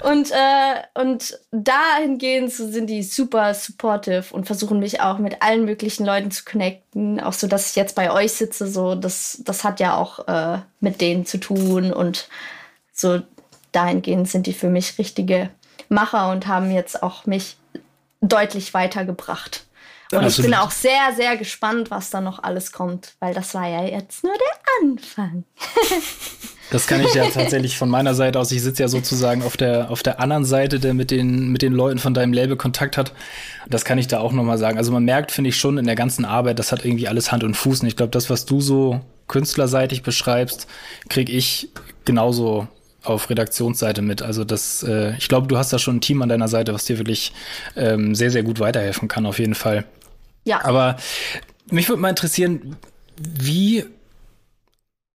und, 0.10 0.32
äh, 0.32 1.02
und 1.02 1.38
dahingehend 1.52 2.54
sind 2.54 2.88
die 2.88 3.04
super 3.04 3.54
supportive 3.54 4.26
und 4.32 4.46
versuchen 4.46 4.80
mich 4.80 5.02
auch 5.02 5.17
mit 5.17 5.41
allen 5.41 5.65
möglichen 5.65 6.06
Leuten 6.06 6.32
zu 6.32 6.46
connecten. 6.46 7.20
Auch 7.20 7.34
so, 7.34 7.48
dass 7.48 7.72
ich 7.72 7.76
jetzt 7.76 7.96
bei 7.96 8.12
euch 8.12 8.32
sitze, 8.34 8.67
so, 8.67 8.96
das, 8.96 9.41
das 9.44 9.65
hat 9.65 9.82
ja 9.82 9.98
auch 9.98 10.28
äh, 10.28 10.60
mit 10.80 11.02
denen 11.02 11.26
zu 11.26 11.38
tun 11.38 11.91
und 11.91 12.30
so 12.94 13.22
dahingehend 13.72 14.30
sind 14.30 14.48
die 14.48 14.54
für 14.54 14.70
mich 14.70 14.98
richtige 14.98 15.50
Macher 15.91 16.32
und 16.32 16.47
haben 16.47 16.71
jetzt 16.71 17.04
auch 17.04 17.25
mich 17.25 17.58
deutlich 18.21 18.73
weitergebracht. 18.73 19.65
Und 20.12 20.19
also 20.19 20.41
ich 20.41 20.45
bin 20.45 20.56
auch 20.56 20.71
sehr, 20.71 21.13
sehr 21.15 21.38
gespannt, 21.38 21.89
was 21.89 22.10
da 22.10 22.19
noch 22.19 22.43
alles 22.43 22.71
kommt, 22.71 23.13
weil 23.19 23.34
das 23.34 23.54
war 23.54 23.67
ja 23.67 23.86
jetzt 23.86 24.23
nur 24.23 24.34
der 24.34 24.89
Anfang. 24.89 25.43
das 26.71 26.86
kann 26.86 27.01
ich 27.01 27.13
ja 27.13 27.25
tatsächlich 27.27 27.77
von 27.77 27.89
meiner 27.89 28.13
Seite 28.13 28.38
aus. 28.39 28.51
Ich 28.51 28.62
sitze 28.62 28.84
ja 28.84 28.89
sozusagen 28.89 29.41
auf 29.41 29.56
der, 29.56 29.89
auf 29.89 30.04
der 30.04 30.19
anderen 30.19 30.43
Seite, 30.43 30.82
der 30.82 30.93
mit 30.93 31.12
den, 31.12 31.49
mit 31.49 31.62
den 31.62 31.71
Leuten 31.71 31.99
von 31.99 32.13
deinem 32.13 32.34
Label 32.34 32.58
Kontakt 32.58 32.97
hat. 32.97 33.13
Das 33.69 33.86
kann 33.86 33.97
ich 33.97 34.08
da 34.08 34.19
auch 34.19 34.34
nochmal 34.34 34.58
sagen. 34.58 34.77
Also 34.77 34.91
man 34.91 35.06
merkt, 35.06 35.32
finde 35.32 35.49
ich 35.49 35.56
schon 35.56 35.77
in 35.77 35.86
der 35.86 35.95
ganzen 35.95 36.25
Arbeit, 36.25 36.60
das 36.60 36.73
hat 36.73 36.84
irgendwie 36.84 37.08
alles 37.08 37.32
Hand 37.32 37.45
und 37.45 37.56
Fuß. 37.56 37.82
Und 37.82 37.88
ich 37.88 37.95
glaube, 37.95 38.12
das, 38.12 38.30
was 38.30 38.45
du 38.45 38.60
so 38.60 38.99
künstlerseitig 39.30 40.04
beschreibst, 40.04 40.67
kriege 41.08 41.32
ich 41.32 41.69
genauso 42.04 42.67
auf 43.04 43.30
Redaktionsseite 43.30 44.02
mit. 44.02 44.22
Also 44.22 44.44
das, 44.44 44.84
äh, 44.84 45.16
ich 45.18 45.28
glaube, 45.28 45.48
du 45.48 45.58
hast 45.58 45.74
da 45.74 45.80
schon 45.80 45.98
ein 45.98 46.02
Team 46.02 46.22
an 46.22 46.30
deiner 46.30 46.48
Seite, 46.48 46.74
was 46.74 46.86
dir 46.86 46.98
wirklich 46.98 47.34
ähm, 47.76 48.16
sehr, 48.16 48.32
sehr 48.32 48.44
gut 48.44 48.60
weiterhelfen 48.60 49.08
kann, 49.08 49.26
auf 49.26 49.40
jeden 49.40 49.56
Fall. 49.56 49.86
Ja. 50.44 50.64
Aber 50.64 50.98
mich 51.70 51.90
würde 51.90 52.02
mal 52.02 52.10
interessieren, 52.10 52.78
wie 53.18 53.86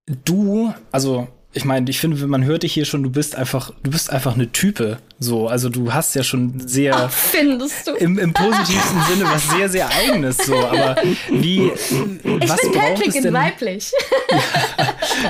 du, 0.05 0.73
also 0.91 1.27
ich 1.53 1.65
meine, 1.65 1.89
ich 1.89 1.99
finde, 1.99 2.27
man 2.27 2.45
hört 2.45 2.63
dich 2.63 2.73
hier 2.73 2.85
schon, 2.85 3.01
du 3.01 3.09
bist 3.09 3.35
einfach, 3.35 3.71
du 3.81 3.89
bist 3.89 4.11
einfach 4.11 4.35
eine 4.35 4.51
Type. 4.51 4.99
So, 5.19 5.47
also 5.47 5.69
du 5.69 5.91
hast 5.91 6.13
ja 6.13 6.21
schon 6.23 6.59
sehr 6.67 6.95
Ach, 6.95 7.11
findest 7.11 7.87
du 7.87 7.93
im, 7.93 8.19
im 8.19 8.31
positivsten 8.31 9.01
Sinne 9.09 9.25
was 9.25 9.49
sehr, 9.49 9.67
sehr 9.67 9.89
eigenes. 9.89 10.37
So, 10.37 10.55
aber 10.55 10.97
wie? 11.31 11.71
Ich 11.71 12.49
was 12.49 12.61
bin 12.61 12.71
Patrick 12.73 13.15
in 13.15 13.33
weiblich. 13.33 13.91
Ja, 14.29 14.37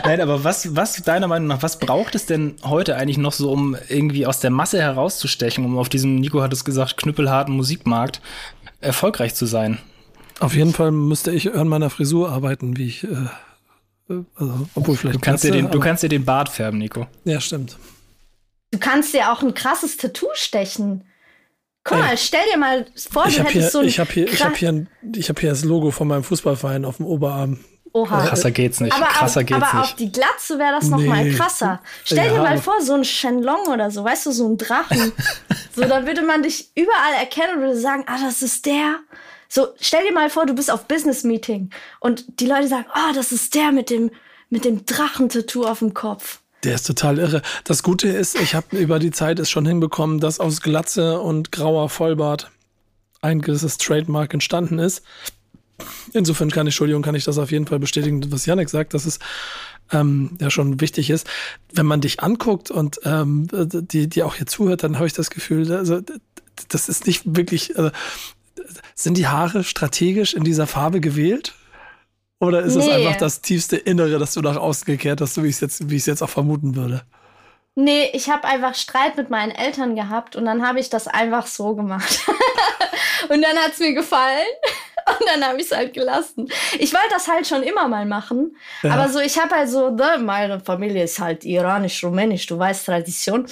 nein, 0.04 0.22
aber 0.22 0.44
was, 0.44 0.76
was 0.76 1.02
deiner 1.04 1.28
Meinung 1.28 1.48
nach, 1.48 1.64
was 1.64 1.80
braucht 1.80 2.16
es 2.16 2.26
denn 2.26 2.56
heute 2.64 2.96
eigentlich 2.96 3.18
noch 3.18 3.34
so, 3.34 3.52
um 3.52 3.76
irgendwie 3.90 4.26
aus 4.26 4.40
der 4.40 4.52
Masse 4.52 4.82
herauszustechen, 4.82 5.66
um 5.66 5.78
auf 5.78 5.90
diesem, 5.90 6.16
Nico 6.16 6.42
hat 6.42 6.54
es 6.54 6.66
gesagt, 6.66 6.98
knüppelharten 6.98 7.56
Musikmarkt 7.56 8.22
erfolgreich 8.82 9.36
zu 9.36 9.46
sein? 9.46 9.80
Auf 10.40 10.56
jeden 10.56 10.74
Fall 10.74 10.92
müsste 10.92 11.32
ich 11.32 11.54
an 11.54 11.68
meiner 11.68 11.90
Frisur 11.90 12.30
arbeiten, 12.32 12.78
wie 12.78 12.88
ich 12.88 13.04
äh 13.04 13.28
also, 14.10 14.68
obwohl 14.76 14.96
vielleicht 14.96 15.16
du 15.16 15.20
kannst, 15.20 15.44
dir 15.44 15.52
den, 15.52 15.70
du 15.70 15.80
kannst 15.80 16.04
dir 16.04 16.10
den 16.10 16.24
Bart 16.24 16.50
färben, 16.50 16.80
Nico. 16.80 17.08
Ja, 17.26 17.42
stimmt. 17.42 17.78
Du 18.72 18.80
kannst 18.80 19.14
dir 19.14 19.32
auch 19.32 19.42
ein 19.42 19.54
krasses 19.54 19.98
Tattoo 19.98 20.28
stechen. 20.34 21.04
Guck 21.84 22.00
mal, 22.00 22.18
stell 22.18 22.42
dir 22.52 22.58
mal 22.58 22.86
vor, 23.10 23.28
ich 23.28 23.36
du 23.36 23.42
hättest 23.42 23.54
hier, 23.54 23.70
so 23.70 23.80
ein. 23.80 23.88
Ich 23.88 24.00
habe 24.00 24.12
hier, 24.12 24.28
ich 24.28 24.44
hab 24.44 24.58
hier, 24.58 24.70
ein, 24.70 24.90
ich 25.16 25.30
hab 25.30 25.40
hier 25.40 25.50
das 25.50 25.64
Logo 25.64 25.92
von 25.92 26.08
meinem 26.08 26.24
Fußballverein 26.24 26.86
auf 26.86 26.98
dem 26.98 27.06
Oberarm. 27.06 27.60
Oha. 27.94 28.26
Krasser 28.26 28.52
geht's 28.52 28.80
nicht. 28.80 28.94
Aber, 28.94 29.06
krasser 29.06 29.42
auf, 29.42 29.46
geht's 29.46 29.62
aber 29.62 29.80
nicht. 29.80 29.92
auf 29.92 29.96
die 29.96 30.12
Glatze 30.12 30.60
wäre 30.60 30.72
das 30.72 30.86
nee. 30.86 30.90
noch 30.92 31.04
mal 31.04 31.32
krasser. 31.32 31.82
Stell 32.04 32.28
ja, 32.28 32.34
dir 32.34 32.42
mal 32.42 32.58
vor, 32.58 32.82
so 32.82 32.94
ein 32.94 33.04
Shenlong 33.04 33.68
oder 33.68 33.92
so, 33.92 34.04
weißt 34.04 34.28
du, 34.28 34.32
so 34.32 34.48
ein 34.48 34.58
Drachen. 34.58 35.12
so, 35.76 35.82
dann 35.82 36.06
würde 36.06 36.22
man 36.22 36.44
dich 36.44 36.70
überall 36.76 37.14
erkennen 37.20 37.56
und 37.56 37.62
würde 37.62 37.80
sagen, 37.80 38.04
ah, 38.08 38.18
das 38.22 38.42
ist 38.42 38.66
der. 38.66 39.00
So, 39.50 39.70
stell 39.80 40.06
dir 40.06 40.14
mal 40.14 40.30
vor, 40.30 40.46
du 40.46 40.54
bist 40.54 40.70
auf 40.70 40.86
Business 40.86 41.24
Meeting 41.24 41.70
und 42.00 42.26
die 42.40 42.48
Leute 42.48 42.68
sagen, 42.68 42.86
ah, 42.94 43.10
oh, 43.10 43.14
das 43.16 43.32
ist 43.32 43.56
der 43.56 43.72
mit 43.72 43.90
dem, 43.90 44.12
mit 44.50 44.66
dem 44.66 44.86
Drachentattoo 44.86 45.66
auf 45.66 45.80
dem 45.80 45.94
Kopf. 45.94 46.40
Der 46.64 46.76
ist 46.76 46.88
total 46.88 47.20
irre. 47.20 47.42
Das 47.64 47.84
Gute 47.84 48.10
ist, 48.10 48.40
ich 48.40 48.56
habe 48.56 48.78
über 48.78 49.00
die 49.00 49.12
Zeit 49.12 49.40
es 49.40 49.50
schon 49.50 49.66
hinbekommen, 49.66 50.20
dass 50.20 50.40
aus 50.40 50.62
Glatze 50.62 51.22
und 51.22 51.52
grauer 51.52 51.90
Vollbart 51.90 52.52
ein 53.22 53.42
gewisses 53.42 53.78
Trademark 53.78 54.34
entstanden 54.34 54.80
ist. 54.80 55.04
Insofern 56.14 56.50
kann 56.50 56.68
ich, 56.68 56.74
Entschuldigung, 56.74 57.04
kann 57.04 57.16
ich 57.16 57.26
das 57.26 57.38
auf 57.38 57.52
jeden 57.52 57.68
Fall 57.68 57.80
bestätigen, 57.80 58.32
was 58.32 58.46
Janik 58.46 58.70
sagt, 58.70 58.94
dass 58.94 59.06
es 59.06 59.20
ähm, 59.92 60.38
ja 60.40 60.50
schon 60.50 60.82
wichtig 60.82 61.10
ist. 61.10 61.28
Wenn 61.72 61.86
man 61.86 62.02
dich 62.02 62.22
anguckt 62.22 62.72
und 62.72 63.00
ähm, 63.04 63.48
die, 63.52 64.08
die 64.08 64.24
auch 64.24 64.36
hier 64.36 64.48
zuhört, 64.48 64.84
dann 64.84 64.96
habe 64.96 65.08
ich 65.08 65.14
das 65.14 65.30
Gefühl, 65.30 65.72
also, 65.72 66.02
das 66.70 66.90
ist 66.90 67.06
nicht 67.06 67.24
wirklich, 67.26 67.78
also, 67.78 67.92
sind 68.96 69.18
die 69.18 69.28
Haare 69.28 69.64
strategisch 69.64 70.34
in 70.34 70.44
dieser 70.44 70.68
Farbe 70.68 71.00
gewählt? 71.00 71.54
Oder 72.40 72.62
ist 72.62 72.76
nee. 72.76 72.86
es 72.86 72.90
einfach 72.90 73.16
das 73.18 73.42
tiefste 73.42 73.78
Innere, 73.78 74.20
das 74.20 74.34
du 74.34 74.42
nach 74.42 74.58
außen 74.58 74.86
gekehrt 74.86 75.22
hast, 75.22 75.34
so 75.34 75.44
wie 75.44 75.48
ich 75.48 75.56
es 75.56 75.62
jetzt, 75.62 75.90
wie 75.90 75.96
ich 75.96 76.02
es 76.02 76.06
jetzt 76.06 76.22
auch 76.22 76.30
vermuten 76.30 76.76
würde? 76.76 77.04
Nee, 77.76 78.10
ich 78.14 78.30
habe 78.30 78.48
einfach 78.48 78.74
Streit 78.74 79.18
mit 79.18 79.30
meinen 79.30 79.52
Eltern 79.52 79.96
gehabt 79.96 80.36
und 80.36 80.46
dann 80.46 80.66
habe 80.66 80.80
ich 80.80 80.90
das 80.90 81.08
einfach 81.08 81.46
so 81.46 81.76
gemacht. 81.76 82.22
und 83.30 83.42
dann 83.42 83.56
hat's 83.58 83.80
mir 83.80 83.94
gefallen. 83.94 84.48
Und 85.20 85.26
dann 85.26 85.44
habe 85.44 85.60
ich 85.60 85.66
es 85.66 85.72
halt 85.72 85.94
gelassen. 85.94 86.50
Ich 86.80 86.94
wollte 86.94 87.10
das 87.12 87.28
halt 87.28 87.48
schon 87.48 87.64
immer 87.64 87.88
mal 87.88 88.06
machen. 88.06 88.56
Ja. 88.84 88.94
Aber 88.94 89.10
so, 89.10 89.20
ich 89.20 89.40
habe 89.40 89.56
halt 89.56 89.70
so, 89.70 89.90
ne, 89.90 90.18
meine 90.20 90.60
Familie 90.60 91.04
ist 91.04 91.20
halt 91.20 91.46
iranisch-rumänisch, 91.46 92.46
du 92.48 92.60
weißt, 92.60 92.86
Tradition. 92.86 93.48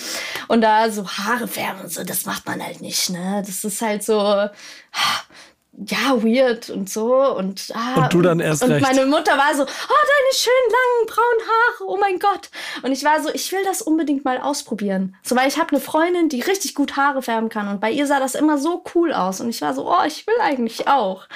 Und 0.48 0.62
da 0.62 0.90
so 0.90 1.08
Haare 1.08 1.48
färben 1.48 1.82
und 1.82 1.92
so, 1.92 2.04
das 2.04 2.26
macht 2.26 2.46
man 2.46 2.64
halt 2.64 2.82
nicht, 2.82 3.10
ne? 3.10 3.42
Das 3.46 3.64
ist 3.64 3.82
halt 3.82 4.04
so 4.04 4.50
ja, 5.86 6.24
weird 6.24 6.70
und 6.70 6.90
so. 6.90 7.16
Und, 7.36 7.72
ah, 7.74 8.04
und 8.04 8.14
du 8.14 8.22
dann 8.22 8.40
erst 8.40 8.64
und, 8.64 8.72
recht. 8.72 8.86
Und 8.86 8.96
meine 8.96 9.06
Mutter 9.08 9.38
war 9.38 9.54
so, 9.56 9.64
oh, 9.64 9.66
deine 9.66 10.34
schönen 10.34 10.72
langen 10.72 11.08
braunen 11.08 11.48
Haare, 11.48 11.90
oh 11.90 11.98
mein 12.00 12.20
Gott. 12.20 12.50
Und 12.84 12.92
ich 12.92 13.04
war 13.04 13.22
so, 13.22 13.30
ich 13.34 13.52
will 13.52 13.64
das 13.64 13.82
unbedingt 13.82 14.26
mal 14.26 14.40
ausprobieren. 14.40 15.16
So, 15.24 15.36
weil 15.36 15.48
ich 15.48 15.58
habe 15.58 15.72
eine 15.72 15.80
Freundin, 15.80 16.30
die 16.30 16.42
richtig 16.42 16.76
gut 16.76 16.96
Haare 16.96 17.22
färben 17.22 17.50
kann. 17.50 17.68
Und 17.68 17.82
bei 17.82 17.92
ihr 17.92 18.08
sah 18.08 18.20
das 18.20 18.36
immer 18.36 18.58
so 18.58 18.84
cool 18.96 19.14
aus. 19.14 19.42
Und 19.42 19.50
ich 19.50 19.62
war 19.62 19.74
so, 19.74 19.90
oh, 19.90 20.04
ich 20.06 20.26
will 20.28 20.40
eigentlich 20.42 20.88
auch. 20.88 21.28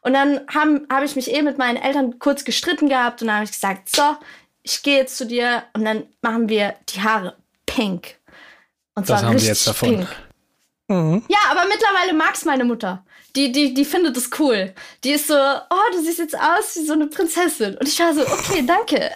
Und 0.00 0.12
dann 0.12 0.40
habe 0.52 0.86
hab 0.90 1.02
ich 1.02 1.16
mich 1.16 1.30
eben 1.30 1.44
mit 1.44 1.58
meinen 1.58 1.76
Eltern 1.76 2.18
kurz 2.18 2.44
gestritten 2.44 2.90
gehabt 2.90 3.22
und 3.22 3.28
dann 3.28 3.36
habe 3.36 3.46
ich 3.46 3.52
gesagt, 3.52 3.88
so, 3.88 4.02
ich 4.62 4.82
gehe 4.82 4.98
jetzt 4.98 5.16
zu 5.16 5.26
dir 5.26 5.62
und 5.72 5.84
dann 5.84 6.04
machen 6.20 6.48
wir 6.50 6.74
die 6.90 7.00
Haare 7.00 7.36
pink. 7.64 8.16
Und 8.94 9.06
zwar 9.06 9.16
das 9.16 9.24
haben 9.24 9.32
richtig 9.32 9.46
wir 9.46 9.54
jetzt 9.54 9.66
davon. 9.66 9.88
pink. 9.88 10.08
Mhm. 10.88 11.24
Ja, 11.28 11.38
aber 11.50 11.62
mittlerweile 11.68 12.12
mag's 12.12 12.44
meine 12.44 12.64
Mutter. 12.64 13.02
Die, 13.36 13.50
die, 13.50 13.74
die 13.74 13.84
findet 13.84 14.16
es 14.16 14.30
cool. 14.38 14.72
Die 15.02 15.10
ist 15.10 15.26
so, 15.26 15.34
oh, 15.34 15.92
du 15.92 16.04
siehst 16.04 16.18
jetzt 16.18 16.36
aus 16.36 16.76
wie 16.76 16.86
so 16.86 16.92
eine 16.92 17.08
Prinzessin. 17.08 17.76
Und 17.76 17.88
ich 17.88 17.98
war 17.98 18.14
so, 18.14 18.22
okay, 18.22 18.64
danke. 18.64 19.10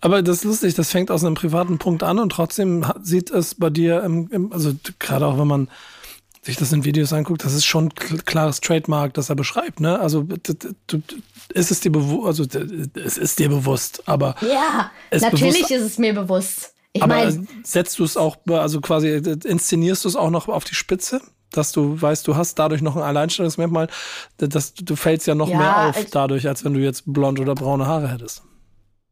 Aber 0.00 0.22
das 0.22 0.38
ist 0.38 0.44
lustig, 0.44 0.74
das 0.74 0.90
fängt 0.90 1.10
aus 1.10 1.24
einem 1.24 1.34
privaten 1.34 1.78
Punkt 1.78 2.02
an 2.02 2.18
und 2.18 2.30
trotzdem 2.30 2.84
sieht 3.02 3.30
es 3.30 3.54
bei 3.54 3.70
dir, 3.70 4.02
im, 4.02 4.28
im, 4.30 4.52
also 4.52 4.72
gerade 4.98 5.26
auch 5.26 5.38
wenn 5.38 5.46
man 5.46 5.68
sich 6.42 6.56
das 6.56 6.72
in 6.72 6.84
Videos 6.84 7.12
anguckt, 7.12 7.44
das 7.44 7.54
ist 7.54 7.64
schon 7.64 7.92
ein 8.10 8.24
klares 8.24 8.60
Trademark, 8.60 9.14
das 9.14 9.28
er 9.28 9.36
beschreibt, 9.36 9.78
ne? 9.78 10.00
Also 10.00 10.22
du, 10.22 11.02
ist 11.54 11.70
es 11.70 11.80
dir 11.80 11.92
bewusst, 11.92 12.26
also 12.26 12.44
es 12.94 13.16
ist 13.16 13.38
dir 13.38 13.48
bewusst, 13.48 14.02
aber 14.06 14.34
ja, 14.40 14.90
natürlich 15.12 15.54
bewusst, 15.54 15.70
ist 15.70 15.82
es 15.82 15.98
mir 15.98 16.14
bewusst. 16.14 16.74
Ich 16.94 17.02
aber 17.02 17.14
mein, 17.14 17.48
setzt 17.62 17.98
du 17.98 18.04
es 18.04 18.16
auch, 18.16 18.38
also 18.48 18.80
quasi 18.80 19.22
inszenierst 19.44 20.04
du 20.04 20.08
es 20.08 20.16
auch 20.16 20.30
noch 20.30 20.48
auf 20.48 20.64
die 20.64 20.74
Spitze? 20.74 21.22
Dass 21.56 21.72
du 21.72 22.00
weißt, 22.00 22.26
du 22.26 22.36
hast 22.36 22.58
dadurch 22.58 22.82
noch 22.82 22.96
ein 22.96 23.02
Alleinstellungsmerkmal, 23.02 23.88
dass 24.38 24.74
du 24.74 24.96
fällst 24.96 25.26
ja 25.26 25.34
noch 25.34 25.48
ja, 25.48 25.58
mehr 25.58 25.88
auf 25.88 26.04
dadurch, 26.10 26.48
als 26.48 26.64
wenn 26.64 26.74
du 26.74 26.80
jetzt 26.80 27.04
blond 27.06 27.40
oder 27.40 27.54
braune 27.54 27.86
Haare 27.86 28.08
hättest. 28.08 28.42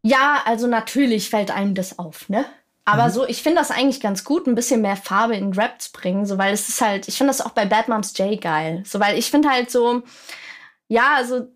Ja, 0.03 0.43
also 0.45 0.67
natürlich 0.67 1.31
fällt 1.31 1.51
einem 1.51 1.75
das 1.75 1.99
auf, 1.99 2.29
ne? 2.29 2.45
Aber 2.85 3.07
mhm. 3.07 3.11
so, 3.11 3.27
ich 3.27 3.43
finde 3.43 3.59
das 3.59 3.71
eigentlich 3.71 4.01
ganz 4.01 4.25
gut, 4.25 4.47
ein 4.47 4.55
bisschen 4.55 4.81
mehr 4.81 4.97
Farbe 4.97 5.37
in 5.37 5.53
Rap 5.53 5.81
zu 5.81 5.93
bringen, 5.93 6.27
so 6.27 6.39
weil 6.39 6.53
es 6.53 6.69
ist 6.69 6.81
halt, 6.81 7.09
ich 7.09 7.17
finde 7.17 7.31
das 7.31 7.41
auch 7.41 7.51
bei 7.51 7.67
Bad 7.67 7.89
Moms 7.89 8.17
J 8.17 8.41
geil, 8.41 8.83
so 8.87 8.99
weil 9.01 9.19
ich 9.19 9.31
finde 9.31 9.51
halt 9.51 9.71
so, 9.71 10.03
ja, 10.89 11.15
also 11.17 11.49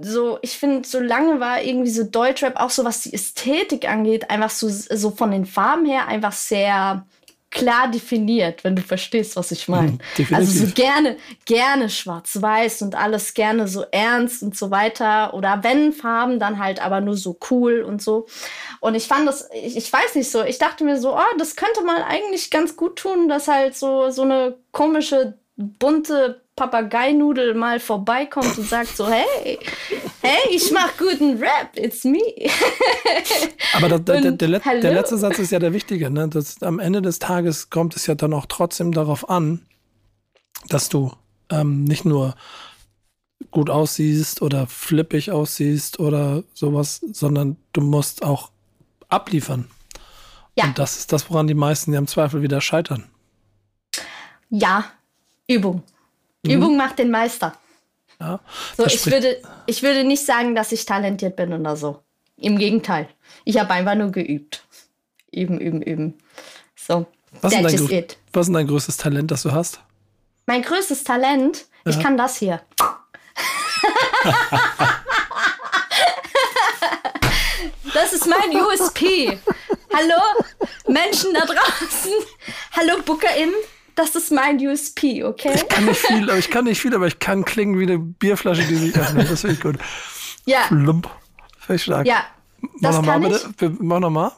so, 0.00 0.38
ich 0.42 0.58
finde, 0.58 0.86
so 0.86 0.98
lange 0.98 1.40
war 1.40 1.62
irgendwie 1.62 1.90
so 1.90 2.04
Deutschrap 2.04 2.56
auch 2.56 2.70
so, 2.70 2.84
was 2.84 3.02
die 3.02 3.12
Ästhetik 3.12 3.88
angeht, 3.88 4.30
einfach 4.30 4.50
so, 4.50 4.68
so 4.68 5.10
von 5.10 5.30
den 5.30 5.46
Farben 5.46 5.86
her 5.86 6.08
einfach 6.08 6.32
sehr 6.32 7.06
klar 7.58 7.90
definiert, 7.90 8.64
wenn 8.64 8.76
du 8.76 8.82
verstehst, 8.82 9.36
was 9.36 9.50
ich 9.50 9.68
meine. 9.68 9.98
Mhm, 10.16 10.34
also 10.34 10.66
so 10.66 10.72
gerne, 10.72 11.16
gerne 11.44 11.90
schwarz-weiß 11.90 12.82
und 12.82 12.94
alles 12.94 13.34
gerne 13.34 13.66
so 13.68 13.84
ernst 13.90 14.42
und 14.42 14.56
so 14.56 14.70
weiter. 14.70 15.34
Oder 15.34 15.60
wenn 15.62 15.92
Farben, 15.92 16.38
dann 16.38 16.58
halt 16.58 16.80
aber 16.80 17.00
nur 17.00 17.16
so 17.16 17.38
cool 17.50 17.82
und 17.82 18.00
so. 18.00 18.26
Und 18.80 18.94
ich 18.94 19.06
fand 19.06 19.26
das, 19.26 19.48
ich, 19.52 19.76
ich 19.76 19.92
weiß 19.92 20.14
nicht 20.14 20.30
so, 20.30 20.42
ich 20.42 20.58
dachte 20.58 20.84
mir 20.84 20.98
so, 21.00 21.16
oh, 21.16 21.36
das 21.38 21.56
könnte 21.56 21.82
man 21.82 22.02
eigentlich 22.02 22.50
ganz 22.50 22.76
gut 22.76 22.96
tun, 22.96 23.28
dass 23.28 23.48
halt 23.48 23.76
so, 23.76 24.10
so 24.10 24.22
eine 24.22 24.56
komische, 24.72 25.38
bunte 25.56 26.42
Papageinudel 26.58 27.54
mal 27.54 27.78
vorbeikommt 27.78 28.58
und 28.58 28.68
sagt 28.68 28.96
so, 28.96 29.08
hey, 29.08 29.58
hey, 30.20 30.50
ich 30.50 30.72
mach 30.72 30.96
guten 30.96 31.38
Rap, 31.38 31.70
it's 31.76 32.02
me. 32.02 32.18
Aber 33.74 33.88
der, 33.88 33.98
der, 34.00 34.32
der, 34.32 34.58
der, 34.58 34.92
letzte 34.92 35.16
Satz 35.18 35.38
ist 35.38 35.52
ja 35.52 35.60
der 35.60 35.72
wichtige. 35.72 36.10
Ne? 36.10 36.28
Das, 36.28 36.60
am 36.62 36.80
Ende 36.80 37.00
des 37.00 37.20
Tages 37.20 37.70
kommt 37.70 37.94
es 37.94 38.06
ja 38.06 38.16
dann 38.16 38.32
auch 38.32 38.46
trotzdem 38.46 38.90
darauf 38.90 39.30
an, 39.30 39.60
dass 40.68 40.88
du 40.88 41.12
ähm, 41.48 41.84
nicht 41.84 42.04
nur 42.04 42.34
gut 43.52 43.70
aussiehst 43.70 44.42
oder 44.42 44.66
flippig 44.66 45.30
aussiehst 45.30 46.00
oder 46.00 46.42
sowas, 46.54 47.00
sondern 47.12 47.56
du 47.72 47.82
musst 47.82 48.24
auch 48.24 48.50
abliefern. 49.08 49.70
Ja. 50.56 50.64
Und 50.64 50.78
das 50.78 50.98
ist 50.98 51.12
das, 51.12 51.30
woran 51.30 51.46
die 51.46 51.54
meisten 51.54 51.92
ja 51.92 52.00
im 52.00 52.08
Zweifel 52.08 52.42
wieder 52.42 52.60
scheitern. 52.60 53.04
Ja, 54.50 54.86
Übung. 55.46 55.84
Mhm. 56.42 56.50
Übung 56.50 56.76
macht 56.76 56.98
den 56.98 57.10
Meister. 57.10 57.54
Ja, 58.20 58.40
so, 58.76 58.84
ich 58.86 59.06
würde, 59.06 59.40
ich 59.66 59.82
würde 59.82 60.04
nicht 60.04 60.24
sagen, 60.24 60.54
dass 60.54 60.72
ich 60.72 60.84
talentiert 60.84 61.36
bin 61.36 61.52
oder 61.52 61.76
so. 61.76 62.02
Im 62.36 62.58
Gegenteil. 62.58 63.08
Ich 63.44 63.58
habe 63.58 63.70
einfach 63.72 63.94
nur 63.94 64.10
geübt. 64.10 64.64
Üben, 65.30 65.60
üben, 65.60 65.82
üben. 65.82 66.18
So. 66.74 67.06
Was 67.42 67.52
ist, 67.52 67.62
dein, 67.62 68.06
was 68.32 68.48
ist 68.48 68.54
dein 68.54 68.66
größtes 68.66 68.96
Talent, 68.96 69.30
das 69.30 69.42
du 69.42 69.52
hast? 69.52 69.80
Mein 70.46 70.62
größtes 70.62 71.04
Talent? 71.04 71.66
Ja. 71.84 71.92
Ich 71.92 72.00
kann 72.00 72.16
das 72.16 72.38
hier. 72.38 72.62
das 77.94 78.14
ist 78.14 78.26
mein 78.26 78.56
USP. 78.56 79.38
Hallo, 79.92 80.20
Menschen 80.88 81.34
da 81.34 81.44
draußen. 81.44 82.12
Hallo, 82.72 83.02
BookerInnen 83.04 83.54
das 83.98 84.14
ist 84.14 84.30
mein 84.30 84.58
USP, 84.64 85.24
okay? 85.24 85.52
Ich 85.54 85.68
kann 85.68 85.86
nicht 85.86 86.00
viel, 86.00 86.30
aber 86.30 86.38
ich 86.38 86.50
kann 86.50 86.64
nicht 86.64 86.80
viel, 86.80 86.94
aber 86.94 87.06
ich 87.06 87.18
kann 87.18 87.44
klingen 87.44 87.78
wie 87.78 87.82
eine 87.82 87.98
Bierflasche, 87.98 88.62
die 88.62 88.76
sich 88.76 88.96
öffnet. 88.96 89.30
Das 89.30 89.40
finde 89.40 89.56
ich 89.56 89.60
gut. 89.60 89.76
Ja. 90.46 90.66
Plump. 90.68 91.10
Finde 91.58 91.76
ich 91.76 91.82
stark. 91.82 92.06
Ja. 92.06 92.24
Mach 92.80 92.92
nochmal 92.92 93.20
bitte. 93.20 93.76
Mach 93.80 93.98
nochmal. 93.98 94.32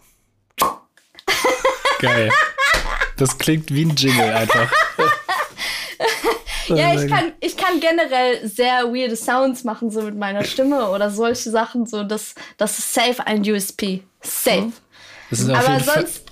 Geil. 2.01 2.31
Das 3.17 3.37
klingt 3.37 3.73
wie 3.73 3.85
ein 3.85 3.95
Jingle 3.95 4.33
einfach. 4.33 4.73
ja, 6.69 6.95
ich 6.95 7.11
kann, 7.11 7.33
ich 7.41 7.57
kann 7.57 7.81
generell 7.81 8.49
sehr 8.49 8.87
weirde 8.87 9.17
Sounds 9.17 9.65
machen, 9.65 9.91
so 9.91 10.01
mit 10.03 10.17
meiner 10.17 10.45
Stimme 10.45 10.89
oder 10.91 11.11
solche 11.11 11.51
Sachen. 11.51 11.87
So, 11.87 12.03
das, 12.03 12.35
das 12.57 12.79
ist 12.79 12.95
safe 12.95 13.27
ein 13.27 13.43
USP. 13.43 14.03
Safe. 14.23 14.73
Aber 15.31 15.81
sonst, 15.81 16.25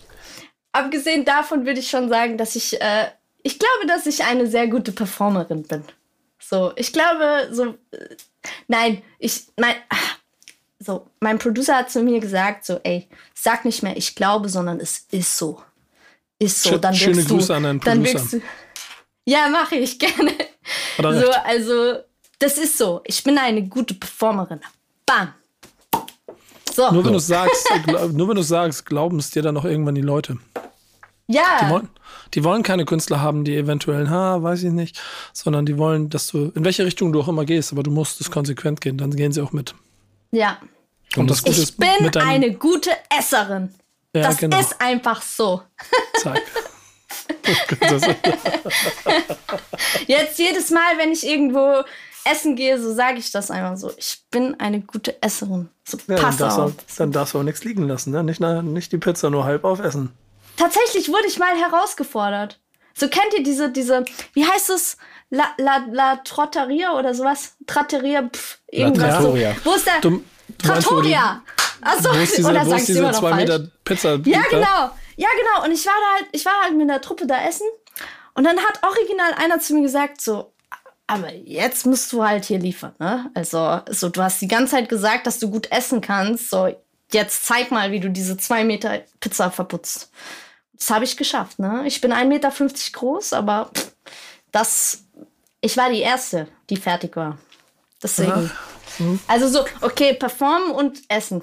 abgesehen 0.73 1.25
davon 1.25 1.67
würde 1.67 1.81
ich 1.81 1.91
schon 1.91 2.09
sagen, 2.09 2.39
dass 2.39 2.57
ich 2.57 2.81
äh, 2.81 3.09
ich 3.43 3.59
glaube, 3.59 3.87
dass 3.87 4.07
ich 4.07 4.25
eine 4.25 4.47
sehr 4.47 4.69
gute 4.69 4.93
Performerin 4.93 5.63
bin. 5.63 5.85
So, 6.39 6.73
ich 6.77 6.93
glaube, 6.93 7.49
so, 7.53 7.75
äh, 7.91 8.17
nein, 8.69 9.03
ich, 9.19 9.47
mein, 9.57 9.75
ach, 9.89 10.19
so, 10.79 11.07
mein 11.21 11.39
Producer 11.39 11.77
hat 11.77 11.91
zu 11.91 12.03
mir 12.03 12.21
gesagt, 12.21 12.65
so, 12.65 12.81
ey, 12.85 13.09
sag 13.35 13.65
nicht 13.65 13.83
mehr, 13.83 13.97
ich 13.97 14.15
glaube, 14.15 14.49
sondern 14.49 14.81
es 14.81 15.07
ist 15.11 15.37
so. 15.37 15.63
Ist 16.39 16.63
so. 16.63 16.79
Dann 16.79 16.95
Schöne 16.95 17.25
Grüße 17.25 17.49
du, 17.49 17.55
an 17.55 17.63
deinen 17.65 17.81
Producer. 17.81 17.97
Dann 17.97 18.05
wirkst 18.05 18.33
du, 18.35 18.43
ja, 19.25 19.49
mache 19.49 19.77
ich 19.77 19.99
gerne. 19.99 20.33
So, 20.97 21.31
also, 21.45 21.99
das 22.39 22.59
ist 22.59 22.79
so. 22.79 23.01
Ich 23.05 23.23
bin 23.25 23.37
eine 23.37 23.63
gute 23.65 23.95
Performerin. 23.95 24.61
Bam. 25.05 25.35
So. 26.73 26.91
Nur 26.93 27.05
wenn 27.05 27.13
du 27.13 27.19
sagst, 27.19 27.69
nur 28.13 28.29
wenn 28.29 28.37
du 28.37 28.43
sagst, 28.43 28.87
glauben 28.87 29.19
es 29.19 29.31
dir 29.31 29.43
dann 29.43 29.55
noch 29.55 29.65
irgendwann 29.65 29.97
die 29.97 30.01
Leute. 30.01 30.39
Ja. 31.29 31.61
Die 31.63 31.71
wollen, 31.71 31.89
die 32.35 32.45
wollen 32.45 32.63
keine 32.63 32.85
Künstler 32.87 33.21
haben, 33.21 33.45
die 33.45 33.55
eventuell, 33.57 34.09
ha, 34.09 34.43
weiß 34.43 34.63
ich 34.63 34.73
nicht, 34.73 35.01
sondern 35.33 35.67
die 35.67 35.77
wollen, 35.77 36.09
dass 36.09 36.29
du, 36.29 36.51
in 36.55 36.65
welche 36.65 36.85
Richtung 36.85 37.13
du 37.13 37.21
auch 37.21 37.29
immer 37.29 37.45
gehst, 37.45 37.71
aber 37.73 37.83
du 37.83 37.91
musst 37.91 38.21
es 38.21 38.31
konsequent 38.31 38.81
gehen, 38.81 38.97
dann 38.97 39.11
gehen 39.11 39.33
sie 39.33 39.43
auch 39.43 39.53
mit. 39.53 39.75
Ja. 40.31 40.59
Und 41.17 41.31
das 41.31 41.43
Gute 41.43 41.61
ich 41.61 41.77
bin 41.77 42.17
eine 42.17 42.55
gute 42.55 42.91
Esserin. 43.17 43.75
Ja, 44.15 44.23
das 44.23 44.39
genau. 44.39 44.59
ist 44.59 44.81
einfach 44.81 45.21
so. 45.23 45.63
Zack. 46.23 46.41
Jetzt 50.07 50.39
jedes 50.39 50.71
Mal, 50.71 50.97
wenn 50.99 51.13
ich 51.13 51.27
irgendwo 51.27 51.85
essen 52.25 52.57
gehe, 52.57 52.81
so 52.81 52.95
sage 52.95 53.19
ich 53.19 53.31
das 53.31 53.51
einfach 53.51 53.77
so. 53.77 53.91
Ich 53.97 54.23
bin 54.31 54.59
eine 54.59 54.81
gute 54.81 55.23
Esserin. 55.23 55.69
So, 55.85 55.99
ja, 56.09 56.17
pass 56.17 56.39
dann 56.39 56.51
auf. 56.51 56.73
Auch, 56.73 56.97
dann 56.97 57.13
darfst 57.13 57.35
du 57.35 57.39
auch 57.39 57.43
nichts 57.43 57.65
liegen 57.65 57.87
lassen, 57.87 58.13
ne? 58.13 58.23
Nicht, 58.23 58.41
nicht 58.41 58.93
die 58.93 58.99
Pizza 58.99 59.31
nur 59.31 59.45
halb 59.45 59.65
aufessen. 59.65 60.11
Tatsächlich 60.59 61.09
wurde 61.09 61.29
ich 61.29 61.39
mal 61.39 61.57
herausgefordert. 61.57 62.61
So 62.95 63.09
kennt 63.09 63.33
ihr 63.37 63.45
diese, 63.45 63.71
diese, 63.71 64.05
wie 64.33 64.45
heißt 64.45 64.71
es? 64.71 64.97
La, 65.31 65.45
la, 65.59 65.85
la 65.91 66.17
Trotteria 66.17 66.99
oder 66.99 67.15
sowas? 67.15 67.55
Tratteria, 67.67 68.29
pff, 68.29 68.59
irgendwas. 68.67 69.23
So. 69.23 69.35
Wo 69.35 69.75
ist 69.75 69.87
der? 69.87 70.01
Du, 70.01 70.11
du 70.11 70.23
Trattoria! 70.59 71.43
Achso, 71.81 72.11
diese, 72.13 72.49
oder 72.49 72.67
wo 72.67 72.75
ist 72.75 72.89
diese 72.89 73.11
zwei 73.13 73.35
Meter 73.35 73.61
Pizza? 73.85 74.19
Ja, 74.25 74.43
genau. 74.51 74.91
Ja, 75.17 75.29
genau. 75.37 75.65
Und 75.65 75.73
ich 75.73 75.87
war 75.87 75.95
da 75.95 76.17
halt, 76.17 76.29
ich 76.33 76.45
war 76.45 76.55
halt 76.63 76.77
mit 76.77 76.89
der 76.89 77.01
Truppe 77.01 77.27
da 77.27 77.47
essen. 77.47 77.67
Und 78.35 78.45
dann 78.45 78.59
hat 78.59 78.83
original 78.83 79.35
einer 79.35 79.61
zu 79.61 79.75
mir 79.75 79.83
gesagt, 79.83 80.21
so, 80.21 80.53
aber 81.07 81.33
jetzt 81.33 81.87
musst 81.87 82.13
du 82.13 82.25
halt 82.25 82.45
hier 82.47 82.59
liefern, 82.59 82.95
ne? 82.99 83.31
Also, 83.35 83.81
so, 83.91 84.09
du 84.09 84.23
hast 84.23 84.41
die 84.41 84.49
ganze 84.49 84.73
Zeit 84.73 84.89
gesagt, 84.89 85.27
dass 85.27 85.39
du 85.39 85.51
gut 85.51 85.71
essen 85.71 86.01
kannst. 86.01 86.51
So, 86.51 86.75
jetzt 87.13 87.47
zeig 87.47 87.71
mal, 87.71 87.93
wie 87.93 88.01
du 88.01 88.11
diese 88.11 88.37
zwei 88.37 88.65
Meter 88.65 89.03
Pizza 89.21 89.51
verputzt. 89.51 90.11
Das 90.79 90.91
habe 90.91 91.05
ich 91.05 91.17
geschafft, 91.17 91.59
ne? 91.59 91.83
Ich 91.87 92.01
bin 92.01 92.13
1,50 92.13 92.25
Meter 92.27 92.53
groß, 92.93 93.33
aber 93.33 93.71
das, 94.53 95.05
ich 95.61 95.77
war 95.77 95.91
die 95.91 96.01
Erste, 96.01 96.49
die 96.71 96.77
fertig 96.77 97.17
war. 97.17 97.39
Deswegen. 98.03 98.51
Hm. 98.99 99.19
Also 99.27 99.49
so, 99.49 99.65
okay, 99.81 100.15
performen 100.15 100.71
und 100.71 101.01
essen. 101.09 101.43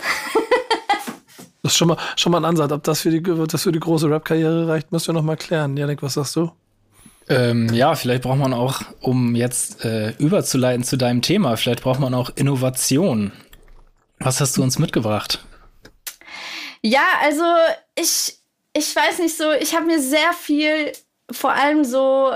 das 1.63 1.73
ist 1.73 1.77
schon 1.77 1.89
mal, 1.89 1.97
schon 2.15 2.31
mal 2.31 2.39
ein 2.39 2.45
Ansatz. 2.45 2.71
Ob 2.71 2.83
das 2.83 3.01
für 3.01 3.11
die, 3.11 3.21
das 3.21 3.63
für 3.63 3.71
die 3.71 3.79
große 3.79 4.09
Rap-Karriere 4.09 4.67
reicht, 4.67 4.91
müssen 4.91 5.07
wir 5.07 5.13
noch 5.13 5.23
mal 5.23 5.37
klären. 5.37 5.75
Janik, 5.77 6.01
was 6.01 6.15
sagst 6.15 6.35
du? 6.35 6.51
Ähm, 7.27 7.73
ja, 7.73 7.95
vielleicht 7.95 8.23
braucht 8.23 8.37
man 8.37 8.53
auch, 8.53 8.81
um 9.01 9.35
jetzt 9.35 9.83
äh, 9.83 10.11
überzuleiten 10.17 10.83
zu 10.83 10.97
deinem 10.97 11.21
Thema, 11.21 11.57
vielleicht 11.57 11.81
braucht 11.81 11.99
man 11.99 12.13
auch 12.13 12.29
Innovation. 12.35 13.31
Was 14.19 14.41
hast 14.41 14.57
du 14.57 14.63
uns 14.63 14.79
mitgebracht? 14.79 15.43
Ja, 16.81 17.05
also 17.23 17.43
ich, 17.95 18.37
ich 18.75 18.93
weiß 18.93 19.19
nicht 19.19 19.37
so, 19.37 19.51
ich 19.53 19.73
habe 19.73 19.85
mir 19.85 19.99
sehr 20.01 20.33
viel, 20.33 20.91
vor 21.31 21.53
allem 21.53 21.85
so 21.85 22.33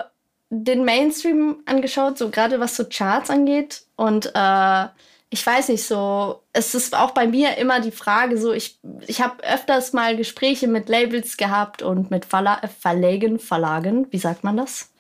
den 0.50 0.86
Mainstream 0.86 1.58
angeschaut, 1.66 2.18
so 2.18 2.30
gerade 2.30 2.60
was 2.62 2.78
so 2.78 2.86
Charts 2.86 3.30
angeht. 3.30 3.82
Und 3.98 4.32
äh, 4.34 4.86
ich 5.30 5.46
weiß 5.46 5.68
nicht 5.68 5.84
so, 5.84 6.42
es 6.54 6.74
ist 6.74 6.96
auch 6.96 7.12
bei 7.12 7.28
mir 7.28 7.58
immer 7.58 7.82
die 7.82 7.92
Frage 7.92 8.38
so, 8.38 8.54
ich, 8.54 8.80
ich 9.06 9.22
habe 9.22 9.44
öfters 9.44 9.92
mal 9.92 10.16
Gespräche 10.16 10.68
mit 10.68 10.88
Labels 10.88 11.36
gehabt 11.36 11.82
und 11.82 12.10
mit 12.10 12.24
Verla 12.24 12.62
Verlegen, 12.80 13.38
Verlagen, 13.38 14.08
wie 14.10 14.18
sagt 14.18 14.46
man 14.46 14.56
das? 14.56 14.92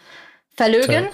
Verlögen? 0.58 1.08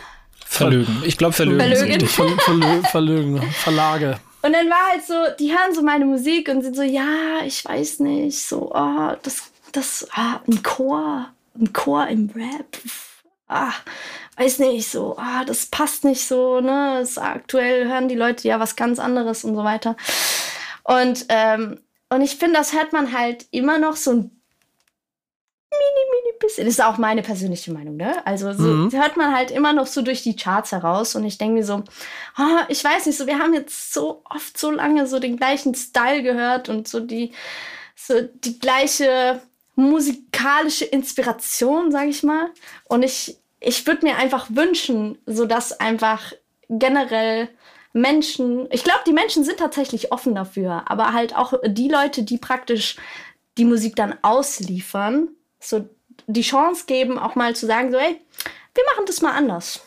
Verlögen. 0.44 1.04
Ich 1.06 1.18
glaube 1.18 1.34
Verlögen. 1.34 1.60
Verlögen. 1.60 2.08
Verlögen. 2.40 2.84
Verlögen. 2.86 3.42
Verlage. 3.52 4.20
Und 4.42 4.54
dann 4.54 4.70
war 4.70 4.92
halt 4.92 5.06
so, 5.06 5.14
die 5.40 5.52
hören 5.52 5.74
so 5.74 5.84
meine 5.84 6.06
Musik 6.06 6.50
und 6.50 6.64
sind 6.64 6.76
so, 6.76 6.84
ja, 6.84 7.42
ich 7.46 7.64
weiß 7.64 8.00
nicht, 8.00 8.40
so, 8.40 8.72
oh, 8.74 9.14
das, 9.24 9.52
das, 9.76 10.08
ah, 10.12 10.42
ein 10.48 10.64
Chor, 10.64 11.28
ein 11.60 11.74
Chor 11.74 12.08
im 12.08 12.30
Rap, 12.36 12.78
ah, 13.48 13.74
weiß 14.38 14.60
nicht, 14.60 14.90
so, 14.90 15.16
ah, 15.18 15.46
das 15.46 15.68
passt 15.68 16.04
nicht 16.04 16.26
so, 16.26 16.60
ne, 16.62 16.98
das, 17.00 17.18
aktuell 17.18 17.88
hören 17.88 18.08
die 18.08 18.16
Leute 18.16 18.48
ja 18.48 18.60
was 18.60 18.76
ganz 18.76 19.00
anderes 19.00 19.44
und 19.44 19.56
so 19.56 19.64
weiter. 19.64 19.96
Und, 20.84 21.26
ähm, 21.30 21.80
und 22.10 22.22
ich 22.22 22.36
finde, 22.36 22.58
das 22.58 22.74
hört 22.74 22.94
man 22.94 23.12
halt 23.12 23.46
immer 23.52 23.80
noch 23.80 23.96
so 23.96 24.12
ein 24.12 24.32
mini, 25.76 26.06
mini 26.12 26.38
bisschen. 26.40 26.66
Das 26.66 26.76
ist 26.76 26.84
auch 26.84 26.98
meine 26.98 27.22
persönliche 27.22 27.72
Meinung, 27.72 27.98
ne? 27.98 28.26
Also 28.26 28.54
so 28.54 28.64
mhm. 28.64 28.92
hört 28.92 29.18
man 29.18 29.36
halt 29.36 29.52
immer 29.52 29.74
noch 29.74 29.88
so 29.88 30.02
durch 30.02 30.24
die 30.24 30.36
Charts 30.36 30.72
heraus 30.72 31.16
und 31.16 31.26
ich 31.26 31.38
denke 31.38 31.56
mir 31.56 31.66
so, 31.66 31.84
oh, 32.38 32.60
ich 32.70 32.84
weiß 32.84 33.06
nicht, 33.06 33.18
so 33.18 33.28
wir 33.28 33.40
haben 33.40 33.54
jetzt 33.54 33.94
so 33.94 34.22
oft 34.30 34.58
so 34.58 34.72
lange 34.72 35.08
so 35.08 35.20
den 35.20 35.38
gleichen 35.38 35.76
Style 35.76 36.24
gehört 36.24 36.70
und 36.70 36.88
so 36.88 37.00
die 37.00 37.34
so 37.96 38.22
die 38.22 38.60
gleiche 38.60 39.42
musikalische 39.76 40.86
Inspiration, 40.86 41.92
sage 41.92 42.10
ich 42.10 42.24
mal. 42.24 42.52
Und 42.88 43.04
ich 43.04 43.38
ich 43.66 43.88
würde 43.88 44.06
mir 44.06 44.18
einfach 44.18 44.48
wünschen, 44.52 45.18
so 45.26 45.46
dass 45.46 45.80
einfach 45.80 46.34
generell 46.70 47.50
Menschen, 47.94 48.68
ich 48.72 48.84
glaube, 48.84 49.02
die 49.08 49.14
Menschen 49.14 49.44
sind 49.44 49.58
tatsächlich 49.58 50.12
offen 50.12 50.36
dafür, 50.36 50.84
aber 50.86 51.14
halt 51.14 51.36
auch 51.36 51.54
die 51.66 51.88
Leute, 51.88 52.24
die 52.24 52.38
praktisch 52.38 52.98
die 53.58 53.66
Musik 53.66 53.96
dann 53.96 54.16
ausliefern, 54.22 55.30
so 55.60 55.90
die 56.28 56.42
Chance 56.42 56.86
geben, 56.86 57.18
auch 57.18 57.36
mal 57.36 57.56
zu 57.56 57.66
sagen, 57.66 57.92
so, 57.92 57.98
ey, 57.98 58.22
wir 58.74 58.84
machen 58.94 59.06
das 59.08 59.22
mal 59.22 59.32
anders. 59.32 59.82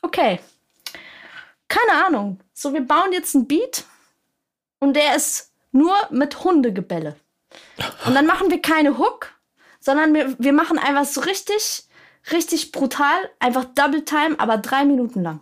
Okay. 0.00 0.40
Keine 1.68 2.06
Ahnung. 2.06 2.40
So, 2.54 2.72
wir 2.72 2.80
bauen 2.80 3.12
jetzt 3.12 3.34
einen 3.34 3.46
Beat 3.46 3.84
und 4.78 4.94
der 4.94 5.14
ist 5.14 5.52
nur 5.72 5.94
mit 6.10 6.42
Hundegebälle. 6.42 7.16
Und 8.06 8.14
dann 8.14 8.26
machen 8.26 8.50
wir 8.50 8.60
keine 8.60 8.98
Hook, 8.98 9.32
sondern 9.80 10.14
wir, 10.14 10.36
wir 10.38 10.52
machen 10.52 10.78
einfach 10.78 11.04
so 11.04 11.20
richtig, 11.22 11.84
richtig 12.32 12.72
brutal, 12.72 13.30
einfach 13.38 13.64
Double 13.74 14.04
Time, 14.04 14.36
aber 14.38 14.58
drei 14.58 14.84
Minuten 14.84 15.22
lang. 15.22 15.40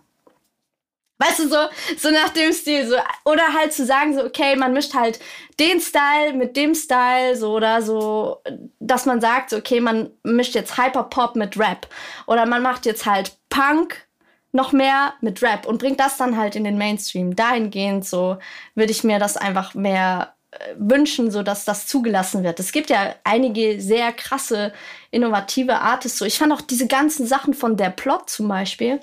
Weißt 1.21 1.39
du, 1.39 1.49
so, 1.49 1.57
so 1.97 2.11
nach 2.11 2.29
dem 2.29 2.53
Stil, 2.53 2.87
so, 2.87 2.95
oder 3.25 3.53
halt 3.53 3.73
zu 3.73 3.85
sagen, 3.85 4.15
so, 4.15 4.23
okay, 4.23 4.55
man 4.55 4.71
mischt 4.71 4.93
halt 4.93 5.19
den 5.59 5.81
Style 5.81 6.33
mit 6.33 6.55
dem 6.55 6.73
Style, 6.73 7.35
so, 7.35 7.51
oder 7.51 7.81
so, 7.81 8.41
dass 8.79 9.05
man 9.05 9.19
sagt, 9.19 9.49
so, 9.49 9.57
okay, 9.57 9.81
man 9.81 10.11
mischt 10.23 10.55
jetzt 10.55 10.77
Hyperpop 10.77 11.35
mit 11.35 11.59
Rap. 11.59 11.87
Oder 12.25 12.45
man 12.45 12.61
macht 12.61 12.85
jetzt 12.85 13.05
halt 13.05 13.37
Punk 13.49 14.07
noch 14.53 14.71
mehr 14.71 15.13
mit 15.19 15.41
Rap 15.41 15.65
und 15.65 15.79
bringt 15.79 15.99
das 15.99 16.15
dann 16.15 16.37
halt 16.37 16.55
in 16.55 16.63
den 16.63 16.77
Mainstream. 16.77 17.35
Dahingehend, 17.35 18.05
so, 18.05 18.37
würde 18.75 18.91
ich 18.93 19.03
mir 19.03 19.19
das 19.19 19.35
einfach 19.35 19.73
mehr 19.75 20.35
wünschen, 20.77 21.29
so 21.29 21.43
dass 21.43 21.63
das 21.65 21.85
zugelassen 21.85 22.43
wird. 22.43 22.59
Es 22.59 22.71
gibt 22.71 22.89
ja 22.89 23.15
einige 23.23 23.79
sehr 23.79 24.11
krasse, 24.11 24.73
innovative 25.11 25.79
Artists. 25.79 26.17
So, 26.17 26.25
ich 26.25 26.39
fand 26.39 26.51
auch 26.51 26.61
diese 26.61 26.87
ganzen 26.87 27.27
Sachen 27.27 27.53
von 27.53 27.77
der 27.77 27.91
Plot 27.91 28.29
zum 28.29 28.47
Beispiel. 28.47 28.99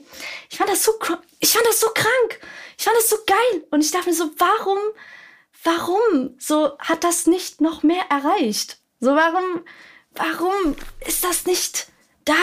Ich 0.51 0.59
fand 0.59 0.71
das 0.71 0.85
so, 0.85 0.93
ich 1.39 1.51
fand 1.51 1.67
das 1.67 1.81
so 1.81 1.89
krank. 1.95 2.41
Ich 2.79 2.85
fand 2.85 2.97
das 2.97 3.09
so 3.09 3.17
geil. 3.27 3.65
Und 3.71 3.85
ich 3.85 3.93
dachte 3.93 4.09
mir 4.09 4.15
so, 4.15 4.31
warum, 4.39 4.79
warum 5.63 6.35
so 6.39 6.77
hat 6.79 7.05
das 7.05 7.27
nicht 7.27 7.61
noch 7.61 7.83
mehr 7.83 8.03
erreicht? 8.11 8.79
So, 8.99 9.15
warum, 9.15 9.65
warum 10.15 10.75
ist 11.07 11.23
das 11.23 11.47
nicht 11.47 11.87
da 12.25 12.35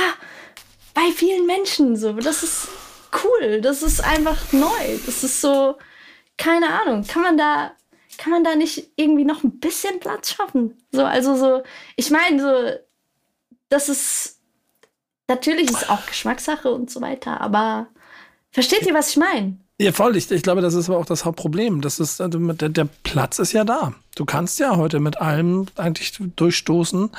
bei 0.94 1.12
vielen 1.14 1.46
Menschen? 1.46 1.98
So, 1.98 2.14
das 2.14 2.42
ist 2.44 2.70
cool. 3.24 3.60
Das 3.60 3.84
ist 3.84 4.02
einfach 4.02 4.54
neu. 4.54 4.98
Das 5.06 5.26
ist 5.26 5.42
so, 5.42 5.78
keine 6.38 6.70
Ahnung. 6.82 7.06
Kann 7.06 7.24
man 7.24 7.38
da 7.38 7.76
kann 8.18 8.32
man 8.32 8.44
da 8.44 8.56
nicht 8.56 8.92
irgendwie 8.96 9.26
noch 9.26 9.44
ein 9.44 9.60
bisschen 9.60 10.00
Platz 10.00 10.34
schaffen? 10.34 10.78
So, 10.92 11.04
also 11.04 11.36
so, 11.36 11.64
ich 11.96 12.10
meine, 12.12 12.42
so, 12.42 12.80
das 13.70 13.90
ist, 13.90 14.40
natürlich 15.28 15.70
ist 15.70 15.90
auch 15.90 16.06
Geschmackssache 16.06 16.72
und 16.72 16.90
so 16.90 17.02
weiter, 17.02 17.42
aber 17.42 17.88
versteht 18.52 18.86
ihr, 18.86 18.94
was 18.94 19.12
ich 19.12 19.18
meine? 19.18 19.58
Ja, 19.80 19.92
voll. 19.92 20.16
Ich, 20.16 20.30
ich 20.32 20.44
glaube, 20.44 20.62
das 20.62 20.76
ist 20.76 20.88
aber 20.90 21.00
auch 21.00 21.06
das 21.06 21.26
Hauptproblem. 21.26 21.82
Das 21.82 22.00
ist, 22.00 22.22
also 22.22 22.40
der, 22.40 22.70
der 22.70 22.88
Platz 23.04 23.40
ist 23.40 23.54
ja 23.54 23.64
da. 23.64 23.94
Du 24.16 24.24
kannst 24.24 24.60
ja 24.60 24.78
heute 24.78 25.00
mit 25.00 25.20
allem 25.20 25.66
eigentlich 25.76 26.18
durchstoßen. 26.36 27.10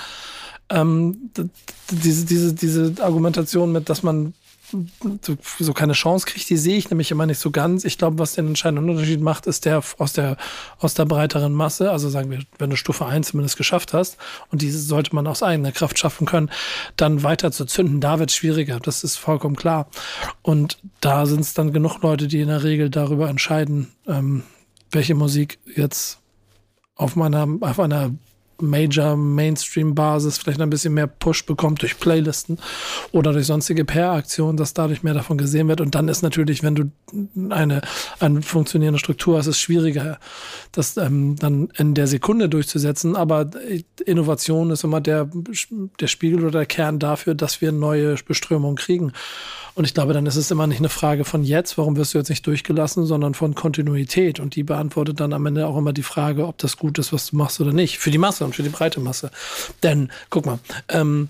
Ähm, 0.71 1.31
diese, 1.91 2.25
diese, 2.25 2.55
diese 2.55 2.95
Argumentation 3.05 3.73
mit, 3.73 3.91
dass 3.91 4.03
man 4.03 4.35
so, 5.59 5.73
keine 5.73 5.93
Chance 5.93 6.27
kriegt, 6.27 6.49
die 6.51 6.57
sehe 6.57 6.77
ich 6.77 6.91
nämlich 6.91 7.11
immer 7.11 7.27
nicht 7.27 7.39
so 7.39 7.51
ganz. 7.51 7.85
Ich 7.85 7.99
glaube, 7.99 8.19
was 8.19 8.35
den 8.35 8.49
entscheidenden 8.49 8.91
Unterschied 8.91 9.21
macht, 9.21 9.47
ist 9.47 9.65
der 9.65 9.83
aus 9.99 10.13
der, 10.13 10.37
aus 10.79 10.95
der 10.95 11.05
breiteren 11.05 11.53
Masse. 11.53 11.91
Also 11.91 12.09
sagen 12.09 12.31
wir, 12.31 12.41
wenn 12.59 12.71
du 12.71 12.77
Stufe 12.77 13.07
1 13.07 13.29
zumindest 13.29 13.57
geschafft 13.57 13.93
hast, 13.93 14.17
und 14.51 14.63
diese 14.63 14.79
sollte 14.79 15.15
man 15.15 15.27
aus 15.27 15.43
eigener 15.43 15.73
Kraft 15.73 15.99
schaffen 15.99 16.27
können, 16.27 16.51
dann 16.97 17.23
weiter 17.23 17.53
zu 17.53 17.65
zünden, 17.65 18.01
da 18.01 18.19
wird 18.19 18.31
es 18.31 18.37
schwieriger. 18.37 18.81
Das 18.81 19.05
ist 19.05 19.17
vollkommen 19.17 19.57
klar. 19.57 19.89
Und 20.43 20.79
da 21.01 21.27
sind 21.27 21.41
es 21.41 21.55
dann 21.55 21.73
genug 21.73 22.03
Leute, 22.03 22.29
die 22.29 22.41
in 22.41 22.49
der 22.49 22.63
Regel 22.63 22.91
darüber 22.91 23.29
entscheiden, 23.29 23.93
ähm, 24.07 24.43
welche 24.91 25.15
Musik 25.15 25.59
jetzt 25.75 26.19
auf 26.97 27.17
meiner, 27.17 27.49
auf 27.61 27.81
einer 27.81 28.13
Major-Mainstream-Basis 28.61 30.39
vielleicht 30.39 30.61
ein 30.61 30.71
bisschen 30.71 30.95
mehr 30.95 31.07
Push 31.07 31.47
bekommt 31.47 31.83
durch 31.83 31.99
Playlisten 31.99 32.59
oder 33.13 33.33
durch 33.33 33.47
sonstige 33.47 33.85
PR-Aktionen, 33.85 34.57
dass 34.57 34.75
dadurch 34.75 35.03
mehr 35.03 35.15
davon 35.15 35.39
gesehen 35.39 35.69
wird. 35.69 35.81
Und 35.81 35.95
dann 35.95 36.09
ist 36.09 36.23
natürlich, 36.23 36.63
wenn 36.63 36.75
du 36.75 36.91
eine, 37.51 37.83
eine 38.21 38.43
funktionierende 38.43 38.99
Struktur 38.99 39.39
hast, 39.39 39.47
ist 39.47 39.57
es 39.57 39.61
schwieriger, 39.61 40.19
das 40.73 40.97
ähm, 40.97 41.37
dann 41.37 41.69
in 41.77 41.95
der 41.95 42.07
Sekunde 42.07 42.49
durchzusetzen. 42.49 43.17
Aber 43.17 43.51
Innovation 44.05 44.71
ist 44.71 44.85
immer 44.85 45.01
der, 45.01 45.29
der 46.01 46.07
Spiegel 46.07 46.41
oder 46.41 46.51
der 46.51 46.67
Kern 46.67 46.99
dafür, 46.99 47.35
dass 47.35 47.61
wir 47.61 47.73
neue 47.73 48.15
Beströmungen 48.27 48.77
kriegen. 48.77 49.13
Und 49.77 49.85
ich 49.85 49.95
glaube, 49.95 50.13
dann 50.13 50.27
ist 50.27 50.37
es 50.37 50.53
immer 50.53 50.69
nicht 50.69 50.79
eine 50.79 50.89
Frage 50.89 51.25
von 51.25 51.43
jetzt, 51.43 51.77
warum 51.79 51.97
wirst 51.97 52.15
du 52.15 52.19
jetzt 52.19 52.29
nicht 52.29 52.47
durchgelassen, 52.47 53.07
sondern 53.07 53.35
von 53.35 53.57
Kontinuität. 53.57 54.39
Und 54.39 54.55
die 54.55 54.63
beantwortet 54.63 55.19
dann 55.19 55.33
am 55.33 55.47
Ende 55.47 55.67
auch 55.67 55.77
immer 55.77 55.93
die 55.93 56.05
Frage, 56.05 56.47
ob 56.47 56.59
das 56.59 56.77
gut 56.77 56.99
ist, 57.01 57.13
was 57.13 57.31
du 57.31 57.37
machst 57.37 57.61
oder 57.61 57.73
nicht. 57.73 57.99
Für 57.99 58.13
die 58.13 58.19
Masse 58.19 58.44
und 58.45 58.55
für 58.55 58.63
die 58.63 58.69
breite 58.69 59.01
Masse. 59.01 59.31
Denn, 59.83 60.11
guck 60.31 60.47
mal, 60.47 60.59
ähm, 60.89 61.29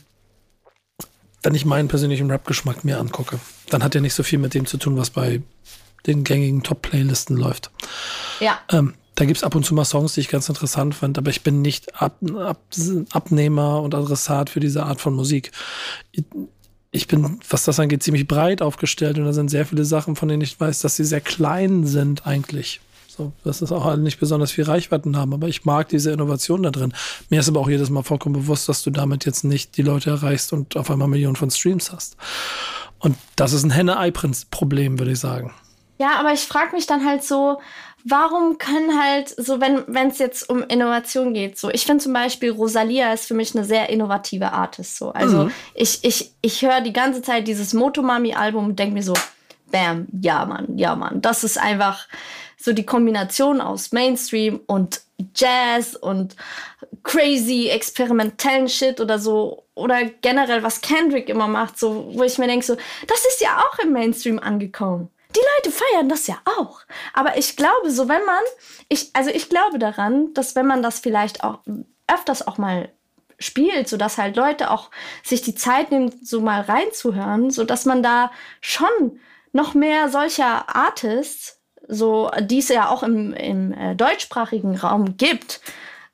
wenn 1.43 1.55
ich 1.55 1.65
meinen 1.65 1.89
persönlichen 1.89 2.31
Rap-Geschmack 2.31 2.85
mir 2.85 2.99
angucke, 2.99 3.39
dann 3.69 3.85
hat 3.85 3.95
er 3.95 4.01
nicht 4.01 4.15
so 4.15 4.23
viel 4.23 4.39
mit 4.39 4.55
dem 4.55 4.67
zu 4.67 4.79
tun, 4.79 4.97
was 4.97 5.11
bei 5.11 5.43
den 6.07 6.25
gängigen 6.25 6.63
Top-Playlisten 6.63 7.37
läuft. 7.37 7.71
Ja. 8.41 8.59
Ähm, 8.71 8.95
da 9.15 9.25
gibt's 9.27 9.45
ab 9.45 9.55
und 9.55 9.65
zu 9.65 9.75
mal 9.75 9.85
Songs, 9.85 10.15
die 10.15 10.21
ich 10.21 10.29
ganz 10.29 10.49
interessant 10.49 10.95
fand, 10.95 11.19
aber 11.19 11.31
ich 11.31 11.43
bin 11.43 11.63
nicht 11.63 12.03
Ab 12.03 12.19
Ab 12.37 12.61
Abnehmer 13.13 13.81
und 13.81 13.95
Adressat 13.95 14.51
für 14.51 14.61
diese 14.61 14.85
Art 14.85 15.01
von 15.01 15.15
Musik 15.15 15.53
ich 16.95 17.09
bin, 17.09 17.41
was 17.51 17.65
das 17.65 17.81
angeht, 17.81 18.05
ziemlich 18.05 18.29
breit 18.29 18.63
aufgestellt 18.63 19.19
und 19.19 19.25
da 19.25 19.33
sind 19.33 19.51
sehr 19.51 19.67
viele 19.67 19.85
Sachen, 19.85 20.15
von 20.15 20.29
denen 20.29 20.43
ich 20.43 20.59
weiß, 20.59 20.81
dass 20.81 20.95
sie 20.95 21.05
sehr 21.05 21.21
klein 21.21 21.85
sind 21.85 22.25
eigentlich. 22.25 22.81
So, 23.17 23.33
dass 23.45 23.63
es 23.63 23.71
auch 23.71 23.95
nicht 23.97 24.19
besonders 24.19 24.51
viel 24.51 24.65
Reichweiten 24.65 25.17
haben, 25.17 25.35
aber 25.35 25.47
ich 25.47 25.65
mag 25.65 25.89
diese 25.89 26.11
Innovation 26.11 26.65
da 26.65 26.71
drin. 26.71 26.93
Mir 27.31 27.39
ist 27.39 27.49
aber 27.49 27.61
auch 27.61 27.69
jedes 27.69 27.89
Mal 27.89 28.03
vollkommen 28.03 28.35
bewusst, 28.35 28.69
dass 28.69 28.83
du 28.83 28.91
damit 28.91 29.25
jetzt 29.25 29.45
nicht 29.45 29.77
die 29.77 29.83
Leute 29.83 30.11
erreichst 30.11 30.53
und 30.53 30.77
auf 30.77 30.91
einmal 30.91 31.07
Millionen 31.07 31.37
von 31.37 31.51
Streams 31.51 31.93
hast. 31.93 32.17
Und 32.99 33.17
das 33.37 33.53
ist 33.53 33.63
ein 33.63 33.71
Henne-Ei-Problem, 33.71 34.99
würde 34.99 35.13
ich 35.13 35.21
sagen. 35.21 35.53
Ja, 35.99 36.19
aber 36.19 36.33
ich 36.33 36.41
frage 36.41 36.75
mich 36.75 36.87
dann 36.87 37.07
halt 37.07 37.23
so, 37.23 37.61
warum 38.05 38.59
können 38.59 39.01
halt, 39.01 39.29
so 39.29 39.61
wenn 39.61 40.09
es 40.09 40.19
jetzt 40.19 40.51
um 40.51 40.65
Innovation 40.65 41.35
geht, 41.35 41.57
so 41.57 41.71
ich 41.71 41.87
finde 41.87 42.03
zum 42.03 42.13
Beispiel 42.13 42.51
Rosalia 42.51 43.13
ist 43.13 43.27
für 43.27 43.35
mich 43.35 43.55
eine 43.55 43.65
sehr 43.65 43.91
innovative 43.91 44.53
Artist. 44.53 44.97
So. 44.97 45.11
Also 45.13 45.45
mhm. 45.45 45.53
ich, 45.75 46.03
ich, 46.03 46.33
ich 46.43 46.63
höre 46.63 46.81
die 46.81 46.93
ganze 46.93 47.23
Zeit 47.23 47.47
dieses 47.47 47.75
Motomami-Album 47.75 48.67
und 48.67 48.79
denke 48.79 48.95
mir 48.95 49.05
so, 49.05 49.15
bam, 49.71 50.07
ja 50.21 50.45
Mann, 50.45 50.77
ja 50.77 50.97
Mann. 50.97 51.23
Das 51.23 51.45
ist 51.45 51.59
einfach 51.59 52.07
so 52.65 52.73
die 52.73 52.87
Kombination 52.87 53.61
aus 53.61 53.93
Mainstream 53.93 54.61
und 54.67 55.03
Jazz 55.37 55.95
und 55.95 56.35
crazy 57.03 57.69
experimentellen 57.69 58.69
Shit 58.71 59.01
oder 59.01 59.19
so 59.19 59.65
oder 59.75 60.05
generell 60.23 60.63
was 60.63 60.81
Kendrick 60.81 61.29
immer 61.29 61.47
macht, 61.47 61.79
so 61.79 62.11
wo 62.15 62.23
ich 62.23 62.39
mir 62.39 62.47
denke 62.47 62.65
so, 62.65 62.77
das 63.07 63.27
ist 63.27 63.43
ja 63.43 63.59
auch 63.59 63.79
im 63.81 63.93
Mainstream 63.93 64.39
angekommen. 64.39 65.11
Die 65.37 65.41
Leute 65.57 65.77
feiern 65.77 66.09
das 66.09 66.27
ja 66.27 66.39
auch. 66.59 66.81
Aber 67.13 67.37
ich 67.37 67.57
glaube, 67.57 67.91
so 67.91 68.09
wenn 68.09 68.25
man, 68.25 68.43
ich, 68.89 69.11
also 69.13 69.29
ich 69.29 69.51
glaube 69.51 69.79
daran, 69.79 70.33
dass 70.33 70.57
wenn 70.57 70.67
man 70.67 70.83
das 70.83 71.01
vielleicht 71.01 71.45
auch 71.45 71.59
öfters 72.07 72.47
auch 72.47 72.57
mal 72.57 72.89
spielt, 73.39 73.89
so 73.89 73.99
dass 73.99 74.17
halt 74.17 74.37
Leute 74.37 74.71
auch 74.71 74.91
sich 75.23 75.43
die 75.43 75.55
Zeit 75.55 75.91
nehmen, 75.91 76.15
so 76.23 76.41
mal 76.41 76.63
reinzuhören, 76.63 77.51
so 77.51 77.65
dass 77.65 77.85
man 77.85 78.03
da 78.03 78.31
schon 78.63 79.21
noch 79.53 79.75
mehr 79.75 80.09
solcher 80.09 80.75
Artists, 80.75 81.54
so 81.89 82.31
die 82.41 82.59
es 82.59 82.69
ja 82.69 82.89
auch 82.89 83.03
im, 83.03 83.33
im 83.35 83.73
äh, 83.73 83.95
deutschsprachigen 83.95 84.77
Raum 84.77 85.17
gibt, 85.17 85.61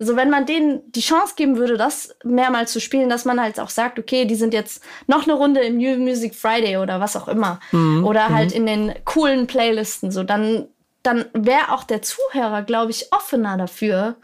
so, 0.03 0.17
wenn 0.17 0.31
man 0.31 0.47
denen 0.47 0.81
die 0.93 1.03
Chance 1.03 1.35
geben 1.37 1.59
würde, 1.59 1.77
das 1.77 2.17
mehrmals 2.25 2.73
zu 2.73 2.81
spielen, 2.81 3.11
dass 3.11 3.27
man 3.27 3.39
halt 3.39 3.61
auch 3.61 3.69
sagt, 3.69 3.99
okay, 3.99 4.25
die 4.25 4.35
sind 4.35 4.55
jetzt 4.55 4.83
noch 5.07 5.25
eine 5.25 5.35
Runde 5.35 5.61
im 5.61 5.77
New 5.77 5.95
Music 5.99 6.35
Friday 6.35 6.79
oder 6.79 7.01
was 7.01 7.17
auch 7.17 7.29
immer. 7.29 7.61
Mhm. 7.71 8.07
Oder 8.07 8.31
halt 8.31 8.53
mhm. 8.53 8.57
in 8.57 8.67
den 8.67 8.95
coolen 9.05 9.47
Playlisten, 9.47 10.11
so, 10.11 10.23
dann, 10.23 10.69
dann 11.03 11.27
wäre 11.35 11.73
auch 11.73 11.85
der 11.85 12.01
Zuhörer, 12.01 12.63
glaube 12.63 12.93
ich, 12.93 13.13
offener 13.13 13.59
dafür 13.59 14.17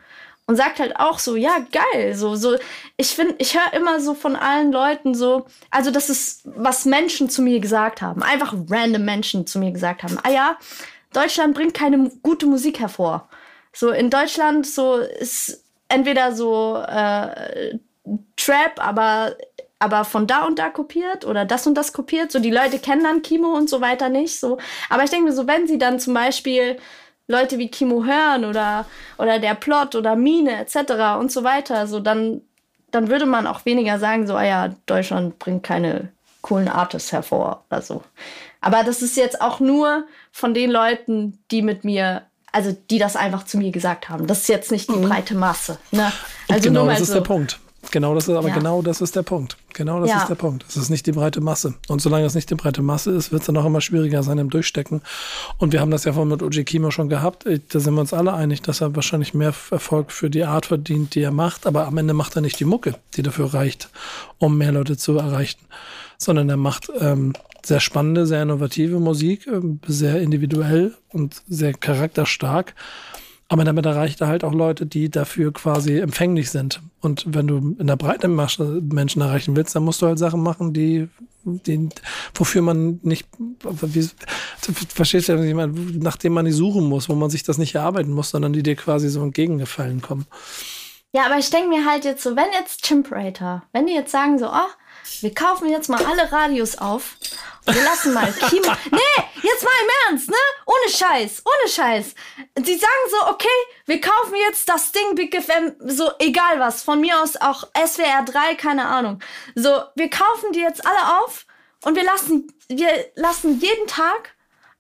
und 0.46 0.56
sagt 0.56 0.78
halt 0.78 0.98
auch 0.98 1.18
so, 1.18 1.36
ja, 1.36 1.58
geil, 1.70 2.14
so, 2.14 2.36
so, 2.36 2.56
ich 2.96 3.08
finde, 3.08 3.34
ich 3.36 3.54
höre 3.54 3.78
immer 3.78 4.00
so 4.00 4.14
von 4.14 4.34
allen 4.34 4.72
Leuten 4.72 5.14
so, 5.14 5.44
also 5.70 5.90
das 5.90 6.08
ist, 6.08 6.40
was 6.44 6.86
Menschen 6.86 7.28
zu 7.28 7.42
mir 7.42 7.60
gesagt 7.60 8.00
haben, 8.00 8.22
einfach 8.22 8.54
random 8.70 9.04
Menschen 9.04 9.46
zu 9.46 9.58
mir 9.58 9.72
gesagt 9.72 10.04
haben, 10.04 10.16
ah 10.22 10.30
ja, 10.30 10.56
Deutschland 11.16 11.54
bringt 11.54 11.74
keine 11.74 12.10
gute 12.22 12.46
Musik 12.46 12.80
hervor. 12.80 13.28
So, 13.72 13.90
in 13.90 14.10
Deutschland 14.10 14.66
so 14.66 14.96
ist 14.96 15.64
entweder 15.88 16.34
so 16.34 16.82
äh, 16.86 17.78
Trap, 18.36 18.78
aber 18.78 19.36
aber 19.78 20.04
von 20.04 20.26
da 20.26 20.44
und 20.44 20.58
da 20.58 20.70
kopiert 20.70 21.26
oder 21.26 21.44
das 21.44 21.66
und 21.66 21.74
das 21.74 21.92
kopiert. 21.92 22.32
So 22.32 22.38
die 22.38 22.50
Leute 22.50 22.78
kennen 22.78 23.04
dann 23.04 23.22
Kimo 23.22 23.48
und 23.48 23.68
so 23.68 23.80
weiter 23.80 24.08
nicht. 24.08 24.40
So, 24.40 24.58
aber 24.88 25.04
ich 25.04 25.10
denke 25.10 25.26
mir 25.26 25.32
so, 25.32 25.46
wenn 25.46 25.66
sie 25.66 25.78
dann 25.78 26.00
zum 26.00 26.14
Beispiel 26.14 26.78
Leute 27.28 27.58
wie 27.58 27.70
Kimo 27.70 28.04
hören 28.04 28.44
oder 28.44 28.86
oder 29.18 29.38
der 29.38 29.54
Plot 29.54 29.94
oder 29.94 30.16
Mine 30.16 30.60
etc. 30.60 31.18
und 31.18 31.30
so 31.32 31.44
weiter, 31.44 31.86
so 31.86 32.00
dann 32.00 32.42
dann 32.90 33.08
würde 33.08 33.26
man 33.26 33.46
auch 33.46 33.64
weniger 33.64 33.98
sagen, 33.98 34.26
so 34.26 34.34
ah 34.36 34.44
ja, 34.44 34.74
Deutschland 34.86 35.38
bringt 35.38 35.62
keine 35.62 36.08
coolen 36.40 36.68
Artists 36.68 37.12
hervor 37.12 37.64
oder 37.70 37.82
so. 37.82 38.02
Aber 38.66 38.82
das 38.82 39.00
ist 39.00 39.16
jetzt 39.16 39.40
auch 39.40 39.60
nur 39.60 40.06
von 40.32 40.52
den 40.52 40.72
Leuten, 40.72 41.38
die 41.52 41.62
mit 41.62 41.84
mir 41.84 42.22
also 42.50 42.74
die 42.90 42.98
das 42.98 43.16
einfach 43.16 43.44
zu 43.44 43.58
mir 43.58 43.70
gesagt 43.70 44.08
haben. 44.08 44.26
Das 44.26 44.40
ist 44.40 44.48
jetzt 44.48 44.72
nicht 44.72 44.88
die 44.88 44.96
mhm. 44.96 45.08
breite 45.08 45.34
Masse. 45.34 45.78
Ne? 45.92 46.10
Also 46.48 46.68
genau, 46.68 46.86
das 46.86 47.00
ist 47.00 47.08
so. 47.08 47.14
der 47.14 47.20
Punkt. 47.20 47.60
Genau, 47.90 48.14
das 48.14 48.26
ist 48.26 48.34
aber 48.34 48.48
ja. 48.48 48.54
genau 48.54 48.82
das 48.82 49.00
ist 49.00 49.14
der 49.14 49.22
Punkt. 49.22 49.56
Genau 49.74 50.00
das 50.00 50.10
ja. 50.10 50.22
ist 50.22 50.28
der 50.28 50.34
Punkt. 50.34 50.64
Es 50.66 50.76
ist 50.76 50.88
nicht 50.88 51.06
die 51.06 51.12
breite 51.12 51.40
Masse. 51.40 51.74
Und 51.86 52.00
solange 52.00 52.24
es 52.24 52.34
nicht 52.34 52.50
die 52.50 52.54
breite 52.54 52.82
Masse 52.82 53.10
ist, 53.10 53.30
wird 53.30 53.42
es 53.42 53.46
dann 53.46 53.56
auch 53.58 53.66
immer 53.66 53.82
schwieriger 53.82 54.22
sein 54.22 54.38
im 54.38 54.50
Durchstecken. 54.50 55.02
Und 55.58 55.72
wir 55.72 55.80
haben 55.80 55.90
das 55.90 56.04
ja 56.04 56.14
vorhin 56.14 56.30
mit 56.30 56.42
Oji 56.42 56.64
Kimo 56.64 56.90
schon 56.90 57.08
gehabt. 57.08 57.44
Da 57.44 57.78
sind 57.78 57.94
wir 57.94 58.00
uns 58.00 58.14
alle 58.14 58.32
einig, 58.32 58.62
dass 58.62 58.80
er 58.80 58.96
wahrscheinlich 58.96 59.34
mehr 59.34 59.52
Erfolg 59.70 60.10
für 60.10 60.30
die 60.30 60.44
Art 60.44 60.66
verdient, 60.66 61.14
die 61.14 61.20
er 61.20 61.30
macht. 61.30 61.66
Aber 61.66 61.86
am 61.86 61.98
Ende 61.98 62.14
macht 62.14 62.34
er 62.36 62.42
nicht 62.42 62.58
die 62.58 62.64
Mucke, 62.64 62.96
die 63.14 63.22
dafür 63.22 63.52
reicht, 63.52 63.90
um 64.38 64.56
mehr 64.56 64.72
Leute 64.72 64.96
zu 64.96 65.18
erreichen. 65.18 65.60
Sondern 66.18 66.48
er 66.48 66.56
macht 66.56 66.90
ähm, 66.98 67.32
sehr 67.64 67.80
spannende, 67.80 68.26
sehr 68.26 68.42
innovative 68.42 69.00
Musik, 69.00 69.46
ähm, 69.46 69.80
sehr 69.86 70.20
individuell 70.20 70.94
und 71.12 71.42
sehr 71.48 71.74
charakterstark. 71.74 72.74
Aber 73.48 73.62
damit 73.62 73.86
erreicht 73.86 74.20
er 74.20 74.26
halt 74.26 74.42
auch 74.42 74.52
Leute, 74.52 74.86
die 74.86 75.08
dafür 75.08 75.52
quasi 75.52 75.98
empfänglich 75.98 76.50
sind. 76.50 76.80
Und 77.00 77.24
wenn 77.28 77.46
du 77.46 77.76
in 77.78 77.86
der 77.86 77.96
Breite 77.96 78.26
Menschen 78.26 79.20
erreichen 79.20 79.54
willst, 79.54 79.76
dann 79.76 79.84
musst 79.84 80.02
du 80.02 80.06
halt 80.06 80.18
Sachen 80.18 80.42
machen, 80.42 80.72
die, 80.72 81.08
die 81.44 81.88
wofür 82.34 82.62
man 82.62 82.98
nicht, 83.02 83.28
wie, 83.38 84.08
verstehst 84.88 85.28
du, 85.28 85.36
nachdem 85.36 86.32
man 86.32 86.44
nicht 86.44 86.56
suchen 86.56 86.86
muss, 86.86 87.08
wo 87.08 87.14
man 87.14 87.30
sich 87.30 87.44
das 87.44 87.56
nicht 87.56 87.76
erarbeiten 87.76 88.10
muss, 88.10 88.30
sondern 88.30 88.52
die 88.52 88.64
dir 88.64 88.74
quasi 88.74 89.08
so 89.08 89.22
entgegengefallen 89.22 90.02
kommen. 90.02 90.26
Ja, 91.12 91.26
aber 91.26 91.38
ich 91.38 91.48
denke 91.48 91.68
mir 91.68 91.86
halt 91.88 92.04
jetzt 92.04 92.24
so, 92.24 92.34
wenn 92.34 92.52
jetzt 92.52 92.84
Chimperator, 92.84 93.62
wenn 93.72 93.86
die 93.86 93.94
jetzt 93.94 94.10
sagen 94.10 94.40
so, 94.40 94.48
oh, 94.48 94.70
wir 95.20 95.34
kaufen 95.34 95.68
jetzt 95.68 95.88
mal 95.88 96.04
alle 96.04 96.30
Radios 96.32 96.78
auf 96.78 97.16
wir 97.66 97.82
lassen 97.82 98.12
mal 98.12 98.32
Kimo. 98.32 98.72
Nee, 98.92 99.24
jetzt 99.42 99.64
mal 99.64 99.72
im 99.82 99.90
Ernst, 100.08 100.30
ne? 100.30 100.36
Ohne 100.66 100.90
Scheiß, 100.90 101.42
ohne 101.44 101.68
Scheiß. 101.68 102.14
Sie 102.64 102.76
sagen 102.76 102.92
so, 103.10 103.28
okay, 103.28 103.48
wir 103.86 104.00
kaufen 104.00 104.34
jetzt 104.48 104.68
das 104.68 104.92
Ding 104.92 105.14
Big 105.14 105.34
FM, 105.34 105.74
so 105.80 106.10
egal 106.18 106.60
was. 106.60 106.82
Von 106.82 107.00
mir 107.00 107.20
aus 107.20 107.36
auch 107.36 107.64
SWR 107.74 108.22
3, 108.24 108.54
keine 108.54 108.86
Ahnung. 108.86 109.20
So, 109.54 109.82
wir 109.96 110.10
kaufen 110.10 110.52
die 110.52 110.60
jetzt 110.60 110.86
alle 110.86 111.20
auf 111.20 111.46
und 111.84 111.96
wir 111.96 112.04
lassen, 112.04 112.52
wir 112.68 113.10
lassen 113.16 113.58
jeden 113.58 113.86
Tag 113.88 114.34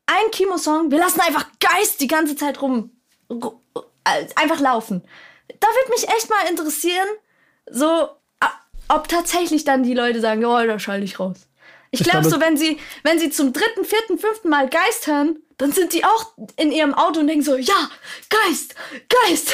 einen 0.06 0.30
Kimo-Song. 0.30 0.90
Wir 0.90 0.98
lassen 0.98 1.20
einfach 1.20 1.46
Geist 1.58 2.00
die 2.00 2.06
ganze 2.06 2.36
Zeit 2.36 2.62
rum, 2.62 2.96
äh, 3.28 4.26
einfach 4.36 4.60
laufen. 4.60 5.06
Da 5.48 5.66
wird 5.66 5.88
mich 5.88 6.08
echt 6.08 6.30
mal 6.30 6.48
interessieren, 6.48 7.08
so, 7.68 8.10
ob 8.88 9.08
tatsächlich 9.08 9.64
dann 9.64 9.82
die 9.82 9.94
Leute 9.94 10.20
sagen, 10.20 10.44
oh, 10.44 10.66
da 10.66 10.78
schalte 10.78 11.04
ich 11.04 11.18
raus. 11.18 11.48
Ich, 11.90 12.00
ich 12.00 12.08
glaube 12.08 12.28
so, 12.28 12.40
wenn 12.40 12.56
sie, 12.56 12.78
wenn 13.04 13.18
sie 13.18 13.30
zum 13.30 13.52
dritten, 13.52 13.84
vierten, 13.84 14.18
fünften 14.18 14.48
Mal 14.48 14.68
Geist 14.68 15.06
hören, 15.06 15.38
dann 15.58 15.72
sind 15.72 15.92
die 15.92 16.04
auch 16.04 16.32
in 16.56 16.72
ihrem 16.72 16.94
Auto 16.94 17.20
und 17.20 17.28
denken 17.28 17.44
so, 17.44 17.56
ja, 17.56 17.88
Geist, 18.28 18.74
Geist. 19.24 19.52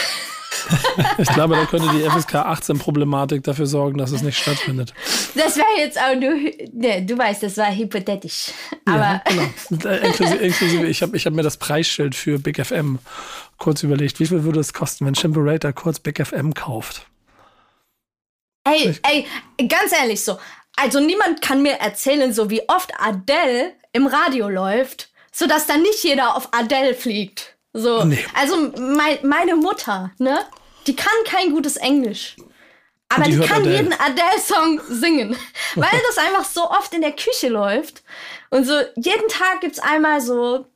ich 1.19 1.29
glaube, 1.29 1.57
da 1.57 1.65
könnte 1.65 1.89
die 1.91 2.09
FSK 2.09 2.37
18 2.37 2.79
Problematik 2.79 3.43
dafür 3.43 3.67
sorgen, 3.67 3.99
dass 3.99 4.13
es 4.13 4.23
nicht 4.23 4.39
stattfindet. 4.39 4.93
Das 5.35 5.57
wäre 5.57 5.67
jetzt 5.79 5.99
auch 5.99 6.15
nur, 6.15 6.35
ne, 6.73 7.05
du 7.05 7.17
weißt, 7.17 7.43
das 7.43 7.57
war 7.57 7.75
hypothetisch. 7.75 8.53
Aber 8.85 8.99
ja, 8.99 9.23
genau. 9.25 9.89
Äh, 9.89 10.07
inklusive, 10.07 10.37
inklusive 10.39 10.87
ich 10.87 11.03
habe 11.03 11.17
ich 11.17 11.27
hab 11.27 11.33
mir 11.33 11.43
das 11.43 11.57
Preisschild 11.57 12.15
für 12.15 12.39
Big 12.39 12.65
FM 12.65 12.99
kurz 13.59 13.83
überlegt. 13.83 14.21
Wie 14.21 14.27
viel 14.27 14.45
würde 14.45 14.61
es 14.61 14.73
kosten, 14.73 15.07
wenn 15.07 15.15
Chimperator 15.15 15.73
kurz 15.73 16.01
Big 16.01 16.25
FM 16.25 16.53
kauft? 16.55 17.07
Ey, 18.65 18.95
ey, 19.03 19.27
ganz 19.69 19.93
ehrlich 19.93 20.23
so, 20.23 20.39
also 20.77 21.01
niemand 21.01 21.43
kann 21.43 21.63
mir 21.63 21.75
erzählen, 21.75 22.33
so 22.33 22.51
wie 22.51 22.69
oft 22.69 22.93
Adele 22.99 23.75
im 23.93 24.07
Radio 24.07 24.49
läuft, 24.49 25.11
so 25.33 25.47
dass 25.47 25.67
dann 25.67 25.83
nicht 25.83 26.03
jeder 26.05 26.37
auf 26.37 26.49
Adele 26.53 26.95
fliegt. 26.95 27.57
So, 27.73 28.05
nee. 28.05 28.25
also 28.35 28.73
mein, 28.79 29.19
meine 29.23 29.57
Mutter, 29.57 30.13
ne, 30.19 30.45
die 30.87 30.97
kann 30.97 31.13
kein 31.25 31.53
gutes 31.53 31.77
Englisch. 31.77 32.37
Aber 33.09 33.25
die, 33.25 33.39
die 33.39 33.47
kann 33.47 33.63
Adele. 33.63 33.77
jeden 33.77 33.93
Adele-Song 33.93 34.81
singen, 34.89 35.37
weil 35.75 36.01
das 36.09 36.19
einfach 36.19 36.45
so 36.45 36.71
oft 36.71 36.95
in 36.95 37.03
der 37.03 37.13
Küche 37.13 37.49
läuft. 37.49 38.03
Und 38.51 38.65
so 38.65 38.81
jeden 38.97 39.29
Tag 39.29 39.61
gibt's 39.61 39.79
einmal 39.79 40.21
so 40.21 40.67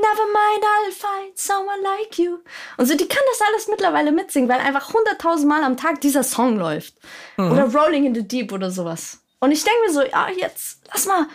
Never 0.00 0.26
mind, 0.32 0.64
I'll 0.64 0.92
find 0.92 1.38
someone 1.38 1.82
like 1.82 2.18
you. 2.18 2.38
Und 2.78 2.86
so, 2.86 2.96
die 2.96 3.06
kann 3.06 3.22
das 3.32 3.46
alles 3.46 3.68
mittlerweile 3.68 4.12
mitsingen, 4.12 4.48
weil 4.48 4.60
einfach 4.60 4.94
hunderttausend 4.94 5.48
Mal 5.48 5.62
am 5.62 5.76
Tag 5.76 6.00
dieser 6.00 6.22
Song 6.22 6.56
läuft. 6.56 6.94
Mhm. 7.36 7.52
Oder 7.52 7.64
Rolling 7.72 8.06
in 8.06 8.14
the 8.14 8.26
Deep 8.26 8.52
oder 8.52 8.70
sowas. 8.70 9.20
Und 9.40 9.52
ich 9.52 9.62
denke 9.62 9.80
mir 9.86 9.92
so, 9.92 10.02
ja, 10.02 10.28
jetzt, 10.30 10.80
lass 10.92 11.06
mal, 11.06 11.26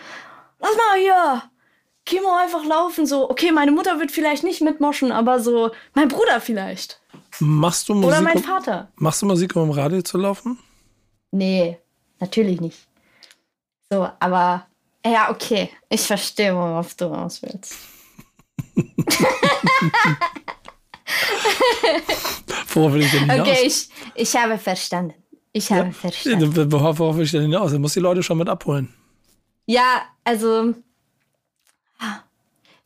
lass 0.58 0.76
mal 0.76 0.98
hier 0.98 1.42
Kimo 2.04 2.34
einfach 2.34 2.64
laufen. 2.64 3.06
So, 3.06 3.30
okay, 3.30 3.52
meine 3.52 3.72
Mutter 3.72 4.00
wird 4.00 4.10
vielleicht 4.10 4.42
nicht 4.42 4.62
mitmoschen, 4.62 5.12
aber 5.12 5.40
so 5.40 5.70
mein 5.94 6.08
Bruder 6.08 6.40
vielleicht. 6.40 7.00
Machst 7.38 7.88
du 7.88 7.94
Musik? 7.94 8.08
Oder 8.08 8.20
mein 8.20 8.42
Vater. 8.42 8.88
Machst 8.96 9.22
du 9.22 9.26
Musik, 9.26 9.54
um 9.54 9.64
im 9.64 9.70
Radio 9.70 10.02
zu 10.02 10.18
laufen? 10.18 10.58
Nee, 11.30 11.78
natürlich 12.18 12.60
nicht. 12.60 12.78
So, 13.90 14.08
aber 14.18 14.66
ja, 15.04 15.30
okay. 15.30 15.70
Ich 15.88 16.00
verstehe, 16.00 16.54
worauf 16.54 16.94
du 16.94 17.04
raus 17.06 17.42
willst. 17.42 17.74
worauf 22.74 22.92
will 22.92 23.02
ich 23.02 23.10
denn 23.10 23.30
hinaus? 23.30 23.48
Okay, 23.48 23.66
ich, 23.66 23.88
ich 24.14 24.36
habe 24.36 24.58
verstanden. 24.58 25.14
Ich 25.52 25.72
habe 25.72 25.86
ja. 25.86 25.92
verstanden. 25.92 26.72
Worauf 26.72 27.16
will 27.16 27.24
ich 27.24 27.30
denn 27.30 27.42
hinaus? 27.42 27.72
Ich 27.72 27.78
muss 27.78 27.94
die 27.94 28.00
Leute 28.00 28.22
schon 28.22 28.38
mit 28.38 28.48
abholen. 28.48 28.92
Ja, 29.66 30.02
also. 30.24 30.74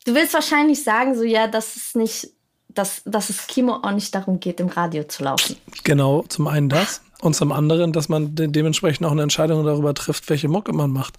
Du 0.07 0.15
willst 0.15 0.35
wahrscheinlich 0.35 0.83
sagen, 0.83 1.15
so, 1.15 1.25
ja, 1.25 1.47
dass 1.47 1.77
es 1.77 1.95
nicht, 1.95 2.29
dass, 2.69 3.03
dass 3.05 3.29
es 3.29 3.47
Kimo 3.47 3.81
auch 3.83 3.91
nicht 3.91 4.15
darum 4.15 4.41
geht, 4.41 4.61
im 4.61 4.69
Radio 4.69 5.05
zu 5.05 5.25
laufen. 5.25 5.57
Genau, 5.85 6.25
zum 6.29 6.47
einen 6.47 6.69
das. 6.69 7.03
Und 7.21 7.35
zum 7.35 7.53
anderen, 7.53 7.93
dass 7.93 8.09
man 8.09 8.35
de 8.35 8.49
dementsprechend 8.49 9.07
auch 9.07 9.11
eine 9.11 9.23
Entscheidung 9.23 9.65
darüber 9.65 9.93
trifft, 9.93 10.31
welche 10.31 10.49
Mucke 10.49 10.73
man 10.73 10.91
macht. 10.91 11.19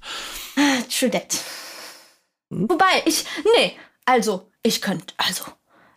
True 0.89 1.11
that. 1.11 1.37
Hm? 2.49 2.69
Wobei, 2.69 3.03
ich, 3.05 3.25
nee, 3.55 3.73
also, 4.05 4.50
ich 4.63 4.81
könnte, 4.81 5.13
also, 5.17 5.43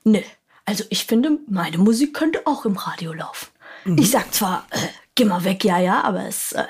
ne. 0.04 0.22
Also 0.66 0.84
ich 0.88 1.04
finde, 1.04 1.38
meine 1.46 1.76
Musik 1.76 2.14
könnte 2.14 2.40
auch 2.46 2.64
im 2.64 2.76
Radio 2.76 3.12
laufen. 3.12 3.48
Mhm. 3.84 3.98
Ich 3.98 4.10
sag 4.10 4.32
zwar, 4.32 4.66
äh, 4.70 4.78
geh 5.14 5.26
mal 5.26 5.44
weg, 5.44 5.62
ja, 5.62 5.78
ja, 5.78 6.02
aber 6.02 6.26
es, 6.26 6.52
äh, 6.52 6.64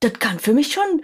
das 0.00 0.12
kann 0.14 0.38
für 0.38 0.52
mich 0.52 0.72
schon 0.72 1.02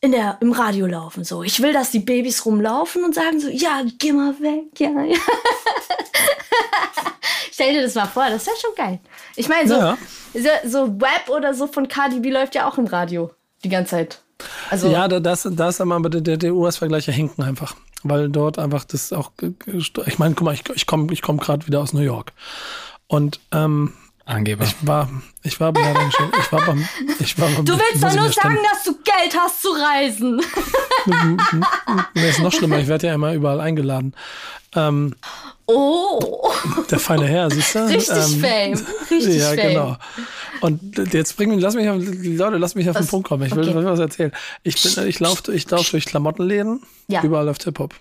in 0.00 0.12
der, 0.12 0.38
im 0.40 0.52
Radio 0.52 0.86
laufen. 0.86 1.24
So, 1.24 1.42
ich 1.42 1.60
will, 1.60 1.72
dass 1.72 1.90
die 1.90 2.00
Babys 2.00 2.46
rumlaufen 2.46 3.04
und 3.04 3.14
sagen 3.14 3.38
so, 3.38 3.48
ja, 3.48 3.82
geh 3.98 4.12
mal 4.12 4.38
weg, 4.40 4.78
ja, 4.78 4.90
ja. 5.02 5.16
Stell 7.52 7.74
dir 7.74 7.82
das 7.82 7.94
mal 7.94 8.06
vor, 8.06 8.28
das 8.30 8.46
wäre 8.46 8.56
schon 8.56 8.74
geil. 8.74 8.98
Ich 9.36 9.48
meine, 9.48 9.68
so, 9.68 9.74
ja. 9.74 9.98
so, 10.34 10.68
so 10.68 11.00
Web 11.00 11.28
oder 11.28 11.54
so 11.54 11.66
von 11.66 11.86
Cardi 11.86 12.20
B 12.20 12.30
läuft 12.30 12.54
ja 12.54 12.68
auch 12.68 12.78
im 12.78 12.86
Radio 12.86 13.30
die 13.62 13.68
ganze 13.68 13.90
Zeit. 13.90 14.22
Also 14.70 14.88
ja, 14.88 15.06
das, 15.06 15.46
das 15.50 15.74
ist 15.74 15.80
aber 15.80 16.08
der, 16.08 16.36
der 16.36 16.54
US-Vergleich 16.54 17.06
ja 17.06 17.12
hinken 17.12 17.44
einfach. 17.44 17.76
Weil 18.02 18.28
dort 18.28 18.58
einfach 18.58 18.84
das 18.84 19.12
auch, 19.12 19.30
ich 19.66 20.18
meine, 20.18 20.34
guck 20.34 20.44
mal, 20.44 20.54
ich, 20.54 20.68
ich 20.74 20.86
komme 20.86 21.12
ich 21.12 21.22
komm 21.22 21.38
gerade 21.38 21.66
wieder 21.66 21.80
aus 21.80 21.92
New 21.92 22.00
York. 22.00 22.32
Und 23.06 23.40
ähm, 23.52 23.92
Angeber. 24.24 24.64
Ich 24.64 24.76
war, 24.86 25.10
ich 25.42 25.58
war, 25.58 25.72
ja, 25.76 26.08
ich 26.40 26.52
war 26.52 26.64
beim, 26.64 26.88
ich 27.18 27.38
war 27.38 27.48
beim, 27.48 27.64
Du 27.64 27.72
willst 27.72 28.04
doch 28.04 28.14
nur 28.14 28.32
sagen, 28.32 28.58
dass 28.70 28.84
du 28.84 28.94
Geld 29.02 29.36
hast 29.36 29.62
zu 29.62 29.68
reisen. 29.70 30.40
nee, 32.14 32.28
ist 32.28 32.38
noch 32.38 32.52
schlimmer, 32.52 32.78
ich 32.78 32.86
werde 32.86 33.08
ja 33.08 33.14
immer 33.14 33.34
überall 33.34 33.60
eingeladen. 33.60 34.14
Ähm, 34.74 35.16
oh. 35.74 36.52
Der 36.90 36.98
feine 36.98 37.26
Herr, 37.26 37.50
siehst 37.50 37.74
du? 37.74 37.86
Richtig 37.86 38.16
ähm, 38.16 38.40
Fame. 38.40 38.86
Richtig 39.10 39.36
ja, 39.36 39.48
Fame. 39.48 39.68
genau. 39.68 39.96
Und 40.60 41.12
jetzt 41.12 41.36
bringen, 41.36 41.58
lass 41.58 41.74
mich 41.74 41.88
auf, 41.88 42.00
Leute, 42.00 42.58
lass 42.58 42.74
mich 42.74 42.88
auf 42.88 42.94
was? 42.94 43.06
den 43.06 43.10
Punkt 43.10 43.28
kommen. 43.28 43.44
Ich 43.46 43.54
will, 43.54 43.68
okay. 43.68 43.84
was 43.84 43.98
erzählen. 43.98 44.32
Ich 44.62 44.80
bin, 44.80 45.08
ich 45.08 45.18
laufe, 45.18 45.52
ich 45.52 45.68
laufe 45.68 45.90
durch 45.90 46.04
Klamottenläden, 46.04 46.82
ja. 47.08 47.22
überall 47.22 47.48
auf 47.48 47.56
Hip-Hop. 47.62 47.94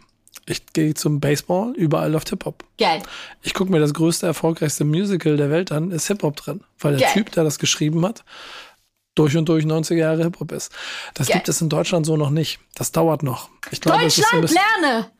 Ich 0.46 0.66
gehe 0.74 0.94
zum 0.94 1.20
Baseball, 1.20 1.74
überall 1.76 2.16
auf 2.16 2.24
Hip-Hop. 2.30 2.64
Geil. 2.78 3.02
Ich 3.42 3.54
gucke 3.54 3.72
mir 3.72 3.80
das 3.80 3.94
größte, 3.94 4.28
erfolgreichste 4.28 4.86
Musical 4.86 5.38
der 5.38 5.50
Welt 5.50 5.72
an, 5.72 5.92
ist 5.92 6.08
Hip-Hop 6.08 6.36
drin. 6.36 6.62
Weil 6.80 6.98
der 6.98 7.08
Geil. 7.08 7.14
Typ, 7.14 7.32
der 7.32 7.44
das 7.44 7.60
geschrieben 7.60 8.06
hat, 8.06 8.24
durch 9.16 9.36
und 9.38 9.50
durch 9.50 9.66
90er 9.66 9.96
Jahre 9.96 10.24
Hip-Hop 10.24 10.52
ist. 10.52 10.72
Das 11.14 11.28
Geil. 11.28 11.38
gibt 11.38 11.50
es 11.50 11.62
in 11.62 11.70
Deutschland 11.70 12.06
so 12.06 12.18
noch 12.18 12.30
nicht. 12.30 12.60
Das 12.76 12.92
dauert 12.92 13.24
noch. 13.24 13.50
Ich 13.72 13.82
glaube, 13.82 14.02
Deutschland, 14.02 14.50
so 14.50 14.56
lerne! 14.56 15.12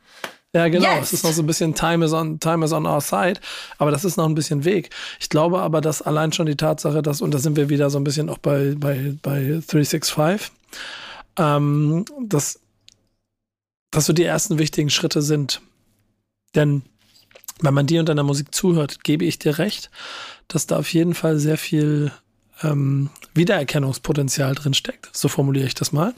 Ja, 0.54 0.68
genau. 0.68 0.96
Yes. 0.96 1.04
Es 1.04 1.12
ist 1.14 1.24
noch 1.24 1.32
so 1.32 1.42
ein 1.42 1.46
bisschen 1.46 1.74
Time 1.74 2.04
is, 2.04 2.12
on, 2.12 2.38
time 2.38 2.64
is 2.64 2.72
on 2.72 2.86
our 2.86 3.00
side. 3.00 3.40
Aber 3.78 3.90
das 3.90 4.04
ist 4.04 4.16
noch 4.16 4.26
ein 4.26 4.34
bisschen 4.34 4.64
Weg. 4.64 4.90
Ich 5.18 5.30
glaube 5.30 5.60
aber, 5.60 5.80
dass 5.80 6.02
allein 6.02 6.32
schon 6.32 6.46
die 6.46 6.56
Tatsache, 6.56 7.00
dass, 7.00 7.22
und 7.22 7.32
da 7.32 7.38
sind 7.38 7.56
wir 7.56 7.70
wieder 7.70 7.88
so 7.88 7.98
ein 7.98 8.04
bisschen 8.04 8.28
auch 8.28 8.38
bei, 8.38 8.74
bei, 8.76 9.14
bei 9.22 9.62
365, 9.66 10.52
ähm, 11.38 12.04
dass, 12.20 12.60
dass 13.90 14.06
so 14.06 14.12
die 14.12 14.24
ersten 14.24 14.58
wichtigen 14.58 14.90
Schritte 14.90 15.22
sind. 15.22 15.62
Denn 16.54 16.82
wenn 17.60 17.72
man 17.72 17.86
dir 17.86 18.00
und 18.00 18.08
deiner 18.08 18.24
Musik 18.24 18.54
zuhört, 18.54 19.04
gebe 19.04 19.24
ich 19.24 19.38
dir 19.38 19.58
recht, 19.58 19.90
dass 20.48 20.66
da 20.66 20.78
auf 20.78 20.92
jeden 20.92 21.14
Fall 21.14 21.38
sehr 21.38 21.56
viel 21.56 22.12
ähm, 22.62 23.08
Wiedererkennungspotenzial 23.34 24.54
drin 24.54 24.74
steckt. 24.74 25.08
So 25.16 25.28
formuliere 25.28 25.66
ich 25.66 25.74
das 25.74 25.92
mal. 25.92 26.14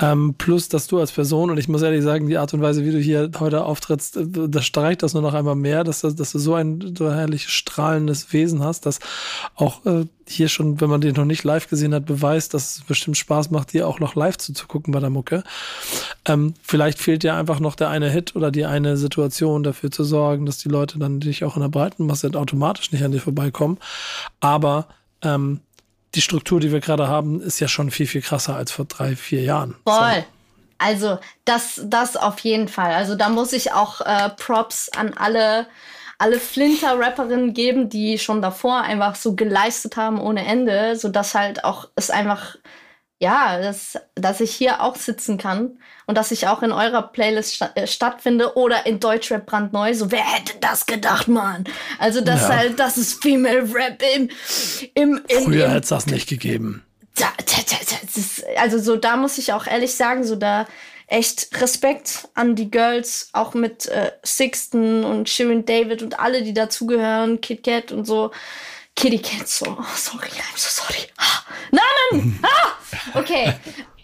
Ähm, 0.00 0.34
plus, 0.38 0.68
dass 0.68 0.86
du 0.86 0.98
als 0.98 1.12
Person, 1.12 1.50
und 1.50 1.58
ich 1.58 1.68
muss 1.68 1.82
ehrlich 1.82 2.02
sagen, 2.02 2.26
die 2.26 2.38
Art 2.38 2.54
und 2.54 2.62
Weise, 2.62 2.84
wie 2.86 2.90
du 2.90 2.98
hier 2.98 3.30
heute 3.38 3.64
auftrittst, 3.64 4.16
äh, 4.16 4.26
das 4.48 4.64
streicht 4.64 5.02
das 5.02 5.12
nur 5.12 5.22
noch 5.22 5.34
einmal 5.34 5.56
mehr, 5.56 5.84
dass, 5.84 6.00
dass 6.00 6.32
du 6.32 6.38
so 6.38 6.54
ein 6.54 6.94
so 6.96 7.12
herrlich 7.12 7.48
strahlendes 7.50 8.32
Wesen 8.32 8.64
hast, 8.64 8.86
dass 8.86 9.00
auch 9.54 9.84
äh, 9.84 10.06
hier 10.26 10.48
schon, 10.48 10.80
wenn 10.80 10.88
man 10.88 11.02
den 11.02 11.14
noch 11.14 11.24
nicht 11.24 11.44
live 11.44 11.68
gesehen 11.68 11.92
hat, 11.92 12.06
beweist, 12.06 12.54
dass 12.54 12.76
es 12.76 12.80
bestimmt 12.82 13.18
Spaß 13.18 13.50
macht, 13.50 13.72
dir 13.72 13.86
auch 13.86 14.00
noch 14.00 14.14
live 14.14 14.38
zuzugucken 14.38 14.92
bei 14.92 15.00
der 15.00 15.10
Mucke. 15.10 15.42
Ähm, 16.24 16.54
vielleicht 16.62 16.98
fehlt 16.98 17.22
dir 17.22 17.34
einfach 17.34 17.60
noch 17.60 17.74
der 17.74 17.90
eine 17.90 18.10
Hit 18.10 18.36
oder 18.36 18.50
die 18.50 18.64
eine 18.64 18.96
Situation 18.96 19.62
dafür 19.62 19.90
zu 19.90 20.04
sorgen, 20.04 20.46
dass 20.46 20.58
die 20.58 20.68
Leute 20.68 20.98
dann 20.98 21.20
dich 21.20 21.44
auch 21.44 21.56
in 21.56 21.62
der 21.62 21.68
breiten 21.68 22.06
Masse 22.06 22.30
automatisch 22.34 22.90
nicht 22.92 23.04
an 23.04 23.12
dir 23.12 23.20
vorbeikommen. 23.20 23.78
Aber 24.40 24.86
ähm, 25.22 25.60
die 26.14 26.20
Struktur, 26.20 26.60
die 26.60 26.72
wir 26.72 26.80
gerade 26.80 27.08
haben, 27.08 27.40
ist 27.40 27.60
ja 27.60 27.68
schon 27.68 27.90
viel, 27.90 28.06
viel 28.06 28.22
krasser 28.22 28.56
als 28.56 28.72
vor 28.72 28.84
drei, 28.84 29.16
vier 29.16 29.42
Jahren. 29.42 29.76
Voll. 29.86 30.14
So. 30.16 30.24
Also 30.78 31.18
das, 31.44 31.80
das 31.84 32.16
auf 32.16 32.40
jeden 32.40 32.66
Fall. 32.66 32.94
Also 32.94 33.14
da 33.14 33.28
muss 33.28 33.52
ich 33.52 33.72
auch 33.72 34.00
äh, 34.00 34.30
Props 34.30 34.88
an 34.88 35.12
alle, 35.14 35.66
alle 36.18 36.40
Flinter-Rapperinnen 36.40 37.52
geben, 37.52 37.90
die 37.90 38.18
schon 38.18 38.40
davor 38.40 38.80
einfach 38.80 39.14
so 39.14 39.36
geleistet 39.36 39.96
haben 39.96 40.18
ohne 40.18 40.44
Ende, 40.46 40.96
sodass 40.96 41.34
halt 41.34 41.64
auch 41.64 41.88
es 41.96 42.10
einfach 42.10 42.56
ja, 43.20 43.60
dass, 43.60 43.98
dass 44.14 44.40
ich 44.40 44.50
hier 44.50 44.82
auch 44.82 44.96
sitzen 44.96 45.36
kann 45.36 45.78
und 46.06 46.16
dass 46.16 46.30
ich 46.30 46.48
auch 46.48 46.62
in 46.62 46.72
eurer 46.72 47.02
Playlist 47.02 47.54
sta 47.54 47.70
äh, 47.74 47.86
stattfinde 47.86 48.56
oder 48.56 48.86
in 48.86 48.98
Deutschrap 48.98 49.44
brandneu. 49.44 49.92
So, 49.92 50.10
wer 50.10 50.24
hätte 50.24 50.54
das 50.60 50.86
gedacht, 50.86 51.28
Mann? 51.28 51.64
Also, 51.98 52.22
das 52.22 52.42
ja. 52.42 52.56
halt, 52.56 52.80
das 52.80 52.96
ist 52.96 53.22
Female 53.22 53.72
Rap 53.74 54.02
im, 54.16 54.30
im, 54.94 55.20
im 55.28 55.44
Früher 55.44 55.68
hätte 55.68 55.82
es 55.82 55.88
das 55.90 56.06
nicht 56.06 56.30
gegeben. 56.30 56.82
Da, 57.14 57.26
da, 57.36 57.56
da, 57.68 57.96
ist, 58.16 58.42
also, 58.56 58.78
so, 58.78 58.96
da 58.96 59.16
muss 59.16 59.36
ich 59.36 59.52
auch 59.52 59.66
ehrlich 59.66 59.94
sagen, 59.94 60.24
so, 60.24 60.34
da 60.34 60.66
echt 61.06 61.60
Respekt 61.60 62.28
an 62.34 62.54
die 62.54 62.70
Girls, 62.70 63.28
auch 63.34 63.52
mit 63.52 63.86
äh, 63.86 64.12
Sixten 64.24 65.04
und 65.04 65.28
Shirin 65.28 65.66
David 65.66 66.02
und 66.02 66.18
alle, 66.18 66.42
die 66.42 66.54
dazugehören, 66.54 67.42
Kit 67.42 67.64
Kat 67.64 67.92
und 67.92 68.06
so. 68.06 68.30
Kitty 68.96 69.18
Cat, 69.18 69.48
so, 69.48 69.64
oh, 69.78 69.94
sorry, 69.96 70.28
I'm 70.28 70.56
so 70.56 70.82
sorry. 70.82 71.06
Ah, 71.18 71.44
Namen! 71.72 72.38
Ah! 72.42 72.76
Okay, 73.14 73.54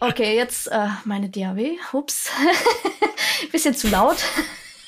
okay, 0.01 0.37
jetzt 0.37 0.69
äh, 0.69 0.89
meine 1.05 1.29
DAW. 1.29 1.77
Ups. 1.93 2.31
Bisschen 3.53 3.75
zu 3.75 3.89
laut. 3.89 4.17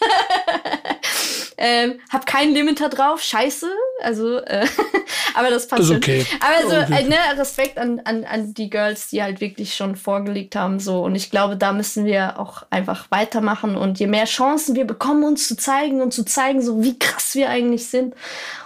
ähm, 1.59 2.01
hab 2.11 2.27
keinen 2.27 2.55
Limiter 2.55 2.89
drauf, 2.89 3.23
scheiße. 3.23 3.69
Also, 4.03 4.39
äh, 4.39 4.67
aber 5.35 5.51
das 5.51 5.67
passt. 5.67 5.83
Ist 5.83 5.91
okay. 5.91 6.25
Schon. 6.25 6.41
Aber 6.41 6.71
so, 6.71 6.95
äh, 6.95 7.05
ne, 7.05 7.17
Respekt 7.37 7.79
an, 7.79 8.01
an, 8.05 8.25
an 8.25 8.55
die 8.55 8.71
Girls, 8.71 9.09
die 9.09 9.23
halt 9.23 9.41
wirklich 9.41 9.75
schon 9.75 9.97
vorgelegt 9.97 10.57
haben. 10.57 10.81
So. 10.81 11.03
Und 11.03 11.15
ich 11.15 11.31
glaube, 11.31 11.57
da 11.57 11.73
müssen 11.73 12.05
wir 12.05 12.39
auch 12.39 12.65
einfach 12.71 13.11
weitermachen. 13.11 13.77
Und 13.77 13.99
je 13.99 14.07
mehr 14.07 14.27
Chancen 14.27 14.77
wir 14.77 14.87
bekommen, 14.87 15.25
uns 15.25 15.49
zu 15.49 15.57
zeigen 15.57 16.01
und 16.01 16.13
zu 16.13 16.25
zeigen, 16.25 16.63
so 16.63 16.83
wie 16.83 16.99
krass 16.99 17.35
wir 17.35 17.51
eigentlich 17.51 17.87
sind. 17.89 18.15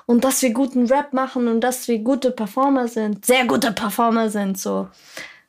Und 0.07 0.25
dass 0.25 0.43
wir 0.43 0.53
guten 0.53 0.87
Rap 0.87 1.13
machen 1.13 1.49
und 1.49 1.61
dass 1.61 1.89
wir 1.89 1.99
gute 2.01 2.31
Performer 2.31 2.89
sind, 2.89 3.25
sehr 3.25 3.47
gute 3.47 3.73
Performer 3.73 4.31
sind, 4.31 4.59
so, 4.59 4.89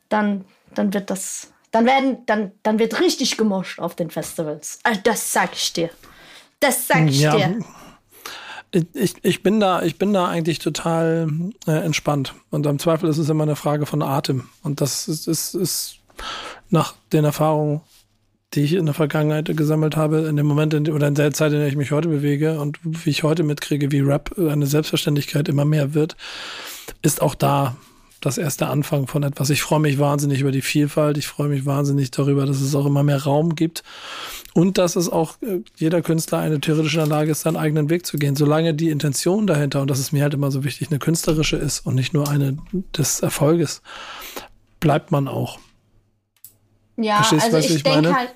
dann, 0.10 0.46
dann 0.76 0.94
wird 0.94 1.10
das 1.10 1.53
dann 1.74 1.86
werden, 1.88 2.18
dann, 2.28 2.52
dann 2.62 2.78
wird 2.78 3.00
richtig 3.02 3.36
gemoscht 3.36 3.80
auf 3.80 3.96
den 3.96 4.12
Festivals. 4.12 4.80
Also 4.84 5.02
das 5.04 5.34
sag 5.34 5.54
ich 5.54 5.74
dir. 5.74 5.90
Das 6.60 6.88
sag 6.88 7.10
ich 7.10 7.20
ja, 7.20 7.36
dir. 7.36 7.60
Ich, 8.94 9.16
ich, 9.24 9.44
bin 9.44 9.60
da, 9.60 9.82
ich 9.82 9.98
bin 9.98 10.14
da 10.14 10.28
eigentlich 10.28 10.60
total 10.60 11.28
äh, 11.66 11.72
entspannt. 11.72 12.36
Und 12.52 12.68
im 12.68 12.78
Zweifel 12.78 13.10
ist 13.10 13.18
es 13.18 13.28
immer 13.28 13.44
eine 13.44 13.56
Frage 13.56 13.88
von 13.88 14.04
Atem. 14.04 14.50
Und 14.62 14.82
das 14.82 15.08
ist, 15.08 15.28
ist, 15.28 15.56
ist 15.56 15.96
nach 16.70 16.94
den 17.12 17.26
Erfahrungen, 17.26 17.82
die 18.54 18.62
ich 18.62 18.74
in 18.74 18.86
der 18.86 18.94
Vergangenheit 18.94 19.46
gesammelt 19.58 19.98
habe, 19.98 20.28
in 20.28 20.36
dem 20.36 20.46
Moment 20.46 20.76
in, 20.76 20.92
oder 20.92 21.08
in 21.08 21.16
der 21.16 21.34
Zeit, 21.34 21.54
in 21.54 21.60
der 21.60 21.68
ich 21.68 21.76
mich 21.76 21.92
heute 21.92 22.08
bewege 22.08 22.60
und 22.60 22.78
wie 22.84 23.10
ich 23.10 23.24
heute 23.24 23.42
mitkriege, 23.42 23.92
wie 23.92 24.02
Rap 24.02 24.38
eine 24.38 24.68
Selbstverständlichkeit 24.68 25.50
immer 25.50 25.66
mehr 25.66 25.96
wird, 25.96 26.18
ist 27.02 27.20
auch 27.20 27.34
da 27.34 27.76
das 28.26 28.38
erste 28.38 28.68
Anfang 28.68 29.08
von 29.08 29.24
etwas. 29.24 29.50
Ich 29.50 29.62
freue 29.62 29.80
mich 29.80 30.00
wahnsinnig 30.00 30.40
über 30.40 30.52
die 30.52 30.62
Vielfalt. 30.62 31.18
Ich 31.18 31.28
freue 31.28 31.50
mich 31.50 31.66
wahnsinnig 31.66 32.10
darüber, 32.12 32.46
dass 32.46 32.62
es 32.62 32.74
auch 32.74 32.86
immer 32.86 33.04
mehr 33.04 33.22
Raum 33.22 33.56
gibt 33.56 33.84
und 34.54 34.78
dass 34.78 34.96
es 34.96 35.10
auch 35.10 35.42
äh, 35.42 35.60
jeder 35.76 36.02
Künstler 36.02 36.40
eine 36.40 36.62
theoretische 36.62 37.04
Lage 37.04 37.32
ist, 37.32 37.42
seinen 37.42 37.58
eigenen 37.58 37.90
Weg 37.90 38.06
zu 38.06 38.18
gehen. 38.18 38.36
Solange 38.38 38.74
die 38.74 38.90
Intention 38.90 39.46
dahinter, 39.46 39.82
und 39.82 39.92
das 39.92 40.00
ist 40.00 40.14
mir 40.14 40.24
halt 40.24 40.34
immer 40.34 40.52
so 40.52 40.64
wichtig, 40.64 40.90
eine 40.90 41.00
künstlerische 41.00 41.58
ist 41.58 41.86
und 41.86 41.96
nicht 41.96 42.14
nur 42.14 42.30
eine 42.30 42.58
des 42.98 43.20
Erfolges, 43.20 43.82
bleibt 44.80 45.12
man 45.12 45.28
auch. 45.28 45.60
Ja, 46.96 47.18
Verstehst, 47.18 47.46
also 47.46 47.58
ich, 47.58 47.76
ich 47.76 47.84
denke 47.84 48.16
halt, 48.16 48.34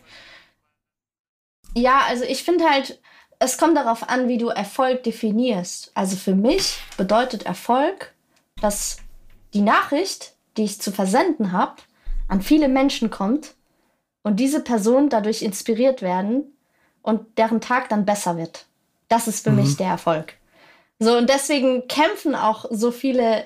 ja, 1.75 2.01
also 2.09 2.23
ich 2.25 2.43
finde 2.43 2.65
halt, 2.65 2.99
es 3.39 3.57
kommt 3.57 3.77
darauf 3.77 4.09
an, 4.09 4.27
wie 4.27 4.37
du 4.37 4.49
Erfolg 4.49 5.03
definierst. 5.03 5.91
Also 5.93 6.17
für 6.17 6.35
mich 6.35 6.79
bedeutet 6.97 7.43
Erfolg, 7.43 8.13
dass 8.59 8.97
die 9.53 9.61
Nachricht, 9.61 10.33
die 10.57 10.63
ich 10.63 10.81
zu 10.81 10.91
versenden 10.91 11.51
habe, 11.51 11.75
an 12.27 12.41
viele 12.41 12.67
Menschen 12.67 13.09
kommt 13.09 13.55
und 14.23 14.37
diese 14.37 14.61
Personen 14.61 15.09
dadurch 15.09 15.41
inspiriert 15.41 16.01
werden 16.01 16.57
und 17.01 17.37
deren 17.37 17.61
Tag 17.61 17.89
dann 17.89 18.05
besser 18.05 18.37
wird. 18.37 18.65
Das 19.07 19.27
ist 19.27 19.43
für 19.43 19.51
mhm. 19.51 19.57
mich 19.57 19.77
der 19.77 19.87
Erfolg. 19.87 20.33
So, 20.99 21.17
und 21.17 21.29
deswegen 21.29 21.87
kämpfen 21.87 22.35
auch 22.35 22.65
so 22.69 22.91
viele 22.91 23.45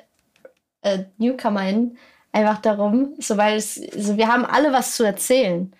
äh, 0.82 1.04
NewcomerInnen 1.18 1.98
einfach 2.32 2.60
darum, 2.60 3.14
so 3.20 3.38
weil 3.38 3.58
es, 3.58 3.76
so 3.76 4.18
wir 4.18 4.28
haben 4.28 4.46
alle 4.46 4.72
was 4.72 4.96
zu 4.96 5.04
erzählen. 5.04 5.74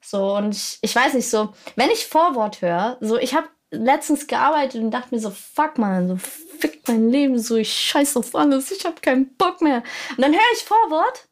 So, 0.00 0.36
und 0.36 0.54
ich, 0.54 0.78
ich 0.80 0.94
weiß 0.94 1.14
nicht, 1.14 1.28
so, 1.28 1.50
wenn 1.76 1.90
ich 1.90 2.06
Vorwort 2.06 2.62
höre, 2.62 2.96
so, 3.00 3.18
ich 3.18 3.34
habe 3.34 3.48
letztens 3.70 4.26
gearbeitet 4.26 4.82
und 4.82 4.90
dachte 4.90 5.14
mir 5.14 5.20
so, 5.20 5.30
fuck 5.30 5.76
man, 5.78 6.08
so 6.08 6.16
fick 6.58 6.86
mein 6.88 7.10
Leben, 7.10 7.38
so 7.38 7.56
ich 7.56 7.72
scheiß 7.72 8.16
auf 8.16 8.34
alles, 8.34 8.70
ich 8.70 8.84
habe 8.84 9.00
keinen 9.00 9.34
Bock 9.36 9.60
mehr. 9.60 9.82
Und 10.10 10.22
dann 10.22 10.32
höre 10.32 10.52
ich 10.54 10.64
Vorwort 10.64 11.28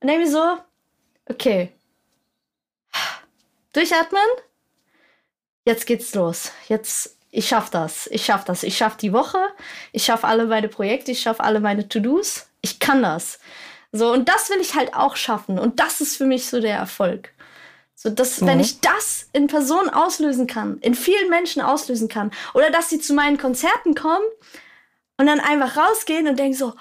und 0.00 0.08
denke 0.08 0.24
mir 0.24 0.30
so, 0.30 0.58
okay, 1.26 1.72
durchatmen. 3.72 4.22
jetzt 5.64 5.86
geht's 5.86 6.14
los. 6.14 6.52
Jetzt, 6.68 7.16
ich 7.30 7.48
schaff 7.48 7.70
das. 7.70 8.08
Ich 8.08 8.24
schaff 8.24 8.44
das. 8.44 8.62
Ich 8.62 8.76
schaff 8.76 8.96
die 8.96 9.12
Woche. 9.12 9.38
Ich 9.92 10.04
schaff 10.04 10.24
alle 10.24 10.46
meine 10.46 10.68
Projekte. 10.68 11.12
Ich 11.12 11.20
schaff 11.20 11.40
alle 11.40 11.60
meine 11.60 11.88
To-Dos. 11.88 12.48
Ich 12.60 12.78
kann 12.78 13.02
das. 13.02 13.38
So, 13.92 14.12
und 14.12 14.28
das 14.28 14.50
will 14.50 14.60
ich 14.60 14.74
halt 14.74 14.94
auch 14.94 15.16
schaffen. 15.16 15.58
Und 15.58 15.80
das 15.80 16.00
ist 16.00 16.16
für 16.16 16.26
mich 16.26 16.46
so 16.46 16.60
der 16.60 16.76
Erfolg. 16.76 17.32
So, 17.94 18.10
dass, 18.10 18.40
mhm. 18.40 18.46
wenn 18.46 18.60
ich 18.60 18.80
das 18.80 19.28
in 19.32 19.46
Personen 19.48 19.90
auslösen 19.90 20.46
kann, 20.46 20.78
in 20.78 20.94
vielen 20.94 21.30
Menschen 21.30 21.62
auslösen 21.62 22.08
kann, 22.08 22.30
oder 22.54 22.70
dass 22.70 22.90
sie 22.90 23.00
zu 23.00 23.12
meinen 23.12 23.38
Konzerten 23.38 23.94
kommen 23.94 24.24
und 25.18 25.26
dann 25.26 25.40
einfach 25.40 25.76
rausgehen 25.76 26.26
und 26.26 26.38
denken 26.38 26.56
so, 26.56 26.72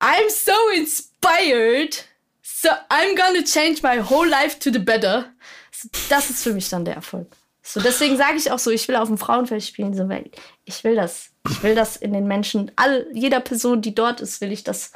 I'm 0.00 0.30
so 0.30 0.52
inspired, 0.76 2.04
so 2.42 2.68
I'm 2.88 3.16
gonna 3.16 3.42
change 3.42 3.82
my 3.82 4.00
whole 4.00 4.28
life 4.28 4.58
to 4.60 4.70
the 4.70 4.78
better. 4.78 5.32
So, 5.72 5.88
das 6.08 6.30
ist 6.30 6.42
für 6.42 6.52
mich 6.52 6.68
dann 6.68 6.84
der 6.84 6.94
Erfolg. 6.94 7.26
So, 7.62 7.80
deswegen 7.80 8.16
sage 8.16 8.36
ich 8.36 8.50
auch 8.50 8.58
so, 8.58 8.70
ich 8.70 8.88
will 8.88 8.96
auf 8.96 9.08
dem 9.08 9.18
Frauenfest 9.18 9.66
spielen, 9.66 9.94
so, 9.94 10.08
weil 10.08 10.30
ich 10.64 10.84
will 10.84 10.94
das. 10.94 11.30
Ich 11.50 11.62
will 11.62 11.74
das 11.74 11.96
in 11.96 12.12
den 12.12 12.26
Menschen, 12.26 12.70
all, 12.76 13.06
jeder 13.12 13.40
Person, 13.40 13.82
die 13.82 13.94
dort 13.94 14.20
ist, 14.20 14.40
will 14.40 14.52
ich 14.52 14.64
das, 14.64 14.92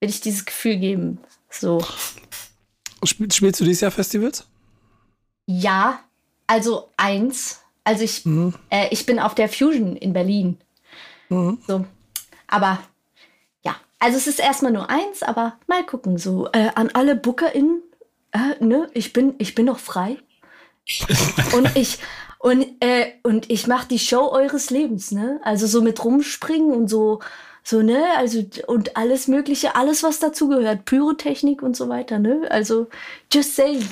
will 0.00 0.10
ich 0.10 0.20
dieses 0.20 0.44
Gefühl 0.44 0.76
geben. 0.76 1.20
So. 1.50 1.84
Spielst 3.04 3.40
du 3.40 3.64
dieses 3.64 3.80
Jahr 3.80 3.90
Festivals? 3.90 4.46
Ja, 5.46 6.00
also 6.46 6.90
eins. 6.96 7.60
Also 7.84 8.02
ich, 8.02 8.24
mhm. 8.24 8.54
äh, 8.70 8.88
ich 8.90 9.06
bin 9.06 9.18
auf 9.18 9.34
der 9.34 9.48
Fusion 9.48 9.96
in 9.96 10.12
Berlin. 10.12 10.58
Mhm. 11.34 11.58
So. 11.66 11.84
Aber 12.46 12.78
ja, 13.64 13.76
also 13.98 14.16
es 14.16 14.26
ist 14.26 14.40
erstmal 14.40 14.72
nur 14.72 14.90
eins, 14.90 15.22
aber 15.22 15.58
mal 15.66 15.84
gucken. 15.84 16.18
So, 16.18 16.48
äh, 16.52 16.70
an 16.74 16.90
alle 16.94 17.16
BookerInnen, 17.16 17.82
äh, 18.32 18.64
ne, 18.64 18.88
ich 18.94 19.12
bin, 19.12 19.34
ich 19.38 19.54
bin 19.54 19.66
noch 19.66 19.78
frei. 19.78 20.18
und 21.54 21.76
ich, 21.76 21.98
und, 22.38 22.66
äh, 22.80 23.12
und 23.22 23.50
ich 23.50 23.66
mache 23.66 23.88
die 23.88 23.98
Show 23.98 24.28
eures 24.30 24.70
Lebens, 24.70 25.12
ne? 25.12 25.40
Also 25.44 25.66
so 25.66 25.80
mit 25.80 26.04
rumspringen 26.04 26.72
und 26.72 26.88
so 26.88 27.20
so, 27.66 27.80
ne, 27.80 28.04
also, 28.18 28.44
und 28.66 28.94
alles 28.94 29.26
Mögliche, 29.26 29.74
alles, 29.74 30.02
was 30.02 30.18
dazugehört, 30.18 30.84
Pyrotechnik 30.84 31.62
und 31.62 31.74
so 31.74 31.88
weiter, 31.88 32.18
ne? 32.18 32.46
Also, 32.50 32.88
just 33.32 33.56
saying. 33.56 33.88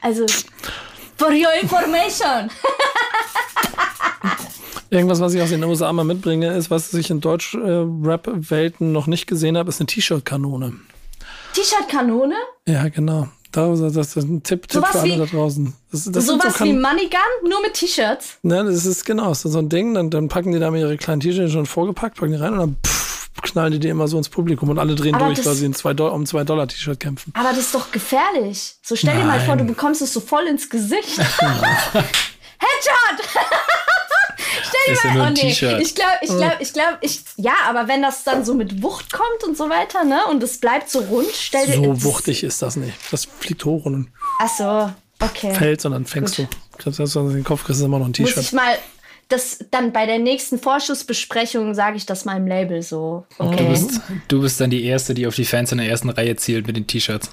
Also, 0.00 0.24
for 1.16 1.32
your 1.32 1.52
information. 1.60 2.48
Irgendwas, 4.90 5.20
was 5.20 5.34
ich 5.34 5.42
aus 5.42 5.50
den 5.50 5.64
USA 5.64 5.92
mal 5.92 6.04
mitbringe, 6.04 6.54
ist, 6.54 6.70
was 6.70 6.94
ich 6.94 7.10
in 7.10 7.20
Deutsch-Rap-Welten 7.20 8.92
noch 8.92 9.06
nicht 9.06 9.26
gesehen 9.26 9.56
habe, 9.56 9.68
ist 9.68 9.80
eine 9.80 9.86
T-Shirt-Kanone. 9.86 10.74
T-Shirt-Kanone? 11.54 12.36
Ja, 12.66 12.88
genau. 12.88 13.28
Das, 13.52 13.80
ist 13.80 14.16
ein 14.16 14.42
Tipp, 14.42 14.68
Tipp 14.68 14.86
für 14.86 14.98
alle 14.98 15.14
wie, 15.14 15.16
da 15.16 15.24
draußen. 15.24 15.72
Das, 15.90 16.04
das 16.04 16.26
sowas 16.26 16.58
so 16.58 16.64
wie 16.64 16.74
Money 16.74 17.08
Gun, 17.08 17.48
nur 17.48 17.62
mit 17.62 17.72
T-Shirts? 17.74 18.38
Ne, 18.42 18.62
das 18.64 18.84
ist 18.84 19.04
genau 19.06 19.32
so 19.32 19.58
ein 19.58 19.70
Ding. 19.70 19.94
Dann, 19.94 20.10
dann 20.10 20.28
packen 20.28 20.52
die 20.52 20.58
da 20.58 20.70
mal 20.70 20.78
ihre 20.78 20.98
kleinen 20.98 21.20
T-Shirts 21.20 21.52
schon 21.52 21.64
vorgepackt, 21.64 22.18
packen 22.18 22.32
die 22.32 22.38
rein 22.38 22.52
und 22.52 22.58
dann 22.58 22.76
pff, 22.86 23.30
knallen 23.42 23.72
die 23.72 23.78
die 23.78 23.88
immer 23.88 24.08
so 24.08 24.18
ins 24.18 24.28
Publikum 24.28 24.68
und 24.68 24.78
alle 24.78 24.94
drehen 24.94 25.14
aber 25.14 25.26
durch, 25.26 25.38
das, 25.38 25.46
weil 25.46 25.54
sie 25.54 25.70
zwei 25.70 25.92
um 25.92 26.26
2 26.26 26.44
Dollar 26.44 26.68
T-Shirt 26.68 27.00
kämpfen. 27.00 27.32
Aber 27.34 27.48
das 27.48 27.58
ist 27.58 27.74
doch 27.74 27.90
gefährlich. 27.90 28.74
So 28.82 28.94
stell 28.94 29.14
Nein. 29.14 29.22
dir 29.22 29.28
mal 29.28 29.40
vor, 29.40 29.56
du 29.56 29.64
bekommst 29.64 30.02
es 30.02 30.12
so 30.12 30.20
voll 30.20 30.46
ins 30.46 30.68
Gesicht. 30.68 31.18
Headshot! 32.58 33.26
Stell 34.94 35.12
dir 35.12 35.18
mal, 35.18 35.28
oh 35.28 35.34
nee, 35.34 35.50
ich 35.50 35.58
glaube, 35.58 35.82
ich 35.82 35.94
glaube, 35.94 36.56
ich 36.60 36.72
glaube, 36.72 36.98
ich, 37.00 37.20
ja, 37.36 37.54
aber 37.68 37.88
wenn 37.88 38.02
das 38.02 38.24
dann 38.24 38.44
so 38.44 38.54
mit 38.54 38.82
Wucht 38.82 39.12
kommt 39.12 39.44
und 39.46 39.56
so 39.56 39.68
weiter, 39.68 40.04
ne, 40.04 40.26
und 40.30 40.42
es 40.42 40.58
bleibt 40.58 40.90
so 40.90 41.00
rund, 41.00 41.28
stell 41.32 41.66
dir. 41.66 41.74
So 41.74 42.04
wuchtig 42.04 42.44
ist 42.44 42.62
das 42.62 42.76
nicht. 42.76 42.96
Das 43.10 43.24
fliegt 43.24 43.64
hoch 43.64 43.84
und 43.84 44.08
Ach 44.38 44.48
so, 44.48 44.92
okay. 45.24 45.54
fällt 45.54 45.84
und 45.84 45.92
dann 45.92 46.06
fängst 46.06 46.36
Gut. 46.36 46.48
du. 46.50 46.78
Kriegst 46.78 47.16
du 47.16 47.28
den 47.30 47.44
Kopf, 47.44 47.64
kriegst 47.64 47.80
du 47.80 47.86
immer 47.86 47.98
noch 47.98 48.06
ein 48.06 48.12
T-Shirt. 48.12 48.36
Muss 48.36 48.46
ich 48.46 48.52
mal, 48.52 48.76
das 49.28 49.58
dann 49.70 49.92
bei 49.92 50.06
der 50.06 50.18
nächsten 50.18 50.58
Vorschussbesprechung 50.58 51.74
sage 51.74 51.96
ich 51.96 52.06
das 52.06 52.24
meinem 52.24 52.46
Label 52.46 52.82
so. 52.82 53.26
Okay. 53.38 53.56
Du 53.56 53.68
bist, 53.70 54.00
du 54.28 54.40
bist 54.42 54.60
dann 54.60 54.70
die 54.70 54.84
Erste, 54.84 55.14
die 55.14 55.26
auf 55.26 55.34
die 55.34 55.44
Fans 55.44 55.72
in 55.72 55.78
der 55.78 55.88
ersten 55.88 56.10
Reihe 56.10 56.36
zielt 56.36 56.66
mit 56.66 56.76
den 56.76 56.86
T-Shirts. 56.86 57.30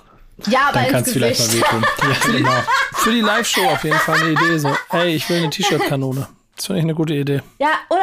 Ja, 0.47 0.69
aber 0.69 0.79
Dann 0.79 0.91
kannst 0.91 1.09
du 1.09 1.13
vielleicht 1.13 1.39
mal 1.39 1.53
wehtun. 1.53 1.85
ja, 2.01 2.31
genau. 2.31 2.63
Für 2.93 3.11
die 3.11 3.21
Live-Show 3.21 3.65
auf 3.67 3.83
jeden 3.83 3.99
Fall 3.99 4.19
eine 4.19 4.31
Idee. 4.31 4.57
So, 4.57 4.75
ey, 4.91 5.15
ich 5.15 5.29
will 5.29 5.37
eine 5.37 5.49
T-Shirt-Kanone. 5.49 6.27
Das 6.55 6.67
finde 6.67 6.79
ich 6.79 6.85
eine 6.85 6.95
gute 6.95 7.13
Idee. 7.13 7.41
Ja, 7.59 7.71
oder, 7.89 8.01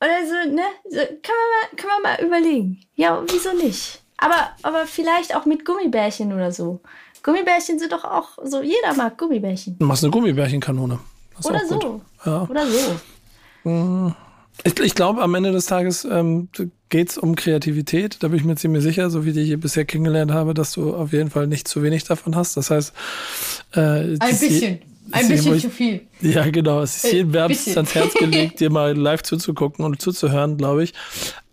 oder 0.00 0.26
so, 0.26 0.54
ne? 0.54 0.62
So, 0.88 0.98
kann, 0.98 1.36
man 1.36 1.50
mal, 1.52 1.76
kann 1.76 1.90
man 1.90 2.02
mal 2.02 2.24
überlegen. 2.24 2.80
Ja, 2.94 3.22
wieso 3.30 3.52
nicht? 3.52 4.02
Aber, 4.18 4.50
aber 4.62 4.86
vielleicht 4.86 5.34
auch 5.34 5.44
mit 5.44 5.64
Gummibärchen 5.64 6.32
oder 6.32 6.52
so. 6.52 6.80
Gummibärchen 7.22 7.78
sind 7.78 7.92
doch 7.92 8.04
auch 8.04 8.38
so, 8.44 8.62
jeder 8.62 8.94
mag 8.96 9.18
Gummibärchen. 9.18 9.78
Du 9.78 9.86
machst 9.86 10.04
eine 10.04 10.10
Gummibärchenkanone. 10.10 10.98
Oder 11.44 11.66
so. 11.66 12.00
Ja. 12.24 12.46
Oder 12.48 12.66
so. 12.66 13.68
Mm. 13.68 14.14
Ich, 14.64 14.78
ich 14.80 14.94
glaube, 14.94 15.22
am 15.22 15.34
Ende 15.34 15.52
des 15.52 15.66
Tages 15.66 16.04
ähm, 16.04 16.48
geht 16.88 17.10
es 17.10 17.18
um 17.18 17.36
Kreativität. 17.36 18.22
Da 18.22 18.28
bin 18.28 18.38
ich 18.38 18.44
mir 18.44 18.56
ziemlich 18.56 18.82
sicher, 18.82 19.10
so 19.10 19.24
wie 19.24 19.30
ich 19.30 19.34
dich 19.34 19.60
bisher 19.60 19.84
kennengelernt 19.84 20.32
habe, 20.32 20.54
dass 20.54 20.72
du 20.72 20.94
auf 20.94 21.12
jeden 21.12 21.30
Fall 21.30 21.46
nicht 21.46 21.68
zu 21.68 21.82
wenig 21.82 22.04
davon 22.04 22.36
hast. 22.36 22.56
Das 22.56 22.70
heißt, 22.70 22.92
äh, 23.74 23.80
ein 23.80 24.18
bisschen. 24.18 24.80
Ein 25.12 25.28
bisschen 25.28 25.60
zu 25.60 25.70
viel. 25.70 26.02
Ja, 26.20 26.48
genau. 26.50 26.80
Es 26.82 26.96
ist 26.96 27.04
äh, 27.04 27.16
jedem 27.16 27.32
wärmstens 27.32 27.76
ans 27.76 27.94
Herz 27.94 28.14
gelegt, 28.14 28.60
dir 28.60 28.70
mal 28.70 28.96
live 28.96 29.22
zuzugucken 29.22 29.84
und 29.84 30.00
zuzuhören, 30.00 30.56
glaube 30.56 30.84
ich. 30.84 30.94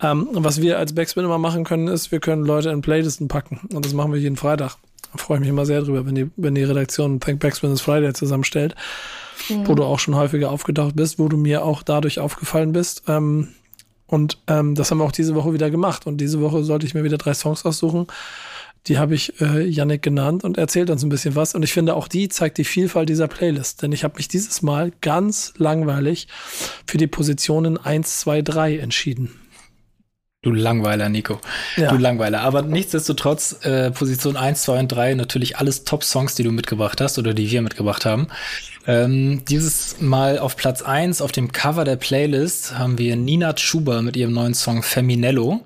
Ähm, 0.00 0.28
was 0.32 0.60
wir 0.60 0.78
als 0.78 0.94
Backspin 0.94 1.24
immer 1.24 1.38
machen 1.38 1.64
können, 1.64 1.88
ist, 1.88 2.12
wir 2.12 2.20
können 2.20 2.44
Leute 2.44 2.70
in 2.70 2.80
Playlisten 2.80 3.28
packen. 3.28 3.60
Und 3.72 3.84
das 3.84 3.92
machen 3.92 4.12
wir 4.12 4.20
jeden 4.20 4.36
Freitag. 4.36 4.76
Da 5.12 5.18
freue 5.18 5.38
ich 5.38 5.40
mich 5.40 5.50
immer 5.50 5.66
sehr 5.66 5.82
drüber, 5.82 6.06
wenn 6.06 6.14
die, 6.14 6.30
wenn 6.36 6.54
die 6.54 6.64
Redaktion 6.64 7.20
Thank 7.20 7.40
Backspin 7.40 7.72
is 7.72 7.80
Friday 7.80 8.12
zusammenstellt, 8.12 8.74
mhm. 9.48 9.66
wo 9.66 9.74
du 9.74 9.84
auch 9.84 9.98
schon 9.98 10.16
häufiger 10.16 10.50
aufgetaucht 10.50 10.96
bist, 10.96 11.18
wo 11.18 11.28
du 11.28 11.36
mir 11.36 11.64
auch 11.64 11.82
dadurch 11.82 12.18
aufgefallen 12.18 12.72
bist. 12.72 13.04
Ähm, 13.08 13.48
und 14.06 14.38
ähm, 14.48 14.74
das 14.74 14.90
haben 14.90 14.98
wir 14.98 15.04
auch 15.04 15.12
diese 15.12 15.34
Woche 15.34 15.52
wieder 15.54 15.70
gemacht. 15.70 16.06
Und 16.06 16.18
diese 16.18 16.40
Woche 16.40 16.64
sollte 16.64 16.86
ich 16.86 16.94
mir 16.94 17.04
wieder 17.04 17.18
drei 17.18 17.34
Songs 17.34 17.64
aussuchen 17.64 18.06
die 18.86 18.98
habe 18.98 19.14
ich 19.14 19.40
äh, 19.40 19.66
Yannick 19.66 20.02
genannt 20.02 20.44
und 20.44 20.58
erzählt 20.58 20.90
uns 20.90 21.02
ein 21.02 21.08
bisschen 21.08 21.34
was. 21.34 21.54
Und 21.54 21.62
ich 21.62 21.72
finde, 21.72 21.94
auch 21.94 22.08
die 22.08 22.28
zeigt 22.28 22.58
die 22.58 22.64
Vielfalt 22.64 23.08
dieser 23.08 23.28
Playlist. 23.28 23.82
Denn 23.82 23.92
ich 23.92 24.04
habe 24.04 24.16
mich 24.16 24.28
dieses 24.28 24.60
Mal 24.62 24.92
ganz 25.00 25.54
langweilig 25.56 26.28
für 26.86 26.98
die 26.98 27.06
Positionen 27.06 27.78
1, 27.78 28.20
2, 28.20 28.42
3 28.42 28.78
entschieden. 28.78 29.30
Du 30.42 30.50
Langweiler, 30.50 31.08
Nico. 31.08 31.40
Ja. 31.76 31.90
Du 31.90 31.96
Langweiler. 31.96 32.42
Aber 32.42 32.60
nichtsdestotrotz, 32.60 33.64
äh, 33.64 33.90
Position 33.90 34.36
1, 34.36 34.62
2 34.62 34.80
und 34.80 34.88
3, 34.88 35.14
natürlich 35.14 35.56
alles 35.56 35.84
Top-Songs, 35.84 36.34
die 36.34 36.42
du 36.42 36.50
mitgebracht 36.50 37.00
hast 37.00 37.18
oder 37.18 37.32
die 37.32 37.50
wir 37.50 37.62
mitgebracht 37.62 38.04
haben. 38.04 38.28
Ähm, 38.86 39.42
dieses 39.48 40.00
Mal 40.00 40.38
auf 40.38 40.56
Platz 40.56 40.82
1 40.82 41.22
auf 41.22 41.32
dem 41.32 41.52
Cover 41.52 41.84
der 41.84 41.96
Playlist 41.96 42.78
haben 42.78 42.98
wir 42.98 43.16
Nina 43.16 43.54
Chuba 43.54 44.02
mit 44.02 44.16
ihrem 44.16 44.32
neuen 44.32 44.54
Song 44.54 44.82
Feminello. 44.82 45.60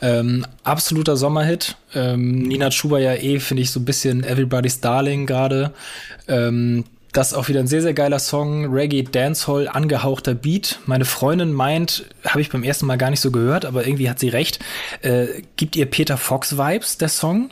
Ähm, 0.00 0.46
absoluter 0.62 1.16
Sommerhit. 1.16 1.76
Ähm, 1.94 2.42
Nina 2.42 2.70
Chuba 2.70 2.98
ja 2.98 3.14
eh, 3.14 3.40
finde 3.40 3.62
ich, 3.62 3.70
so 3.70 3.80
ein 3.80 3.84
bisschen 3.84 4.22
Everybody's 4.22 4.80
Darling 4.80 5.26
gerade. 5.26 5.72
Ähm, 6.28 6.84
das 7.12 7.32
ist 7.32 7.34
auch 7.34 7.48
wieder 7.48 7.60
ein 7.60 7.66
sehr, 7.66 7.82
sehr 7.82 7.94
geiler 7.94 8.18
Song. 8.18 8.72
Reggae, 8.72 9.02
Dancehall, 9.02 9.68
angehauchter 9.68 10.34
Beat. 10.34 10.78
Meine 10.86 11.04
Freundin 11.04 11.52
meint, 11.52 12.06
habe 12.24 12.40
ich 12.40 12.50
beim 12.50 12.62
ersten 12.62 12.86
Mal 12.86 12.96
gar 12.96 13.10
nicht 13.10 13.20
so 13.20 13.30
gehört, 13.30 13.66
aber 13.66 13.86
irgendwie 13.86 14.08
hat 14.08 14.18
sie 14.18 14.30
recht. 14.30 14.60
Äh, 15.02 15.26
gibt 15.56 15.76
ihr 15.76 15.86
Peter 15.86 16.16
Fox 16.16 16.56
Vibes, 16.56 16.96
der 16.96 17.08
Song? 17.08 17.50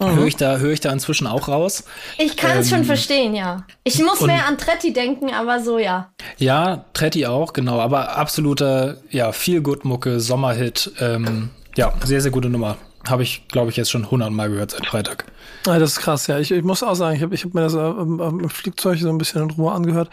Mhm. 0.00 0.16
Höre 0.16 0.26
ich, 0.26 0.36
da, 0.36 0.56
hör 0.56 0.70
ich 0.70 0.80
da 0.80 0.92
inzwischen 0.92 1.26
auch 1.26 1.48
raus. 1.48 1.84
Ich 2.18 2.36
kann 2.36 2.56
es 2.58 2.70
schon 2.70 2.80
ähm, 2.80 2.84
verstehen, 2.86 3.34
ja. 3.34 3.64
Ich 3.84 4.02
muss 4.02 4.20
mehr 4.22 4.46
an 4.46 4.56
Tretti 4.56 4.92
denken, 4.92 5.30
aber 5.32 5.60
so, 5.60 5.78
ja. 5.78 6.10
Ja, 6.38 6.86
Tretti 6.94 7.26
auch, 7.26 7.52
genau. 7.52 7.80
Aber 7.80 8.16
absoluter, 8.16 8.96
ja, 9.10 9.32
viel 9.32 9.60
Good 9.60 9.84
Mucke, 9.84 10.20
Sommerhit. 10.20 10.90
Ähm, 11.00 11.50
ja, 11.76 11.92
sehr, 12.04 12.20
sehr 12.20 12.30
gute 12.30 12.48
Nummer. 12.48 12.78
Habe 13.06 13.22
ich, 13.22 13.46
glaube 13.48 13.70
ich, 13.70 13.76
jetzt 13.76 13.90
schon 13.90 14.10
hundertmal 14.10 14.50
gehört 14.50 14.72
seit 14.72 14.86
Freitag. 14.86 15.26
Ja, 15.66 15.78
das 15.78 15.92
ist 15.92 16.00
krass, 16.00 16.26
ja. 16.26 16.38
Ich, 16.38 16.50
ich 16.50 16.62
muss 16.62 16.82
auch 16.82 16.94
sagen, 16.94 17.16
ich 17.16 17.22
habe 17.22 17.34
ich 17.34 17.44
hab 17.44 17.52
mir 17.52 17.60
das 17.60 17.74
äh, 17.74 17.78
im, 17.78 18.48
Flugzeug 18.48 18.98
so 18.98 19.10
ein 19.10 19.18
bisschen 19.18 19.42
in 19.42 19.50
Ruhe 19.50 19.72
angehört 19.72 20.08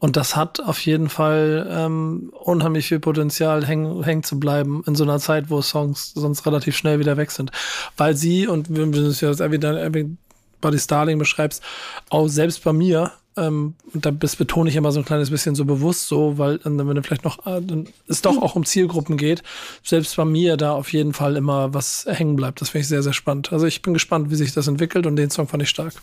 und 0.00 0.16
das 0.16 0.34
hat 0.34 0.60
auf 0.60 0.80
jeden 0.80 1.08
Fall 1.08 1.68
ähm, 1.70 2.32
unheimlich 2.32 2.88
viel 2.88 2.98
Potenzial, 2.98 3.64
hängen, 3.64 4.02
hängen 4.02 4.24
zu 4.24 4.40
bleiben 4.40 4.82
in 4.86 4.96
so 4.96 5.04
einer 5.04 5.20
Zeit, 5.20 5.50
wo 5.50 5.62
Songs 5.62 6.12
sonst 6.14 6.44
relativ 6.46 6.76
schnell 6.76 6.98
wieder 6.98 7.16
weg 7.16 7.30
sind. 7.30 7.52
Weil 7.96 8.16
sie, 8.16 8.48
und 8.48 8.74
wir 8.74 8.86
müssen 8.86 9.06
es 9.06 9.20
ja 9.20 9.30
Everybody 9.30 10.78
Starling 10.78 11.18
beschreibst, 11.18 11.62
auch 12.10 12.26
selbst 12.26 12.64
bei 12.64 12.72
mir 12.72 13.12
ähm, 13.38 13.74
das 13.94 14.36
betone 14.36 14.70
ich 14.70 14.76
immer 14.76 14.92
so 14.92 15.00
ein 15.00 15.04
kleines 15.04 15.30
bisschen 15.30 15.54
so 15.54 15.64
bewusst 15.64 16.08
so, 16.08 16.38
weil 16.38 16.58
dann, 16.58 16.78
wenn 16.78 17.02
vielleicht 17.02 17.24
noch, 17.24 17.46
äh, 17.46 17.60
dann 17.60 17.88
es 18.08 18.22
doch 18.22 18.40
auch 18.42 18.56
um 18.56 18.64
Zielgruppen 18.64 19.16
geht, 19.16 19.42
selbst 19.82 20.16
bei 20.16 20.24
mir 20.24 20.56
da 20.56 20.72
auf 20.72 20.92
jeden 20.92 21.12
Fall 21.12 21.36
immer 21.36 21.74
was 21.74 22.06
hängen 22.08 22.36
bleibt. 22.36 22.60
Das 22.60 22.70
finde 22.70 22.82
ich 22.82 22.88
sehr, 22.88 23.02
sehr 23.02 23.12
spannend. 23.12 23.52
Also 23.52 23.66
ich 23.66 23.82
bin 23.82 23.94
gespannt, 23.94 24.30
wie 24.30 24.36
sich 24.36 24.52
das 24.52 24.68
entwickelt 24.68 25.06
und 25.06 25.16
den 25.16 25.30
Song 25.30 25.48
fand 25.48 25.62
ich 25.62 25.70
stark. 25.70 25.94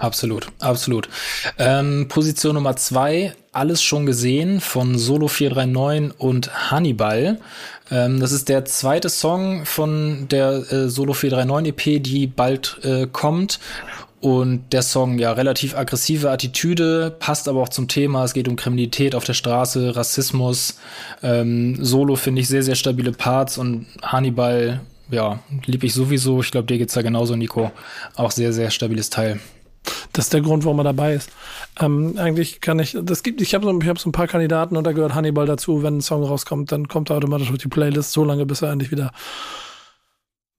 Absolut, 0.00 0.48
absolut. 0.60 1.10
Ähm, 1.58 2.06
Position 2.08 2.54
Nummer 2.54 2.74
zwei, 2.74 3.34
alles 3.52 3.82
schon 3.82 4.06
gesehen 4.06 4.60
von 4.60 4.96
Solo 4.96 5.28
439 5.28 6.18
und 6.18 6.70
Hannibal. 6.70 7.38
Ähm, 7.90 8.18
das 8.18 8.32
ist 8.32 8.48
der 8.48 8.64
zweite 8.64 9.10
Song 9.10 9.66
von 9.66 10.26
der 10.30 10.72
äh, 10.72 10.88
Solo 10.88 11.12
439 11.12 11.96
EP, 11.96 12.02
die 12.02 12.26
bald 12.26 12.78
äh, 12.82 13.08
kommt. 13.12 13.60
Und 14.20 14.72
der 14.72 14.82
Song, 14.82 15.18
ja, 15.18 15.32
relativ 15.32 15.74
aggressive 15.74 16.30
Attitüde, 16.30 17.14
passt 17.18 17.48
aber 17.48 17.62
auch 17.62 17.70
zum 17.70 17.88
Thema. 17.88 18.24
Es 18.24 18.34
geht 18.34 18.48
um 18.48 18.56
Kriminalität 18.56 19.14
auf 19.14 19.24
der 19.24 19.32
Straße, 19.32 19.96
Rassismus. 19.96 20.78
Ähm, 21.22 21.82
Solo 21.82 22.16
finde 22.16 22.42
ich 22.42 22.48
sehr, 22.48 22.62
sehr 22.62 22.74
stabile 22.74 23.12
Parts 23.12 23.56
und 23.56 23.86
Hannibal, 24.02 24.80
ja, 25.10 25.38
lieb 25.64 25.84
ich 25.84 25.94
sowieso. 25.94 26.40
Ich 26.42 26.50
glaube, 26.50 26.66
dir 26.66 26.76
geht's 26.76 26.92
da 26.92 27.00
genauso, 27.00 27.34
Nico. 27.34 27.72
Auch 28.14 28.30
sehr, 28.30 28.52
sehr 28.52 28.70
stabiles 28.70 29.08
Teil. 29.08 29.40
Das 30.12 30.26
ist 30.26 30.34
der 30.34 30.42
Grund, 30.42 30.66
warum 30.66 30.80
er 30.80 30.84
dabei 30.84 31.14
ist. 31.14 31.30
Ähm, 31.80 32.14
eigentlich 32.18 32.60
kann 32.60 32.78
ich, 32.78 32.98
das 33.02 33.22
gibt, 33.22 33.40
ich 33.40 33.54
habe 33.54 33.64
so, 33.64 33.88
hab 33.88 33.98
so 33.98 34.10
ein 34.10 34.12
paar 34.12 34.26
Kandidaten 34.26 34.76
und 34.76 34.84
da 34.84 34.92
gehört 34.92 35.14
Hannibal 35.14 35.46
dazu. 35.46 35.82
Wenn 35.82 35.96
ein 35.96 36.02
Song 36.02 36.22
rauskommt, 36.24 36.72
dann 36.72 36.88
kommt 36.88 37.08
er 37.08 37.16
automatisch 37.16 37.50
auf 37.50 37.56
die 37.56 37.68
Playlist, 37.68 38.12
so 38.12 38.24
lange, 38.24 38.44
bis 38.44 38.60
er 38.60 38.70
endlich 38.70 38.90
wieder 38.90 39.12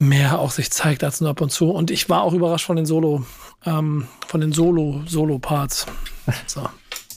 mehr 0.02 0.40
auch 0.40 0.52
sich 0.52 0.72
zeigt 0.72 1.04
als 1.04 1.22
nur 1.22 1.30
ab 1.30 1.42
und 1.42 1.52
zu. 1.52 1.70
Und 1.70 1.92
ich 1.92 2.10
war 2.10 2.24
auch 2.24 2.34
überrascht 2.34 2.66
von 2.66 2.76
den 2.76 2.86
Solo, 2.86 3.24
ähm, 3.66 4.08
von 4.28 4.42
den 4.42 4.52
Solo, 4.52 5.04
Solo-Parts. 5.06 5.86
So, 6.48 6.68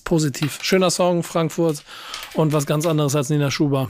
positiv. 0.04 0.58
Schöner 0.62 0.90
Song, 0.90 1.22
Frankfurt 1.22 1.84
und 2.34 2.52
was 2.52 2.66
ganz 2.66 2.86
anderes 2.86 3.14
als 3.14 3.30
Nina 3.30 3.50
Schuber. 3.50 3.88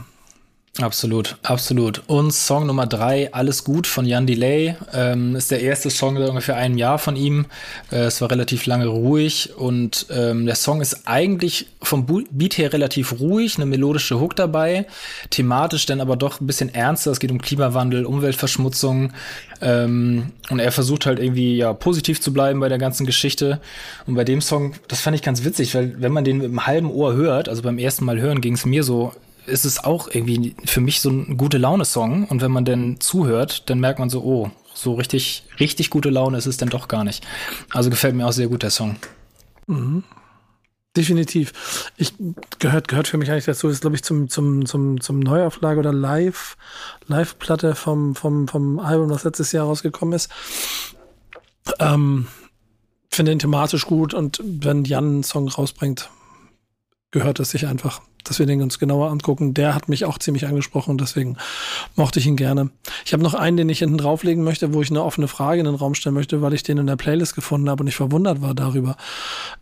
Absolut, 0.81 1.37
absolut. 1.41 2.01
Und 2.07 2.33
Song 2.33 2.65
Nummer 2.65 2.85
drei, 2.85 3.33
Alles 3.33 3.63
gut 3.63 3.87
von 3.87 4.05
Jan 4.05 4.27
Delay, 4.27 4.75
ähm, 4.93 5.33
ist 5.37 5.49
der 5.49 5.61
erste 5.61 5.89
Song 5.89 6.17
seit 6.17 6.27
ungefähr 6.27 6.57
einem 6.57 6.77
Jahr 6.77 6.99
von 6.99 7.15
ihm. 7.15 7.45
Äh, 7.93 7.99
es 8.07 8.19
war 8.19 8.29
relativ 8.29 8.65
lange 8.65 8.87
ruhig 8.87 9.51
und 9.55 10.07
ähm, 10.09 10.45
der 10.45 10.55
Song 10.55 10.81
ist 10.81 11.07
eigentlich 11.07 11.67
vom 11.81 12.05
Beat 12.05 12.57
her 12.57 12.73
relativ 12.73 13.21
ruhig, 13.21 13.55
eine 13.55 13.67
melodische 13.67 14.19
Hook 14.19 14.35
dabei, 14.35 14.85
thematisch 15.29 15.85
dann 15.85 16.01
aber 16.01 16.17
doch 16.17 16.41
ein 16.41 16.47
bisschen 16.47 16.73
ernster. 16.73 17.11
Es 17.11 17.21
geht 17.21 17.31
um 17.31 17.41
Klimawandel, 17.41 18.05
Umweltverschmutzung 18.05 19.13
ähm, 19.61 20.33
und 20.49 20.59
er 20.59 20.73
versucht 20.73 21.05
halt 21.05 21.19
irgendwie 21.19 21.55
ja 21.55 21.71
positiv 21.71 22.19
zu 22.19 22.33
bleiben 22.33 22.59
bei 22.59 22.67
der 22.67 22.79
ganzen 22.79 23.05
Geschichte. 23.05 23.61
Und 24.07 24.15
bei 24.15 24.25
dem 24.25 24.41
Song, 24.41 24.73
das 24.89 24.99
fand 24.99 25.15
ich 25.15 25.21
ganz 25.23 25.45
witzig, 25.45 25.73
weil 25.73 25.95
wenn 26.01 26.11
man 26.11 26.25
den 26.25 26.39
mit 26.39 26.47
einem 26.47 26.67
halben 26.67 26.91
Ohr 26.91 27.13
hört, 27.13 27.47
also 27.47 27.61
beim 27.61 27.77
ersten 27.77 28.03
Mal 28.03 28.19
hören, 28.19 28.41
ging 28.41 28.55
es 28.55 28.65
mir 28.65 28.83
so, 28.83 29.13
ist 29.47 29.65
es 29.65 29.83
auch 29.83 30.07
irgendwie 30.11 30.55
für 30.65 30.81
mich 30.81 31.01
so 31.01 31.09
ein 31.09 31.37
gute 31.37 31.57
Laune-Song. 31.57 32.25
Und 32.27 32.41
wenn 32.41 32.51
man 32.51 32.65
denn 32.65 32.99
zuhört, 32.99 33.69
dann 33.69 33.79
merkt 33.79 33.99
man 33.99 34.09
so, 34.09 34.23
oh, 34.23 34.51
so 34.73 34.93
richtig, 34.93 35.43
richtig 35.59 35.89
gute 35.89 36.09
Laune 36.09 36.37
ist 36.37 36.45
es 36.45 36.57
denn 36.57 36.69
doch 36.69 36.87
gar 36.87 37.03
nicht. 37.03 37.25
Also 37.71 37.89
gefällt 37.89 38.15
mir 38.15 38.27
auch 38.27 38.33
sehr 38.33 38.47
gut 38.47 38.63
der 38.63 38.71
Song. 38.71 38.97
Mhm. 39.67 40.03
Definitiv. 40.95 41.91
Ich 41.97 42.13
gehört, 42.59 42.87
gehört 42.87 43.07
für 43.07 43.17
mich 43.17 43.29
eigentlich 43.29 43.45
dazu, 43.45 43.67
ist, 43.67 43.81
glaube 43.81 43.95
ich, 43.97 44.03
zum, 44.03 44.29
zum, 44.29 44.65
zum, 44.65 45.01
zum 45.01 45.19
Neuauflage 45.19 45.79
oder 45.79 45.91
Live, 45.91 46.55
Live-Platte 47.07 47.75
vom, 47.75 48.15
vom, 48.15 48.47
vom 48.47 48.79
Album, 48.79 49.09
das 49.09 49.25
letztes 49.25 49.51
Jahr 49.51 49.65
rausgekommen 49.65 50.13
ist. 50.13 50.29
Ähm, 51.79 52.27
finde 53.09 53.33
ihn 53.33 53.39
thematisch 53.39 53.85
gut 53.85 54.13
und 54.13 54.41
wenn 54.43 54.85
Jan 54.85 55.05
einen 55.05 55.23
Song 55.23 55.49
rausbringt, 55.49 56.09
gehört 57.15 57.39
es 57.39 57.49
sich 57.49 57.65
einfach 57.65 58.01
dass 58.25 58.39
wir 58.39 58.45
den 58.45 58.61
uns 58.61 58.79
genauer 58.79 59.09
angucken. 59.09 59.53
Der 59.53 59.73
hat 59.73 59.87
mich 59.87 60.03
auch 60.05 60.17
ziemlich 60.17 60.47
angesprochen, 60.47 60.97
deswegen 60.97 61.37
mochte 61.95 62.19
ich 62.19 62.27
ihn 62.27 62.35
gerne. 62.35 62.69
Ich 63.05 63.13
habe 63.13 63.23
noch 63.23 63.33
einen, 63.33 63.57
den 63.57 63.69
ich 63.69 63.79
hinten 63.79 63.97
drauflegen 63.97 64.43
möchte, 64.43 64.73
wo 64.73 64.81
ich 64.81 64.89
eine 64.89 65.03
offene 65.03 65.27
Frage 65.27 65.59
in 65.59 65.65
den 65.65 65.75
Raum 65.75 65.95
stellen 65.95 66.15
möchte, 66.15 66.41
weil 66.41 66.53
ich 66.53 66.63
den 66.63 66.77
in 66.77 66.87
der 66.87 66.95
Playlist 66.95 67.35
gefunden 67.35 67.69
habe 67.69 67.83
und 67.83 67.87
ich 67.87 67.95
verwundert 67.95 68.41
war 68.41 68.53
darüber. 68.53 68.97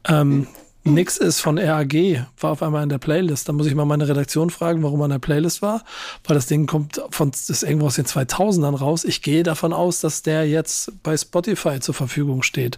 Ähm, 0.08 0.48
Nix 0.86 1.16
ist 1.16 1.40
von 1.40 1.58
RAG, 1.58 1.94
war 2.40 2.52
auf 2.52 2.62
einmal 2.62 2.84
in 2.84 2.90
der 2.90 2.98
Playlist. 2.98 3.48
Da 3.48 3.54
muss 3.54 3.68
ich 3.68 3.76
mal 3.76 3.86
meine 3.86 4.08
Redaktion 4.08 4.50
fragen, 4.50 4.84
warum 4.84 5.02
in 5.04 5.12
der 5.12 5.20
Playlist 5.20 5.62
war, 5.62 5.84
weil 6.26 6.36
das 6.36 6.48
Ding 6.48 6.68
kommt 6.68 7.02
von, 7.10 7.30
ist 7.30 7.64
irgendwo 7.64 7.86
aus 7.86 7.96
den 7.96 8.06
2000ern 8.06 8.76
raus. 8.76 9.06
Ich 9.06 9.22
gehe 9.22 9.44
davon 9.44 9.72
aus, 9.72 10.02
dass 10.02 10.24
der 10.24 10.46
jetzt 10.48 10.92
bei 11.02 11.16
Spotify 11.16 11.80
zur 11.80 11.94
Verfügung 11.94 12.44
steht. 12.44 12.78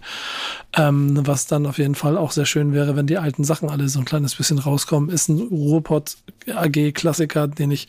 Ähm, 0.76 1.26
was 1.26 1.46
dann 1.46 1.66
auf 1.66 1.78
jeden 1.78 1.96
Fall 1.96 2.16
auch 2.16 2.30
sehr 2.30 2.46
schön 2.46 2.72
wäre, 2.72 2.94
wenn 2.94 3.08
die 3.08 3.18
alten 3.18 3.42
Sachen 3.42 3.70
alle 3.70 3.88
so 3.88 3.98
ein 3.98 4.04
kleines 4.04 4.36
bisschen 4.36 4.60
rauskommen. 4.60 5.10
Ist 5.10 5.28
ein 5.28 5.40
Ruhrpott 5.40 6.16
AG 6.48 6.92
Klassiker, 6.92 7.48
den 7.48 7.72
ich, 7.72 7.88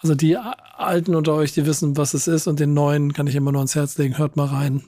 also 0.00 0.14
die 0.14 0.38
Alten 0.38 1.14
unter 1.14 1.34
euch, 1.34 1.52
die 1.52 1.66
wissen, 1.66 1.98
was 1.98 2.14
es 2.14 2.28
ist 2.28 2.46
und 2.46 2.60
den 2.60 2.72
neuen 2.72 3.12
kann 3.12 3.26
ich 3.26 3.34
immer 3.34 3.52
nur 3.52 3.60
ans 3.60 3.74
Herz 3.74 3.98
legen. 3.98 4.16
Hört 4.16 4.36
mal 4.36 4.46
rein. 4.46 4.84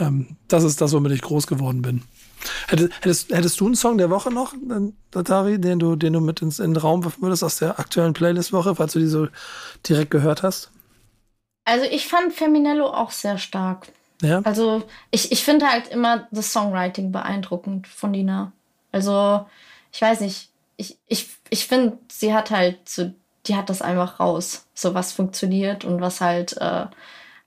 Ähm, 0.00 0.36
das 0.48 0.64
ist 0.64 0.80
das, 0.80 0.92
womit 0.92 1.12
ich 1.12 1.22
groß 1.22 1.46
geworden 1.46 1.82
bin. 1.82 2.02
Hättest, 2.68 3.30
hättest, 3.30 3.60
du 3.60 3.66
einen 3.66 3.74
Song 3.74 3.98
der 3.98 4.10
Woche 4.10 4.30
noch, 4.30 4.54
Datari, 5.10 5.60
den 5.60 5.78
du, 5.78 5.96
den 5.96 6.12
du 6.12 6.20
mit 6.20 6.42
ins, 6.42 6.58
in 6.58 6.74
den 6.74 6.80
Raum 6.80 7.04
werfen 7.04 7.22
würdest 7.22 7.44
aus 7.44 7.58
der 7.58 7.78
aktuellen 7.78 8.12
Playlist-Woche, 8.12 8.74
falls 8.74 8.92
du 8.92 8.98
die 8.98 9.06
so 9.06 9.28
direkt 9.88 10.10
gehört 10.10 10.42
hast? 10.42 10.70
Also 11.64 11.84
ich 11.84 12.08
fand 12.08 12.32
Feminello 12.32 12.86
auch 12.86 13.10
sehr 13.10 13.38
stark. 13.38 13.88
Ja. 14.22 14.40
Also 14.42 14.82
ich, 15.10 15.32
ich 15.32 15.44
finde 15.44 15.66
halt 15.66 15.88
immer 15.88 16.28
das 16.30 16.52
Songwriting 16.52 17.12
beeindruckend 17.12 17.86
von 17.86 18.12
Dina. 18.12 18.52
Also 18.92 19.46
ich 19.92 20.00
weiß 20.00 20.20
nicht, 20.20 20.50
ich, 20.76 20.96
ich, 21.06 21.28
ich 21.50 21.66
finde, 21.66 21.98
sie 22.10 22.34
hat 22.34 22.50
halt 22.50 22.88
so, 22.88 23.12
die 23.46 23.56
hat 23.56 23.68
das 23.70 23.82
einfach 23.82 24.20
raus, 24.20 24.66
so 24.74 24.94
was 24.94 25.12
funktioniert 25.12 25.84
und 25.84 26.00
was 26.00 26.20
halt 26.20 26.56
äh, 26.58 26.86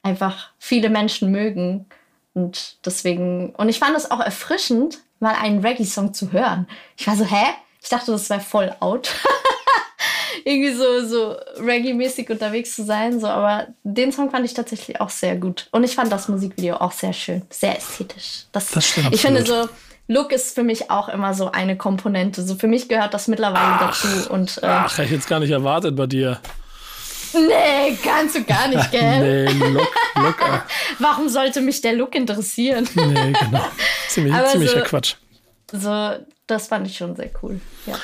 einfach 0.04 0.52
viele 0.60 0.90
Menschen 0.90 1.32
mögen. 1.32 1.86
Und 2.34 2.78
deswegen, 2.86 3.52
und 3.56 3.70
ich 3.70 3.80
fand 3.80 3.96
es 3.96 4.10
auch 4.10 4.20
erfrischend, 4.20 5.00
mal 5.20 5.36
einen 5.36 5.60
Reggae-Song 5.66 6.14
zu 6.14 6.32
hören. 6.32 6.68
Ich 6.98 7.08
war 7.08 7.16
so, 7.16 7.26
hä? 7.26 7.46
Ich 7.82 7.90
dachte, 7.90 8.12
das 8.12 8.30
wäre 8.30 8.40
voll 8.40 8.76
out. 8.80 9.10
Irgendwie 10.46 10.74
so, 10.74 11.06
so 11.06 11.36
Reggae-mäßig 11.58 12.30
unterwegs 12.30 12.76
zu 12.76 12.84
sein. 12.84 13.20
So, 13.20 13.28
aber 13.28 13.68
den 13.84 14.12
Song 14.12 14.32
fand 14.32 14.46
ich 14.46 14.54
tatsächlich 14.54 15.00
auch 15.00 15.10
sehr 15.10 15.36
gut. 15.36 15.68
Und 15.72 15.84
ich 15.84 15.96
fand 15.96 16.12
das 16.12 16.28
Musikvideo 16.28 16.76
auch 16.78 16.92
sehr 16.92 17.14
schön, 17.14 17.44
sehr 17.50 17.78
ästhetisch. 17.78 18.46
Das, 18.52 18.72
das 18.72 18.88
stimmt. 18.88 19.14
Ich 19.14 19.22
finde 19.22 19.46
so, 19.46 19.70
Look 20.08 20.32
ist 20.34 20.56
für 20.56 20.64
mich 20.64 20.92
auch 20.92 21.08
immer 21.08 21.34
so 21.34 21.52
eine 21.52 21.78
Komponente. 21.78 22.44
So 22.44 22.56
für 22.56 22.68
mich 22.68 22.90
gehört 22.90 23.14
das 23.14 23.28
mittlerweile 23.28 23.80
ach, 23.80 24.02
dazu. 24.02 24.30
Und, 24.32 24.58
äh, 24.62 24.66
ach, 24.66 24.98
hätte 24.98 25.06
ich 25.06 25.12
jetzt 25.12 25.30
gar 25.30 25.40
nicht 25.40 25.52
erwartet 25.52 25.96
bei 25.96 26.08
dir. 26.08 26.40
Nee, 27.34 27.98
ganz 28.04 28.36
und 28.36 28.48
gar 28.48 28.68
nicht, 28.68 28.92
gell? 28.92 29.48
nee, 29.54 29.68
Look, 29.70 29.92
Look. 30.16 30.38
Warum 31.00 31.30
sollte 31.30 31.62
mich 31.62 31.82
der 31.82 31.94
Look 31.94 32.16
interessieren? 32.16 32.88
nee, 32.96 33.34
genau. 33.34 33.66
Ziemlich, 34.08 34.36
ziemlicher 34.52 34.80
so, 34.80 34.86
Quatsch. 34.86 35.16
So, 35.72 36.14
das 36.48 36.68
fand 36.68 36.88
ich 36.88 36.98
schon 36.98 37.16
sehr 37.16 37.32
cool, 37.42 37.60
ja. 37.86 37.96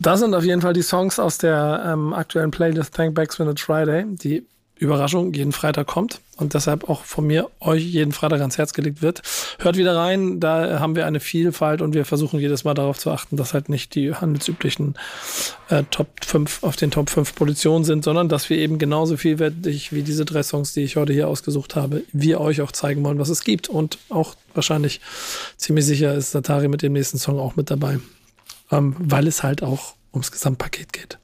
Das 0.00 0.20
sind 0.20 0.34
auf 0.34 0.44
jeden 0.44 0.62
Fall 0.62 0.74
die 0.74 0.82
Songs 0.82 1.18
aus 1.18 1.38
der 1.38 1.82
ähm, 1.84 2.12
aktuellen 2.12 2.52
Playlist 2.52 2.94
Thank 2.94 3.14
Backs 3.14 3.38
When 3.40 3.48
It's 3.50 3.62
Friday, 3.62 4.04
die 4.06 4.46
Überraschung 4.78 5.32
jeden 5.32 5.52
Freitag 5.52 5.86
kommt 5.86 6.20
und 6.36 6.54
deshalb 6.54 6.88
auch 6.88 7.02
von 7.04 7.26
mir 7.26 7.50
euch 7.60 7.82
jeden 7.82 8.12
Freitag 8.12 8.40
ans 8.40 8.58
Herz 8.58 8.72
gelegt 8.72 9.02
wird. 9.02 9.22
Hört 9.58 9.76
wieder 9.76 9.96
rein, 9.96 10.40
da 10.40 10.78
haben 10.78 10.94
wir 10.94 11.06
eine 11.06 11.20
Vielfalt 11.20 11.82
und 11.82 11.94
wir 11.94 12.04
versuchen 12.04 12.38
jedes 12.38 12.64
Mal 12.64 12.74
darauf 12.74 12.98
zu 12.98 13.10
achten, 13.10 13.36
dass 13.36 13.54
halt 13.54 13.68
nicht 13.68 13.94
die 13.94 14.14
handelsüblichen 14.14 14.94
äh, 15.68 15.82
Top 15.90 16.08
5 16.24 16.62
auf 16.62 16.76
den 16.76 16.90
Top 16.90 17.10
5 17.10 17.34
Positionen 17.34 17.84
sind, 17.84 18.04
sondern 18.04 18.28
dass 18.28 18.48
wir 18.50 18.58
eben 18.58 18.78
genauso 18.78 19.16
vielwertig 19.16 19.92
wie 19.92 20.02
diese 20.02 20.24
drei 20.24 20.42
Songs, 20.42 20.72
die 20.72 20.82
ich 20.82 20.96
heute 20.96 21.12
hier 21.12 21.28
ausgesucht 21.28 21.74
habe, 21.74 22.04
wir 22.12 22.40
euch 22.40 22.60
auch 22.60 22.72
zeigen 22.72 23.02
wollen, 23.04 23.18
was 23.18 23.28
es 23.28 23.42
gibt 23.42 23.68
und 23.68 23.98
auch 24.08 24.34
wahrscheinlich 24.54 25.00
ziemlich 25.56 25.86
sicher 25.86 26.14
ist 26.14 26.30
Satari 26.30 26.68
mit 26.68 26.82
dem 26.82 26.92
nächsten 26.92 27.18
Song 27.18 27.38
auch 27.38 27.56
mit 27.56 27.70
dabei, 27.70 27.98
ähm, 28.70 28.94
weil 28.98 29.26
es 29.26 29.42
halt 29.42 29.62
auch 29.62 29.94
ums 30.12 30.30
Gesamtpaket 30.30 30.92
geht. 30.92 31.18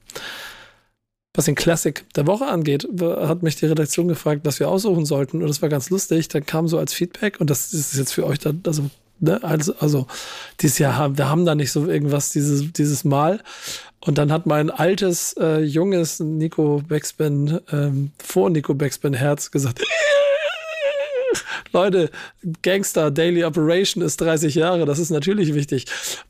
Was 1.36 1.46
den 1.46 1.56
Classic 1.56 2.04
der 2.14 2.28
Woche 2.28 2.46
angeht, 2.46 2.86
hat 3.00 3.42
mich 3.42 3.56
die 3.56 3.66
Redaktion 3.66 4.06
gefragt, 4.06 4.42
was 4.44 4.60
wir 4.60 4.68
aussuchen 4.68 5.04
sollten. 5.04 5.42
Und 5.42 5.48
das 5.48 5.62
war 5.62 5.68
ganz 5.68 5.90
lustig. 5.90 6.28
Da 6.28 6.40
kam 6.40 6.68
so 6.68 6.78
als 6.78 6.94
Feedback, 6.94 7.40
und 7.40 7.50
das 7.50 7.72
ist 7.72 7.96
jetzt 7.96 8.12
für 8.12 8.24
euch 8.24 8.38
dann, 8.38 8.62
also, 8.64 8.88
ne, 9.18 9.42
also, 9.42 9.74
also 9.80 10.06
dieses 10.60 10.78
Jahr 10.78 10.96
haben 10.96 11.18
wir 11.18 11.28
haben 11.28 11.44
da 11.44 11.56
nicht 11.56 11.72
so 11.72 11.88
irgendwas 11.88 12.30
dieses, 12.30 12.72
dieses 12.72 13.02
Mal. 13.04 13.40
Und 13.98 14.18
dann 14.18 14.30
hat 14.30 14.46
mein 14.46 14.70
altes, 14.70 15.34
äh, 15.40 15.60
junges 15.60 16.20
Nico 16.20 16.82
Backspin, 16.86 17.58
ähm, 17.72 18.12
vor 18.22 18.50
Nico 18.50 18.74
Backspin 18.74 19.14
Herz 19.14 19.50
gesagt, 19.50 19.82
Leute, 21.74 22.10
Gangster 22.62 23.10
Daily 23.10 23.44
Operation 23.44 24.02
ist 24.02 24.20
30 24.20 24.54
Jahre, 24.54 24.86
das 24.86 24.98
ist 24.98 25.10
natürlich 25.10 25.54
wichtig. 25.54 25.86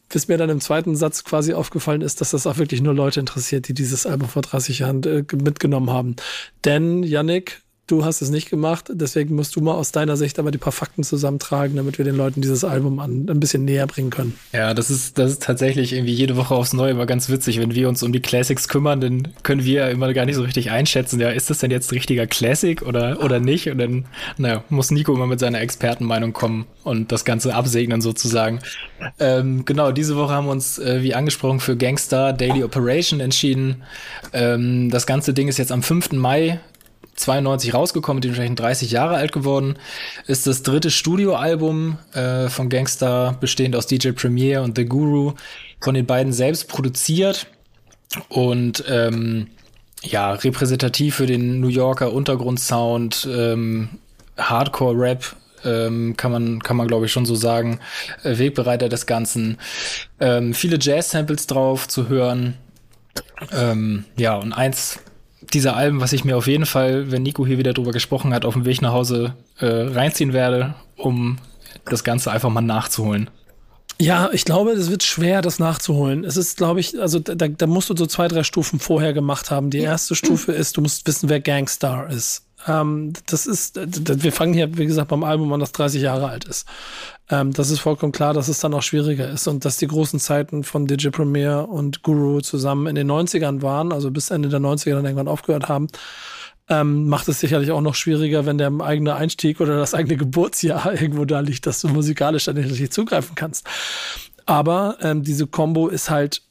Bis 0.09 0.27
mir 0.27 0.39
dann 0.39 0.51
im 0.51 0.61
zweiten 0.61 0.97
Satz 0.97 1.25
quasi 1.25 1.55
aufgefallen 1.55 2.01
ist, 2.01 2.21
dass 2.21 2.31
das 2.31 2.47
auch 2.47 2.59
wirklich 2.59 2.81
nur 2.81 2.95
Leute 2.95 3.21
interessiert, 3.21 3.69
die 3.69 3.75
dieses 3.75 4.07
Album 4.07 4.29
vor 4.29 4.43
30 4.43 4.81
Jahren 4.81 5.03
äh, 5.05 5.25
mitgenommen 5.37 5.91
haben. 5.91 6.17
Denn, 6.65 7.03
Yannick, 7.03 7.64
Du 7.87 8.03
hast 8.03 8.23
es 8.23 8.31
nicht 8.31 8.49
gemacht, 8.49 8.87
deswegen 8.91 9.35
musst 9.35 9.57
du 9.57 9.61
mal 9.61 9.75
aus 9.75 9.93
deiner 9.93 10.17
Sicht 10.17 10.39
aber 10.39 10.51
die 10.51 10.57
paar 10.57 10.73
Fakten 10.73 11.05
zusammentragen, 11.05 11.77
damit 11.77 11.99
wir 11.99 12.07
den 12.07 12.17
Leuten 12.17 12.41
dieses 12.41 12.65
Album 12.65 12.99
an, 12.99 13.27
ein 13.29 13.41
bisschen 13.41 13.67
näher 13.67 13.87
bringen 13.87 14.09
können. 14.09 14.39
Ja, 14.55 14.73
das 14.73 14.91
ist, 14.91 15.19
das 15.19 15.33
ist 15.33 15.43
tatsächlich 15.43 15.93
irgendwie 15.93 16.15
jede 16.15 16.37
Woche 16.37 16.55
aufs 16.55 16.73
Neue 16.73 16.93
immer 16.93 17.05
ganz 17.05 17.29
witzig. 17.29 17.61
Wenn 17.61 17.75
wir 17.75 17.91
uns 17.91 18.03
um 18.03 18.11
die 18.11 18.21
Classics 18.21 18.69
kümmern, 18.69 19.03
dann 19.03 19.29
können 19.43 19.65
wir 19.65 19.81
ja 19.81 19.89
immer 19.89 20.15
gar 20.15 20.25
nicht 20.25 20.37
so 20.37 20.43
richtig 20.43 20.71
einschätzen, 20.71 21.21
ja, 21.21 21.29
ist 21.29 21.51
das 21.51 21.59
denn 21.59 21.71
jetzt 21.71 21.93
richtiger 21.93 22.27
Classic 22.27 22.81
oder, 22.81 23.23
oder 23.23 23.39
nicht? 23.39 23.69
Und 23.69 23.77
dann, 23.77 24.07
naja, 24.39 24.65
muss 24.71 24.91
Nico 24.91 25.13
immer 25.13 25.27
mit 25.27 25.41
seiner 25.41 25.61
Expertenmeinung 25.61 26.33
kommen 26.33 26.65
und 26.85 27.13
das 27.13 27.27
Ganze 27.27 27.55
absegnen 27.55 28.01
sozusagen. 28.01 28.61
Ähm, 29.19 29.67
genau, 29.67 29.93
diese 29.93 30.17
Woche 30.17 30.33
haben 30.33 30.47
wir 30.47 30.53
uns, 30.53 30.79
äh, 30.79 31.03
wie 31.03 31.15
angesprochen, 31.15 31.61
für 31.61 31.77
Gangster 31.77 32.33
Daily 32.33 32.65
Operation 32.65 33.21
entschieden. 33.21 33.83
Ähm, 34.33 34.91
das 34.91 35.07
ganze 35.07 35.35
Ding 35.35 35.49
ist 35.49 35.59
jetzt 35.59 35.71
am 35.71 35.83
5. 35.83 36.13
Mai 36.13 36.61
92 37.15 37.75
rausgekommen, 37.75 38.21
dementsprechend 38.21 38.61
30 38.61 38.91
Jahre 38.91 39.17
alt 39.17 39.33
geworden. 39.33 39.77
Ist 40.27 40.47
das 40.47 40.63
dritte 40.63 40.91
Studioalbum 40.91 41.99
äh, 42.13 42.49
von 42.49 42.69
Gangster, 42.69 43.37
bestehend 43.41 43.77
aus 43.77 43.87
DJ 43.87 44.11
Premier 44.11 44.63
und 44.63 44.77
The 44.77 44.85
Guru, 44.85 45.35
von 45.81 45.95
den 45.95 46.07
beiden 46.07 46.33
selbst 46.33 46.69
produziert 46.69 47.47
und 48.29 48.85
ähm, 48.89 49.49
ja, 50.03 50.33
repräsentativ 50.33 51.17
für 51.17 51.27
den 51.27 51.61
New 51.61 51.69
Yorker 51.69 52.13
Untergrundsound, 52.13 53.29
ähm, 53.31 53.89
Hardcore-Rap, 54.37 55.37
ähm, 55.65 56.15
kann 56.17 56.31
man, 56.31 56.63
kann 56.63 56.77
man 56.77 56.89
glaube 56.89 57.07
ich 57.07 57.13
schon 57.13 57.27
so 57.27 57.35
sagen, 57.35 57.81
äh, 58.23 58.39
Wegbereiter 58.39 58.89
des 58.89 59.07
Ganzen. 59.07 59.59
Ähm, 60.21 60.53
viele 60.55 60.79
Jazz-Samples 60.81 61.47
drauf 61.47 61.89
zu 61.89 62.09
hören. 62.09 62.57
Ähm, 63.53 64.05
ja, 64.17 64.37
und 64.37 64.53
eins 64.53 65.01
dieser 65.53 65.77
Alben, 65.77 66.01
was 66.01 66.13
ich 66.13 66.25
mir 66.25 66.37
auf 66.37 66.47
jeden 66.47 66.67
Fall, 66.67 67.11
wenn 67.11 67.23
Nico 67.23 67.47
hier 67.47 67.59
wieder 67.59 67.73
drüber 67.73 67.93
gesprochen 67.93 68.33
hat, 68.33 68.45
auf 68.45 68.55
dem 68.55 68.65
Weg 68.65 68.83
nach 68.83 68.93
Hause 68.93 69.35
äh, 69.59 69.67
reinziehen 69.67 70.33
werde, 70.33 70.75
um 70.97 71.39
das 71.85 72.05
Ganze 72.05 72.31
einfach 72.31 72.51
mal 72.51 72.61
nachzuholen. 72.61 73.31
Ja, 74.01 74.31
ich 74.33 74.45
glaube, 74.45 74.73
es 74.73 74.91
wird 74.91 75.05
schwer, 75.05 75.41
das 75.41 75.59
nachzuholen. 75.59 76.25
Es 76.25 76.37
ist, 76.37 76.57
glaube 76.57 76.81
ich, 76.81 77.01
also 77.01 77.21
da, 77.21 77.47
da 77.47 77.67
musst 77.67 77.91
du 77.91 77.97
so 77.97 78.07
zwei, 78.07 78.27
drei 78.27 78.43
Stufen 78.43 78.81
vorher 78.81 79.13
gemacht 79.13 79.51
haben. 79.51 79.71
Die 79.71 79.79
erste 79.79 80.17
Stufe 80.17 80.53
ist, 80.53 80.77
du 80.77 80.81
musst 80.81 81.07
wissen, 81.07 81.29
wer 81.29 81.41
Gangstar 81.41 82.11
ist. 82.11 82.43
Ähm, 82.67 83.13
das 83.27 83.47
ist, 83.47 83.77
wir 83.77 84.33
fangen 84.33 84.55
hier, 84.55 84.77
wie 84.77 84.87
gesagt, 84.87 85.09
beim 85.09 85.25
Album 85.25 85.53
an, 85.53 85.61
das 85.61 85.73
30 85.73 86.03
Jahre 86.03 86.29
alt 86.29 86.45
ist. 86.45 86.67
Ähm, 87.31 87.53
das 87.53 87.71
ist 87.71 87.81
vollkommen 87.81 88.13
klar, 88.13 88.35
dass 88.35 88.49
es 88.49 88.61
dann 88.61 88.75
auch 88.75 88.83
schwieriger 88.83 89.29
ist 89.29 89.47
und 89.47 89.65
dass 89.65 89.77
die 89.77 89.87
großen 89.87 90.19
Zeiten 90.21 90.65
von 90.65 90.87
DJ 90.87 91.09
Premier 91.09 91.69
und 91.69 92.03
Guru 92.03 92.41
zusammen 92.41 92.87
in 92.87 92.95
den 92.95 93.11
90ern 93.11 93.63
waren, 93.63 93.93
also 93.93 94.11
bis 94.11 94.31
Ende 94.31 94.49
der 94.49 94.61
90er 94.61 94.95
dann 94.95 95.05
irgendwann 95.05 95.29
aufgehört 95.29 95.69
haben. 95.69 95.89
Ähm, 96.69 97.09
macht 97.09 97.29
es 97.29 97.41
sicherlich 97.41 97.73
auch 97.73 97.83
noch 97.83 97.95
schwieriger, 97.95 98.47
wenn 98.47 98.57
der 98.57 98.73
eigene 98.81 99.15
Einstieg 99.15 99.61
oder 99.61 99.77
das 99.77 99.93
eigene 99.93 100.17
Geburtsjahr 100.17 100.93
irgendwo 101.01 101.27
da 101.27 101.41
liegt, 101.41 101.67
dass 101.67 101.81
du 101.81 101.89
musikalisch 101.89 102.45
dann 102.45 102.57
nicht 102.57 102.93
zugreifen 102.93 103.35
kannst. 103.35 103.67
Aber 104.47 104.97
ähm, 105.01 105.23
diese 105.23 105.47
Combo 105.47 105.89
ist 105.89 106.11
halt 106.11 106.43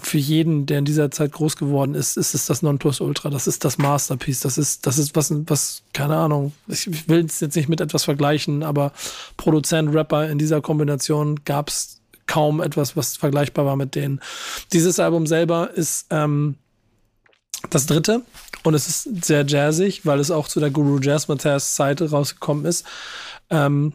für 0.00 0.18
jeden, 0.18 0.66
der 0.66 0.78
in 0.78 0.84
dieser 0.84 1.10
Zeit 1.10 1.32
groß 1.32 1.56
geworden 1.56 1.94
ist, 1.94 2.16
ist 2.16 2.34
es 2.34 2.46
das 2.46 2.62
Nonplusultra. 2.62 3.30
Das 3.30 3.46
ist 3.46 3.64
das 3.64 3.78
Masterpiece. 3.78 4.40
Das 4.40 4.58
ist, 4.58 4.86
das 4.86 4.98
ist 4.98 5.14
was, 5.16 5.32
was, 5.46 5.82
keine 5.92 6.16
Ahnung. 6.16 6.52
Ich 6.68 7.08
will 7.08 7.24
es 7.24 7.40
jetzt 7.40 7.56
nicht 7.56 7.68
mit 7.68 7.80
etwas 7.80 8.04
vergleichen, 8.04 8.62
aber 8.62 8.92
Produzent, 9.36 9.94
Rapper 9.94 10.28
in 10.28 10.38
dieser 10.38 10.60
Kombination 10.60 11.40
gab 11.44 11.68
es 11.68 12.00
kaum 12.26 12.60
etwas, 12.60 12.96
was 12.96 13.16
vergleichbar 13.16 13.66
war 13.66 13.76
mit 13.76 13.94
denen. 13.94 14.20
Dieses 14.72 14.98
Album 14.98 15.26
selber 15.26 15.70
ist 15.74 16.06
ähm, 16.10 16.56
das 17.70 17.86
dritte 17.86 18.22
und 18.62 18.74
es 18.74 18.88
ist 18.88 19.24
sehr 19.24 19.44
jazzig, 19.46 20.06
weil 20.06 20.20
es 20.20 20.30
auch 20.30 20.48
zu 20.48 20.60
der 20.60 20.70
Guru 20.70 20.98
Jazz 21.00 21.28
Matthias 21.28 21.74
Zeit 21.74 22.00
rausgekommen 22.00 22.64
ist. 22.64 22.86
Ähm, 23.50 23.92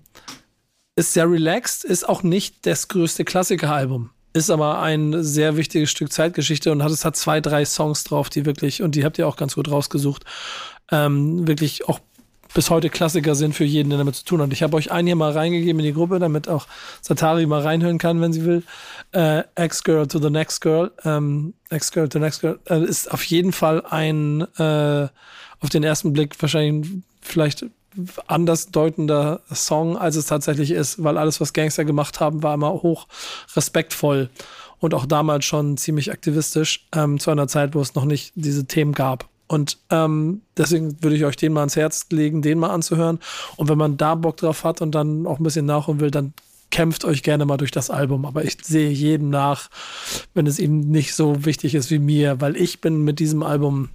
ist 0.95 1.13
sehr 1.13 1.29
relaxed, 1.29 1.83
ist 1.83 2.07
auch 2.07 2.23
nicht 2.23 2.65
das 2.65 2.87
größte 2.87 3.23
Klassikeralbum 3.23 4.09
ist 4.33 4.49
aber 4.49 4.81
ein 4.81 5.23
sehr 5.23 5.57
wichtiges 5.57 5.89
Stück 5.89 6.11
Zeitgeschichte 6.11 6.71
und 6.71 6.83
hat 6.83 6.91
es 6.91 7.05
hat 7.05 7.15
zwei, 7.15 7.41
drei 7.41 7.65
Songs 7.65 8.03
drauf, 8.03 8.29
die 8.29 8.45
wirklich, 8.45 8.81
und 8.81 8.95
die 8.95 9.03
habt 9.03 9.17
ihr 9.17 9.27
auch 9.27 9.35
ganz 9.35 9.55
gut 9.55 9.69
rausgesucht, 9.69 10.25
ähm, 10.91 11.47
wirklich 11.47 11.87
auch 11.87 11.99
bis 12.53 12.69
heute 12.69 12.89
Klassiker 12.89 13.35
sind 13.35 13.53
für 13.53 13.65
jeden, 13.65 13.89
der 13.89 13.97
damit 13.97 14.15
zu 14.15 14.25
tun 14.25 14.41
hat. 14.41 14.51
Ich 14.53 14.63
habe 14.63 14.77
euch 14.77 14.91
einen 14.91 15.07
hier 15.07 15.15
mal 15.15 15.31
reingegeben 15.31 15.79
in 15.79 15.85
die 15.85 15.93
Gruppe, 15.93 16.19
damit 16.19 16.47
auch 16.47 16.67
Satari 17.01 17.45
mal 17.45 17.61
reinhören 17.61 17.97
kann, 17.97 18.21
wenn 18.21 18.33
sie 18.33 18.45
will. 18.45 18.63
Äh, 19.11 19.43
Ex-Girl 19.55 20.07
to 20.07 20.19
the 20.19 20.29
Next 20.29 20.61
Girl. 20.61 20.91
Ähm, 21.03 21.53
Ex-Girl 21.69 22.09
to 22.09 22.19
the 22.19 22.23
Next 22.23 22.41
Girl 22.41 22.59
äh, 22.69 22.83
ist 22.83 23.11
auf 23.11 23.23
jeden 23.23 23.51
Fall 23.51 23.83
ein, 23.85 24.41
äh, 24.57 25.07
auf 25.59 25.69
den 25.71 25.83
ersten 25.83 26.13
Blick 26.13 26.41
wahrscheinlich 26.41 26.89
vielleicht 27.21 27.65
anders 28.27 28.67
deutender 28.71 29.41
Song, 29.53 29.97
als 29.97 30.15
es 30.15 30.25
tatsächlich 30.25 30.71
ist, 30.71 31.03
weil 31.03 31.17
alles, 31.17 31.41
was 31.41 31.53
Gangster 31.53 31.85
gemacht 31.85 32.19
haben, 32.19 32.43
war 32.43 32.53
immer 32.53 32.71
hoch 32.71 33.07
respektvoll 33.55 34.29
und 34.79 34.93
auch 34.93 35.05
damals 35.05 35.45
schon 35.45 35.77
ziemlich 35.77 36.11
aktivistisch, 36.11 36.87
ähm, 36.93 37.19
zu 37.19 37.31
einer 37.31 37.47
Zeit, 37.47 37.75
wo 37.75 37.81
es 37.81 37.95
noch 37.95 38.05
nicht 38.05 38.31
diese 38.35 38.65
Themen 38.65 38.93
gab. 38.93 39.27
Und 39.47 39.77
ähm, 39.89 40.41
deswegen 40.57 41.01
würde 41.01 41.15
ich 41.15 41.25
euch 41.25 41.37
den 41.37 41.53
mal 41.53 41.61
ans 41.61 41.77
Herz 41.77 42.07
legen, 42.11 42.41
den 42.41 42.59
mal 42.59 42.69
anzuhören. 42.69 43.19
Und 43.55 43.69
wenn 43.69 43.77
man 43.77 43.97
da 43.97 44.15
Bock 44.15 44.37
drauf 44.37 44.63
hat 44.63 44.81
und 44.81 44.93
dann 44.93 45.25
auch 45.25 45.39
ein 45.39 45.43
bisschen 45.43 45.65
nachholen 45.65 46.01
will, 46.01 46.11
dann 46.11 46.33
kämpft 46.69 47.05
euch 47.05 47.23
gerne 47.23 47.45
mal 47.45 47.57
durch 47.57 47.71
das 47.71 47.89
Album. 47.89 48.25
Aber 48.25 48.43
ich 48.43 48.57
sehe 48.61 48.89
jedem 48.89 49.29
nach, 49.29 49.69
wenn 50.33 50.47
es 50.47 50.59
ihm 50.59 50.81
nicht 50.81 51.15
so 51.15 51.45
wichtig 51.45 51.75
ist 51.75 51.89
wie 51.91 51.99
mir, 51.99 52.41
weil 52.41 52.57
ich 52.57 52.81
bin 52.81 53.03
mit 53.03 53.19
diesem 53.19 53.41
Album, 53.41 53.89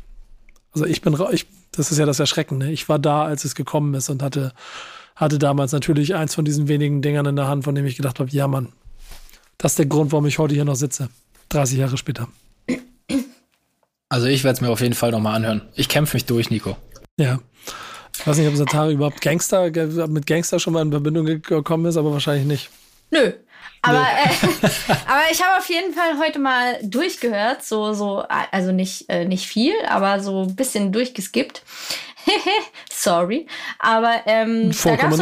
also 0.72 0.86
ich 0.86 1.02
bin, 1.02 1.16
ich 1.32 1.46
das 1.72 1.90
ist 1.90 1.98
ja 1.98 2.06
das 2.06 2.20
Erschreckende. 2.20 2.70
Ich 2.70 2.88
war 2.88 2.98
da, 2.98 3.24
als 3.24 3.44
es 3.44 3.54
gekommen 3.54 3.94
ist 3.94 4.10
und 4.10 4.22
hatte, 4.22 4.52
hatte 5.16 5.38
damals 5.38 5.72
natürlich 5.72 6.14
eins 6.14 6.34
von 6.34 6.44
diesen 6.44 6.68
wenigen 6.68 7.02
Dingern 7.02 7.26
in 7.26 7.36
der 7.36 7.48
Hand, 7.48 7.64
von 7.64 7.74
dem 7.74 7.86
ich 7.86 7.96
gedacht 7.96 8.20
habe, 8.20 8.30
ja 8.30 8.46
Mann, 8.46 8.68
das 9.58 9.72
ist 9.72 9.78
der 9.78 9.86
Grund, 9.86 10.12
warum 10.12 10.26
ich 10.26 10.38
heute 10.38 10.54
hier 10.54 10.64
noch 10.64 10.74
sitze. 10.74 11.08
30 11.50 11.78
Jahre 11.78 11.96
später. 11.96 12.28
Also 14.08 14.26
ich 14.26 14.44
werde 14.44 14.56
es 14.56 14.60
mir 14.60 14.70
auf 14.70 14.80
jeden 14.80 14.94
Fall 14.94 15.10
nochmal 15.10 15.36
anhören. 15.36 15.62
Ich 15.74 15.88
kämpfe 15.88 16.16
mich 16.16 16.26
durch, 16.26 16.50
Nico. 16.50 16.76
Ja. 17.18 17.40
Ich 18.18 18.26
weiß 18.26 18.36
nicht, 18.36 18.48
ob 18.48 18.56
Satari 18.56 18.92
überhaupt 18.92 19.22
Gangster, 19.22 19.70
mit 20.08 20.26
Gangster 20.26 20.58
schon 20.58 20.74
mal 20.74 20.82
in 20.82 20.90
Verbindung 20.90 21.24
gekommen 21.24 21.86
ist, 21.86 21.96
aber 21.96 22.12
wahrscheinlich 22.12 22.46
nicht. 22.46 22.70
Nö, 23.10 23.32
aber, 23.82 24.02
äh, 24.02 24.66
aber 25.06 25.22
ich 25.30 25.42
habe 25.42 25.58
auf 25.58 25.68
jeden 25.68 25.92
Fall 25.92 26.18
heute 26.18 26.38
mal 26.38 26.78
durchgehört, 26.82 27.64
so, 27.64 27.92
so, 27.92 28.24
also 28.50 28.72
nicht, 28.72 29.08
äh, 29.08 29.24
nicht 29.24 29.46
viel, 29.46 29.74
aber 29.88 30.20
so 30.20 30.42
ein 30.42 30.54
bisschen 30.56 30.92
durchgeskippt. 30.92 31.62
Sorry. 32.90 33.46
Aber 33.78 34.20
ähm, 34.26 34.72
Vollkommen 34.72 35.18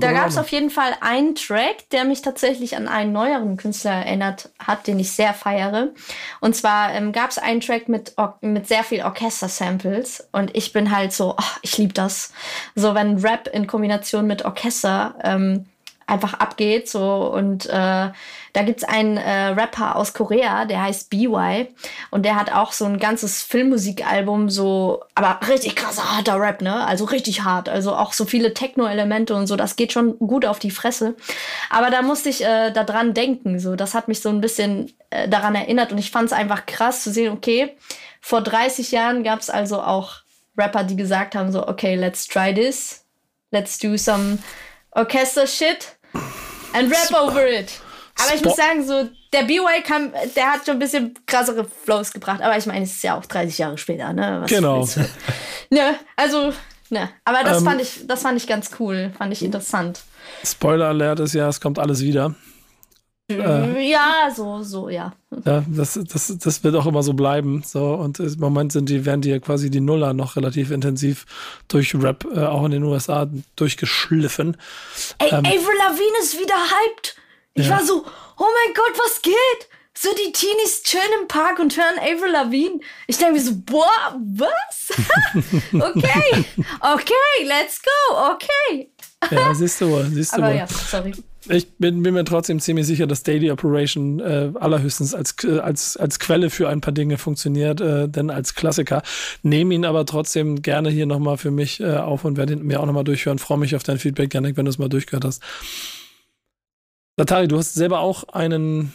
da 0.00 0.12
gab 0.12 0.28
es 0.28 0.36
auf, 0.36 0.44
auf 0.44 0.52
jeden 0.52 0.70
Fall 0.70 0.92
einen 1.00 1.34
Track, 1.34 1.88
der 1.90 2.04
mich 2.04 2.22
tatsächlich 2.22 2.76
an 2.76 2.88
einen 2.88 3.12
neueren 3.12 3.56
Künstler 3.56 3.92
erinnert 3.92 4.50
hat, 4.58 4.86
den 4.86 4.98
ich 4.98 5.12
sehr 5.12 5.34
feiere. 5.34 5.88
Und 6.40 6.54
zwar 6.54 6.92
ähm, 6.92 7.12
gab 7.12 7.30
es 7.30 7.38
einen 7.38 7.60
Track 7.60 7.88
mit, 7.88 8.14
mit 8.40 8.68
sehr 8.68 8.84
viel 8.84 9.02
Orchester-Samples. 9.02 10.28
Und 10.32 10.54
ich 10.54 10.72
bin 10.72 10.94
halt 10.94 11.12
so, 11.12 11.34
oh, 11.38 11.56
ich 11.62 11.78
liebe 11.78 11.94
das. 11.94 12.32
So, 12.74 12.94
wenn 12.94 13.18
Rap 13.18 13.48
in 13.48 13.66
Kombination 13.66 14.26
mit 14.26 14.44
Orchester 14.44 15.14
ähm, 15.24 15.66
einfach 16.06 16.34
abgeht. 16.34 16.88
So 16.88 17.32
und 17.32 17.66
äh, 17.66 17.70
da 17.70 18.62
gibt's 18.64 18.84
einen 18.84 19.16
äh, 19.16 19.48
Rapper 19.48 19.96
aus 19.96 20.14
Korea, 20.14 20.64
der 20.64 20.82
heißt 20.82 21.10
BY 21.10 21.68
und 22.10 22.24
der 22.24 22.36
hat 22.36 22.52
auch 22.52 22.72
so 22.72 22.84
ein 22.84 22.98
ganzes 22.98 23.42
Filmmusikalbum, 23.42 24.48
so 24.48 25.02
aber 25.14 25.40
richtig 25.48 25.76
krasser 25.76 26.16
harter 26.16 26.40
Rap, 26.40 26.62
ne? 26.62 26.86
Also 26.86 27.04
richtig 27.04 27.44
hart, 27.44 27.68
also 27.68 27.94
auch 27.94 28.12
so 28.12 28.24
viele 28.24 28.54
Techno-Elemente 28.54 29.34
und 29.34 29.46
so. 29.46 29.56
Das 29.56 29.76
geht 29.76 29.92
schon 29.92 30.18
gut 30.18 30.46
auf 30.46 30.58
die 30.58 30.70
Fresse. 30.70 31.16
Aber 31.70 31.90
da 31.90 32.02
musste 32.02 32.28
ich 32.28 32.44
äh, 32.44 32.70
daran 32.70 33.12
denken, 33.12 33.58
so 33.58 33.76
das 33.76 33.94
hat 33.94 34.08
mich 34.08 34.20
so 34.20 34.28
ein 34.28 34.40
bisschen 34.40 34.92
äh, 35.10 35.28
daran 35.28 35.54
erinnert 35.54 35.92
und 35.92 35.98
ich 35.98 36.10
fand 36.10 36.26
es 36.26 36.32
einfach 36.32 36.66
krass 36.66 37.02
zu 37.02 37.10
sehen. 37.10 37.32
Okay, 37.32 37.76
vor 38.20 38.42
30 38.42 38.92
Jahren 38.92 39.24
gab's 39.24 39.50
also 39.50 39.82
auch 39.82 40.22
Rapper, 40.56 40.84
die 40.84 40.96
gesagt 40.96 41.34
haben 41.34 41.52
so, 41.52 41.66
okay, 41.68 41.96
let's 41.96 42.26
try 42.26 42.54
this, 42.54 43.04
let's 43.50 43.78
do 43.78 43.96
some 43.96 44.38
Orchester-Shit 44.96 45.95
and 46.72 46.90
rap 46.90 47.12
over 47.14 47.46
it. 47.46 47.80
Aber 48.18 48.34
ich 48.34 48.42
muss 48.42 48.56
sagen, 48.56 48.86
so, 48.86 49.08
der 49.32 49.42
BY 49.42 49.82
kam, 49.86 50.12
der 50.34 50.52
hat 50.52 50.64
schon 50.64 50.76
ein 50.76 50.78
bisschen 50.78 51.14
krassere 51.26 51.66
Flows 51.84 52.12
gebracht. 52.12 52.40
Aber 52.40 52.56
ich 52.56 52.66
meine, 52.66 52.84
es 52.84 52.92
ist 52.92 53.02
ja 53.02 53.18
auch 53.18 53.26
30 53.26 53.58
Jahre 53.58 53.78
später, 53.78 54.12
ne? 54.12 54.38
Was 54.40 54.50
genau. 54.50 54.88
ne, 55.70 55.96
also, 56.16 56.52
ne. 56.88 57.10
Aber 57.24 57.44
das 57.44 57.58
ähm, 57.58 57.64
fand 57.64 57.80
ich, 57.82 58.06
das 58.06 58.22
fand 58.22 58.38
ich 58.38 58.46
ganz 58.46 58.70
cool, 58.80 59.12
fand 59.18 59.32
ich 59.32 59.44
interessant. 59.44 60.00
Spoiler 60.44 60.88
Alert 60.88 61.20
ist 61.20 61.34
ja, 61.34 61.48
es 61.48 61.60
kommt 61.60 61.78
alles 61.78 62.00
wieder. 62.00 62.34
Äh, 63.28 63.90
ja, 63.90 64.30
so, 64.34 64.62
so, 64.62 64.88
ja. 64.88 65.12
Ja, 65.44 65.64
das, 65.66 65.98
das, 66.12 66.38
das 66.38 66.62
wird 66.62 66.76
auch 66.76 66.86
immer 66.86 67.02
so 67.02 67.12
bleiben. 67.14 67.62
So, 67.66 67.94
und 67.94 68.20
im 68.20 68.38
Moment 68.38 68.72
sind 68.72 68.88
die, 68.88 69.04
werden 69.04 69.20
die 69.20 69.38
quasi 69.40 69.68
die 69.68 69.80
Nuller 69.80 70.12
noch 70.12 70.36
relativ 70.36 70.70
intensiv 70.70 71.26
durch 71.66 71.94
Rap, 71.96 72.24
äh, 72.32 72.44
auch 72.44 72.64
in 72.64 72.70
den 72.70 72.84
USA, 72.84 73.28
durchgeschliffen. 73.56 74.56
Ey, 75.18 75.30
ähm, 75.30 75.38
Avril 75.38 75.76
Lavigne 75.78 76.18
ist 76.22 76.38
wieder 76.38 76.54
hyped. 76.54 77.16
Ich 77.54 77.66
ja. 77.66 77.76
war 77.76 77.84
so, 77.84 78.04
oh 78.38 78.46
mein 78.64 78.74
Gott, 78.74 78.92
was 78.96 79.22
geht? 79.22 79.34
So, 79.98 80.10
die 80.14 80.30
Teenies 80.30 80.82
chillen 80.82 81.04
im 81.22 81.26
Park 81.26 81.58
und 81.58 81.76
hören 81.76 81.98
Avril 81.98 82.30
Lavigne. 82.30 82.80
Ich 83.08 83.16
denke 83.16 83.34
mir 83.34 83.40
so, 83.40 83.52
boah, 83.56 84.20
was? 84.36 84.90
okay, 85.72 86.44
okay, 86.80 87.44
let's 87.44 87.80
go, 87.82 88.30
okay. 88.30 88.90
ja, 89.30 89.54
siehst 89.54 89.80
du 89.80 89.86
mal, 89.86 90.04
siehst 90.04 90.32
du 90.32 90.36
Aber 90.36 90.46
mal. 90.46 90.56
ja, 90.56 90.66
sorry. 90.68 91.12
Ich 91.48 91.72
bin, 91.76 92.02
bin, 92.02 92.14
mir 92.14 92.24
trotzdem 92.24 92.58
ziemlich 92.58 92.86
sicher, 92.86 93.06
dass 93.06 93.22
Daily 93.22 93.50
Operation 93.50 94.20
äh, 94.20 94.50
allerhöchstens 94.54 95.14
als, 95.14 95.36
äh, 95.44 95.58
als, 95.58 95.96
als 95.96 96.18
Quelle 96.18 96.50
für 96.50 96.68
ein 96.68 96.80
paar 96.80 96.92
Dinge 96.92 97.18
funktioniert, 97.18 97.80
äh, 97.80 98.08
denn 98.08 98.30
als 98.30 98.54
Klassiker. 98.54 99.02
Nehme 99.42 99.74
ihn 99.74 99.84
aber 99.84 100.06
trotzdem 100.06 100.62
gerne 100.62 100.90
hier 100.90 101.06
nochmal 101.06 101.36
für 101.36 101.50
mich 101.50 101.80
äh, 101.80 101.96
auf 101.96 102.24
und 102.24 102.36
werde 102.36 102.54
ihn 102.54 102.64
mir 102.64 102.80
auch 102.80 102.86
nochmal 102.86 103.04
durchhören. 103.04 103.38
Freue 103.38 103.58
mich 103.58 103.76
auf 103.76 103.82
dein 103.82 103.98
Feedback, 103.98 104.34
Janik, 104.34 104.56
wenn 104.56 104.64
du 104.64 104.70
es 104.70 104.78
mal 104.78 104.88
durchgehört 104.88 105.24
hast. 105.24 105.42
Latari, 107.16 107.48
du 107.48 107.58
hast 107.58 107.74
selber 107.74 108.00
auch 108.00 108.24
einen 108.24 108.92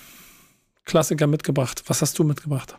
Klassiker 0.85 1.27
mitgebracht. 1.27 1.83
Was 1.87 2.01
hast 2.01 2.19
du 2.19 2.23
mitgebracht? 2.23 2.75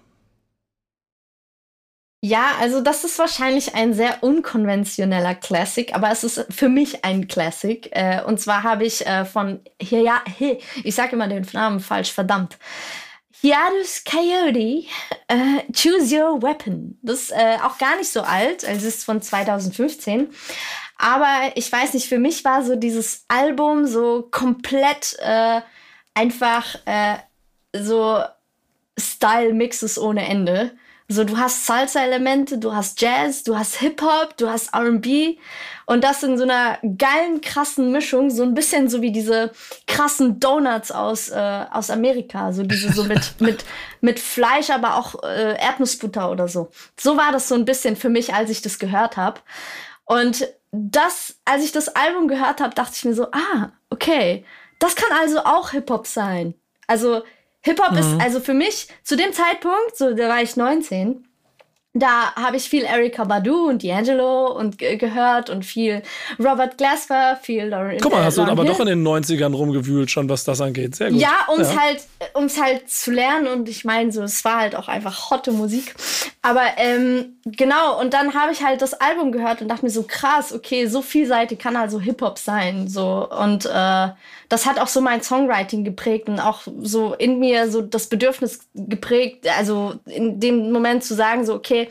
Ja, 2.24 2.52
also 2.60 2.80
das 2.80 3.02
ist 3.02 3.18
wahrscheinlich 3.18 3.74
ein 3.74 3.94
sehr 3.94 4.22
unkonventioneller 4.22 5.34
Classic, 5.34 5.92
aber 5.92 6.12
es 6.12 6.22
ist 6.22 6.46
für 6.50 6.68
mich 6.68 7.04
ein 7.04 7.26
Classic. 7.26 7.88
Äh, 7.90 8.22
und 8.22 8.40
zwar 8.40 8.62
habe 8.62 8.84
ich 8.84 9.04
äh, 9.04 9.24
von 9.24 9.58
hier 9.80 10.02
ja, 10.02 10.22
hey, 10.38 10.60
ich 10.84 10.94
sage 10.94 11.16
immer 11.16 11.26
den 11.26 11.44
Namen 11.52 11.80
falsch, 11.80 12.12
verdammt. 12.12 12.58
Hiatus 13.40 14.04
Coyote, 14.04 14.86
äh, 15.26 15.72
Choose 15.72 16.16
Your 16.16 16.40
Weapon. 16.40 16.96
Das 17.02 17.22
ist 17.22 17.32
äh, 17.32 17.56
auch 17.60 17.76
gar 17.78 17.96
nicht 17.96 18.12
so 18.12 18.20
alt, 18.22 18.62
es 18.62 18.84
ist 18.84 19.02
von 19.02 19.20
2015. 19.20 20.28
Aber 20.98 21.50
ich 21.56 21.72
weiß 21.72 21.94
nicht, 21.94 22.08
für 22.08 22.20
mich 22.20 22.44
war 22.44 22.62
so 22.62 22.76
dieses 22.76 23.24
Album 23.26 23.88
so 23.88 24.28
komplett 24.30 25.16
äh, 25.18 25.60
einfach 26.14 26.76
äh, 26.84 27.16
so 27.72 28.22
Style-Mixes 28.96 29.98
ohne 29.98 30.28
Ende. 30.28 30.70
So, 31.12 31.24
du 31.24 31.36
hast 31.36 31.66
Salsa-Elemente, 31.66 32.56
du 32.56 32.74
hast 32.74 32.98
Jazz, 33.02 33.42
du 33.42 33.58
hast 33.58 33.76
Hip-Hop, 33.76 34.34
du 34.38 34.48
hast 34.48 34.74
RB 34.74 35.38
und 35.84 36.02
das 36.02 36.22
in 36.22 36.38
so 36.38 36.44
einer 36.44 36.78
geilen, 36.96 37.42
krassen 37.42 37.92
Mischung, 37.92 38.30
so 38.30 38.42
ein 38.42 38.54
bisschen 38.54 38.88
so 38.88 39.02
wie 39.02 39.12
diese 39.12 39.52
krassen 39.86 40.40
Donuts 40.40 40.90
aus, 40.90 41.28
äh, 41.28 41.66
aus 41.70 41.90
Amerika, 41.90 42.52
so 42.54 42.62
diese 42.62 42.90
so 42.92 43.04
mit, 43.04 43.34
mit, 43.40 43.66
mit 44.00 44.20
Fleisch, 44.20 44.70
aber 44.70 44.96
auch 44.96 45.22
äh, 45.22 45.60
Erdnussbutter 45.60 46.30
oder 46.30 46.48
so. 46.48 46.70
So 46.98 47.18
war 47.18 47.30
das 47.30 47.46
so 47.46 47.56
ein 47.56 47.66
bisschen 47.66 47.96
für 47.96 48.08
mich, 48.08 48.32
als 48.32 48.48
ich 48.48 48.62
das 48.62 48.78
gehört 48.78 49.18
habe. 49.18 49.40
Und 50.06 50.48
das, 50.70 51.36
als 51.44 51.62
ich 51.62 51.72
das 51.72 51.94
Album 51.94 52.26
gehört 52.26 52.62
habe, 52.62 52.74
dachte 52.74 52.94
ich 52.96 53.04
mir 53.04 53.14
so, 53.14 53.26
ah, 53.32 53.70
okay, 53.90 54.46
das 54.78 54.96
kann 54.96 55.14
also 55.20 55.40
auch 55.40 55.72
Hip-Hop 55.72 56.06
sein. 56.06 56.54
Also 56.86 57.22
Hip-Hop 57.64 57.92
mhm. 57.92 57.98
ist 57.98 58.20
also 58.20 58.40
für 58.40 58.54
mich 58.54 58.88
zu 59.04 59.16
dem 59.16 59.32
Zeitpunkt, 59.32 59.96
so 59.96 60.14
da 60.14 60.28
war 60.28 60.42
ich 60.42 60.56
19, 60.56 61.24
da 61.94 62.34
habe 62.36 62.56
ich 62.56 62.70
viel 62.70 62.84
Erika 62.84 63.24
Badu 63.24 63.68
und 63.68 63.82
D'Angelo 63.82 64.46
und 64.46 64.78
gehört 64.78 65.50
und 65.50 65.66
viel 65.66 66.02
Robert 66.38 66.78
Glasper, 66.78 67.38
viel 67.42 67.64
Lauren 67.64 67.98
Guck 68.00 68.12
mal, 68.12 68.24
hast 68.24 68.38
du 68.38 68.42
aber 68.42 68.62
Hill. 68.62 68.72
doch 68.72 68.80
in 68.80 68.86
den 68.86 69.06
90ern 69.06 69.54
rumgewühlt 69.54 70.10
schon, 70.10 70.26
was 70.30 70.44
das 70.44 70.62
angeht. 70.62 70.96
Sehr 70.96 71.10
gut. 71.10 71.20
Ja, 71.20 71.46
um 71.54 71.60
es 71.60 71.74
ja. 71.74 71.80
halt, 71.80 72.00
um's 72.32 72.58
halt 72.58 72.88
zu 72.88 73.10
lernen 73.10 73.46
und 73.46 73.68
ich 73.68 73.84
meine, 73.84 74.10
so, 74.10 74.22
es 74.22 74.42
war 74.42 74.60
halt 74.60 74.74
auch 74.74 74.88
einfach 74.88 75.30
hotte 75.30 75.52
Musik. 75.52 75.94
Aber 76.40 76.62
ähm, 76.78 77.36
genau, 77.44 78.00
und 78.00 78.14
dann 78.14 78.32
habe 78.32 78.52
ich 78.52 78.64
halt 78.64 78.80
das 78.80 78.94
Album 78.94 79.30
gehört 79.30 79.60
und 79.60 79.68
dachte 79.68 79.84
mir 79.84 79.90
so, 79.90 80.04
krass, 80.04 80.54
okay, 80.54 80.86
so 80.86 81.02
vielseitig 81.02 81.58
kann 81.58 81.76
also 81.76 82.00
Hip-Hop 82.00 82.38
sein. 82.38 82.88
So, 82.88 83.28
und 83.28 83.66
äh, 83.66 84.08
das 84.53 84.66
hat 84.66 84.78
auch 84.78 84.86
so 84.86 85.00
mein 85.00 85.22
Songwriting 85.22 85.82
geprägt 85.82 86.28
und 86.28 86.38
auch 86.38 86.61
so 86.82 87.14
in 87.14 87.38
mir 87.38 87.70
so 87.70 87.80
das 87.80 88.07
Bedürfnis 88.11 88.68
geprägt, 88.74 89.48
also 89.48 89.94
in 90.05 90.40
dem 90.40 90.70
Moment 90.70 91.03
zu 91.05 91.14
sagen, 91.14 91.46
so, 91.46 91.55
okay, 91.55 91.88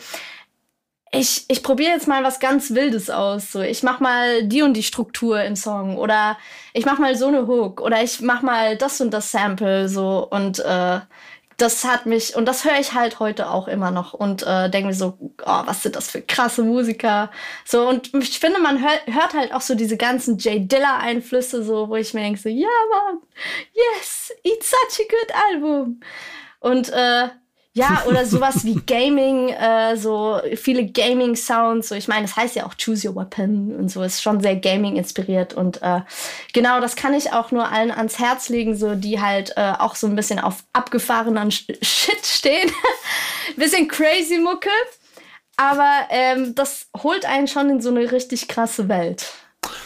ich, 1.12 1.46
ich 1.48 1.64
probiere 1.64 1.94
jetzt 1.94 2.08
mal 2.08 2.24
was 2.24 2.40
ganz 2.40 2.76
Wildes 2.76 3.10
aus. 3.10 3.52
So, 3.52 3.62
ich 3.62 3.82
mach 3.82 4.00
mal 4.00 4.44
die 4.44 4.62
und 4.62 4.76
die 4.76 4.84
Struktur 4.84 5.42
im 5.42 5.56
Song 5.56 5.98
oder 5.98 6.38
ich 6.74 6.86
mach 6.86 7.00
mal 7.00 7.16
so 7.16 7.30
eine 7.30 7.48
Hook 7.48 7.82
oder 7.82 8.04
ich 8.04 8.22
mach 8.22 8.44
mal 8.44 8.78
das 8.78 9.02
und 9.02 9.10
das 9.12 9.32
Sample 9.32 9.90
so 9.90 10.28
und 10.30 10.60
äh, 10.60 11.00
das 11.62 11.84
hat 11.84 12.06
mich, 12.06 12.36
und 12.36 12.46
das 12.46 12.66
höre 12.66 12.80
ich 12.80 12.94
halt 12.94 13.20
heute 13.20 13.50
auch 13.50 13.68
immer 13.68 13.92
noch 13.92 14.14
und 14.14 14.44
äh, 14.44 14.70
denke 14.70 14.88
mir 14.88 14.94
so, 14.94 15.18
oh, 15.20 15.62
was 15.66 15.84
sind 15.84 15.96
das 15.96 16.10
für 16.10 16.22
krasse 16.22 16.64
Musiker. 16.64 17.30
So, 17.66 17.88
und 17.88 18.14
ich 18.16 18.40
finde, 18.40 18.60
man 18.60 18.82
hört, 18.82 19.02
hört 19.06 19.34
halt 19.34 19.54
auch 19.54 19.62
so 19.62 19.76
diese 19.76 19.98
ganzen 19.98 20.38
Jay 20.38 20.60
Diller-Einflüsse, 20.60 21.64
so, 21.64 21.90
wo 21.90 21.96
ich 21.96 22.14
mir 22.14 22.22
denke, 22.22 22.40
so, 22.40 22.50
ja, 22.50 22.68
man, 22.90 23.22
yes, 23.74 24.32
it's 24.44 24.72
such 24.72 25.06
a 25.06 25.10
good 25.10 25.36
album. 25.52 26.00
Und 26.60 26.90
äh, 26.90 27.30
ja, 27.74 28.04
oder 28.08 28.26
sowas 28.26 28.66
wie 28.66 28.76
Gaming, 28.76 29.50
äh, 29.50 29.96
so 29.96 30.42
viele 30.56 30.86
Gaming-Sounds. 30.86 31.90
So, 31.90 31.96
ich 31.96 32.08
meine, 32.08 32.24
das 32.24 32.36
heißt 32.36 32.56
ja 32.56 32.66
auch 32.66 32.76
Choose 32.76 33.08
Your 33.08 33.16
Weapon 33.16 33.76
und 33.76 33.90
so, 33.90 34.04
ist 34.04 34.22
schon 34.22 34.42
sehr 34.42 34.56
Gaming 34.56 34.98
inspiriert. 34.98 35.54
Und 35.54 35.82
äh, 35.82 36.02
genau, 36.54 36.82
das 36.82 36.96
kann 36.96 37.14
ich 37.14 37.34
auch 37.34 37.52
nur 37.52 37.70
allen 37.70 37.92
ans 37.92 38.20
Herz 38.20 38.50
legen, 38.50 38.76
so 38.76 38.96
die 38.96 39.22
halt 39.22 39.54
äh, 39.56 39.74
auch 39.80 39.96
so 39.96 40.08
ein 40.08 40.16
bisschen 40.16 40.40
auf 40.40 40.64
abgefahrenen 40.74 41.52
Shit 41.52 42.26
stehen. 42.26 42.70
bisschen 43.56 43.88
crazy 43.88 44.38
Mucke. 44.38 44.70
Aber 45.58 46.08
ähm, 46.10 46.56
das 46.56 46.88
holt 47.04 47.26
einen 47.26 47.48
schon 47.48 47.70
in 47.70 47.82
so 47.82 47.90
eine 47.90 48.12
richtig 48.12 48.48
krasse 48.48 48.90
Welt. 48.90 49.32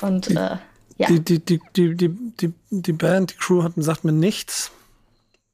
Und 0.01 0.29
die, 0.29 0.35
äh, 0.35 0.57
ja. 0.97 1.07
Die, 1.07 1.19
die, 1.19 1.39
die, 1.43 1.59
die, 1.75 1.95
die, 1.95 2.09
die, 2.09 2.53
die 2.69 2.93
Band, 2.93 3.31
die 3.31 3.35
Crew 3.35 3.61
hat, 3.61 3.73
sagt 3.75 4.05
mir 4.05 4.13
nichts. 4.13 4.71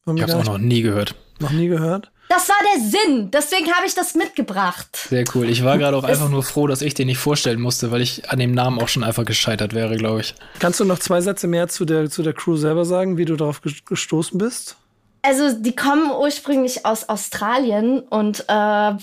Ich 0.06 0.22
habe 0.22 0.32
es 0.32 0.34
auch 0.34 0.44
noch 0.44 0.58
nie 0.58 0.82
gehört. 0.82 1.16
Noch 1.40 1.52
nie 1.52 1.68
gehört? 1.68 2.12
Das 2.32 2.48
war 2.48 2.56
der 2.74 2.82
Sinn. 2.82 3.30
Deswegen 3.30 3.74
habe 3.74 3.86
ich 3.86 3.94
das 3.94 4.16
mitgebracht. 4.16 5.08
Sehr 5.10 5.26
cool. 5.36 5.50
Ich 5.50 5.66
war 5.66 5.78
gerade 5.78 5.98
auch 5.98 6.06
einfach 6.06 6.30
nur 6.30 6.44
froh, 6.44 6.66
dass 6.66 6.82
ich 6.82 6.94
den 6.94 7.08
nicht 7.08 7.18
vorstellen 7.18 7.60
musste, 7.60 7.92
weil 7.92 8.02
ich 8.02 8.30
an 8.30 8.40
dem 8.40 8.54
Namen 8.54 8.80
auch 8.80 8.88
schon 8.88 9.04
einfach 9.04 9.26
gescheitert 9.26 9.74
wäre, 9.74 9.98
glaube 9.98 10.22
ich. 10.22 10.34
Kannst 10.60 10.80
du 10.80 10.86
noch 10.86 11.00
zwei 11.00 11.20
Sätze 11.20 11.48
mehr 11.48 11.68
zu 11.68 11.84
der, 11.84 12.10
zu 12.10 12.24
der 12.24 12.32
Crew 12.32 12.56
selber 12.56 12.86
sagen, 12.86 13.18
wie 13.18 13.26
du 13.26 13.36
darauf 13.36 13.60
gestoßen 13.86 14.38
bist? 14.38 14.78
Also, 15.24 15.52
die 15.52 15.76
kommen 15.76 16.10
ursprünglich 16.10 16.86
aus 16.86 17.10
Australien 17.10 18.00
und 18.00 18.46
äh, 18.48 18.94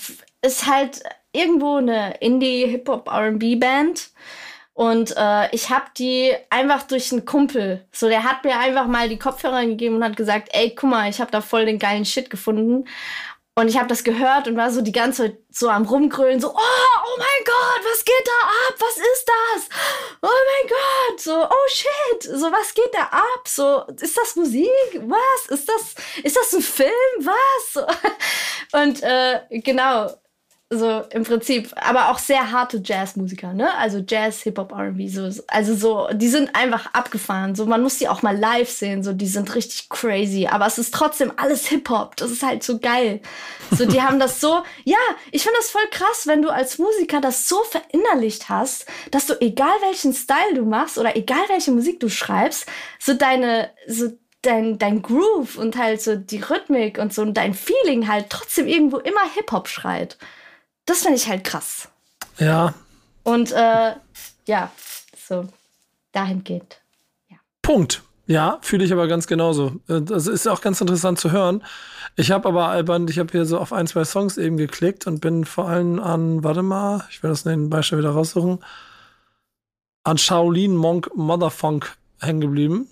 ist 0.41 0.66
halt 0.66 1.03
irgendwo 1.33 1.76
eine 1.76 2.14
Indie-Hip-Hop-RB-Band. 2.20 4.09
Und 4.79 5.16
äh, 5.16 5.53
ich 5.53 5.70
habe 5.70 5.87
die 5.97 6.33
einfach 6.51 6.85
durch 6.85 7.11
einen 7.11 7.24
Kumpel, 7.24 7.85
so 7.91 8.09
der 8.09 8.22
hat 8.22 8.45
mir 8.45 8.61
einfach 8.61 8.87
mal 8.87 9.09
die 9.09 9.18
Kopfhörer 9.18 9.66
gegeben 9.66 9.97
und 9.97 10.05
hat 10.05 10.16
gesagt, 10.16 10.51
ey, 10.53 10.72
guck 10.72 10.89
mal, 10.89 11.11
ich 11.11 11.20
habe 11.20 11.33
da 11.33 11.41
voll 11.41 11.66
den 11.66 11.81
geilen 11.81 12.05
Shit 12.05 12.31
gefunden. 12.31 12.85
Und 13.57 13.66
ich 13.66 13.76
habe 13.76 13.89
das 13.89 14.05
gehört 14.05 14.47
und 14.47 14.57
war 14.57 14.70
so 14.70 14.81
die 14.81 14.93
ganze 14.93 15.24
Zeit 15.24 15.39
so 15.51 15.68
am 15.68 15.85
rumgrölen, 15.85 16.41
so, 16.41 16.51
oh, 16.51 16.53
oh 16.55 17.18
mein 17.18 17.45
Gott, 17.45 17.91
was 17.91 18.05
geht 18.05 18.24
da 18.24 18.47
ab? 18.47 18.74
Was 18.79 18.99
ist 18.99 19.26
das? 19.26 19.79
Oh 20.22 20.29
mein 20.29 20.70
Gott, 20.70 21.20
so, 21.22 21.33
oh 21.33 21.68
shit, 21.68 22.22
so, 22.22 22.47
was 22.53 22.72
geht 22.72 22.95
da 22.95 23.03
ab? 23.11 23.49
So, 23.49 23.83
ist 24.01 24.16
das 24.16 24.37
Musik? 24.37 24.70
Was? 25.09 25.59
Ist 25.59 25.68
das, 25.68 25.95
ist 26.22 26.37
das 26.37 26.53
ein 26.53 26.62
Film? 26.62 26.93
Was? 27.18 27.85
Und 28.81 29.03
äh, 29.03 29.41
genau, 29.51 30.09
so 30.71 31.03
im 31.11 31.25
Prinzip, 31.25 31.73
aber 31.77 32.11
auch 32.11 32.19
sehr 32.19 32.53
harte 32.53 32.83
Jazzmusiker, 32.85 33.55
ne? 33.55 33.75
Also 33.79 34.05
Jazz, 34.07 34.43
Hip-Hop, 34.43 34.73
R&B, 34.73 35.09
so, 35.09 35.31
also 35.47 35.75
so, 35.75 36.09
die 36.12 36.29
sind 36.29 36.55
einfach 36.55 36.93
abgefahren. 36.93 37.55
So, 37.55 37.64
man 37.64 37.83
muss 37.83 37.97
die 37.97 38.09
auch 38.09 38.21
mal 38.21 38.37
live 38.37 38.69
sehen, 38.69 39.03
so, 39.03 39.14
die 39.14 39.27
sind 39.27 39.55
richtig 39.55 39.89
crazy, 39.89 40.47
aber 40.47 40.66
es 40.66 40.77
ist 40.77 40.93
trotzdem 40.93 41.33
alles 41.39 41.66
Hip-Hop. 41.69 42.16
Das 42.16 42.31
ist 42.31 42.43
halt 42.43 42.62
so 42.62 42.79
geil. 42.79 43.21
So, 43.71 43.87
die 43.87 44.03
haben 44.03 44.21
das 44.21 44.43
so, 44.43 44.62
ja, 44.85 44.99
ich 45.33 45.43
finde 45.43 45.57
das 45.59 45.71
voll 45.71 45.89
krass, 45.91 46.27
wenn 46.27 46.43
du 46.43 46.51
als 46.51 46.77
Musiker 46.77 47.23
das 47.23 47.49
so 47.49 47.62
verinnerlicht 47.64 48.51
hast, 48.51 48.85
dass 49.11 49.27
du, 49.27 49.41
egal 49.41 49.75
welchen 49.81 50.12
Style 50.12 50.55
du 50.55 50.66
machst 50.66 50.99
oder 50.99 51.16
egal 51.16 51.45
welche 51.49 51.71
Musik 51.71 51.99
du 51.99 52.11
schreibst, 52.11 52.66
so 52.99 53.14
deine, 53.14 53.71
so 53.87 54.12
dein, 54.43 54.79
dein 54.79 55.01
Groove 55.01 55.57
und 55.57 55.79
halt 55.79 56.03
so 56.03 56.16
die 56.16 56.41
Rhythmik 56.41 56.99
und 56.99 57.14
so 57.14 57.23
und 57.23 57.35
dein 57.39 57.55
Feeling 57.55 58.07
halt 58.07 58.27
trotzdem 58.29 58.66
irgendwo 58.66 58.99
immer 58.99 59.23
Hip-Hop 59.35 59.69
schreit. 59.69 60.19
Das 60.89 61.03
finde 61.03 61.16
ich 61.16 61.28
halt 61.28 61.45
krass. 61.45 61.89
Ja. 62.39 62.72
Und 63.22 63.53
äh, 63.53 63.93
ja, 64.47 64.72
so 65.28 65.47
dahingehend. 66.12 66.80
Ja. 67.28 67.36
Punkt. 67.61 68.03
Ja, 68.26 68.59
fühle 68.62 68.86
ich 68.86 68.93
aber 68.93 69.07
ganz 69.07 69.26
genauso. 69.26 69.80
Äh, 69.86 70.01
das 70.01 70.26
ist 70.26 70.47
auch 70.47 70.62
ganz 70.62 70.80
interessant 70.80 71.18
zu 71.18 71.30
hören. 71.30 71.62
Ich 72.16 72.30
habe 72.30 72.49
aber 72.49 72.68
albern, 72.68 73.07
ich 73.07 73.18
habe 73.18 73.30
hier 73.30 73.45
so 73.45 73.59
auf 73.59 73.74
ein, 73.74 73.86
zwei 73.86 74.05
Songs 74.05 74.39
eben 74.39 74.57
geklickt 74.57 75.07
und 75.07 75.20
bin 75.20 75.45
vor 75.45 75.68
allem 75.68 76.01
an, 76.01 76.43
warte 76.43 76.62
mal, 76.62 77.05
ich 77.11 77.22
will 77.22 77.30
das 77.30 77.43
den 77.43 77.68
Beispiel 77.68 77.99
wieder 77.99 78.11
raussuchen, 78.11 78.61
an 80.05 80.16
Shaolin 80.16 80.74
Monk 80.74 81.11
Motherfunk 81.14 81.97
hängen 82.18 82.41
geblieben 82.41 82.89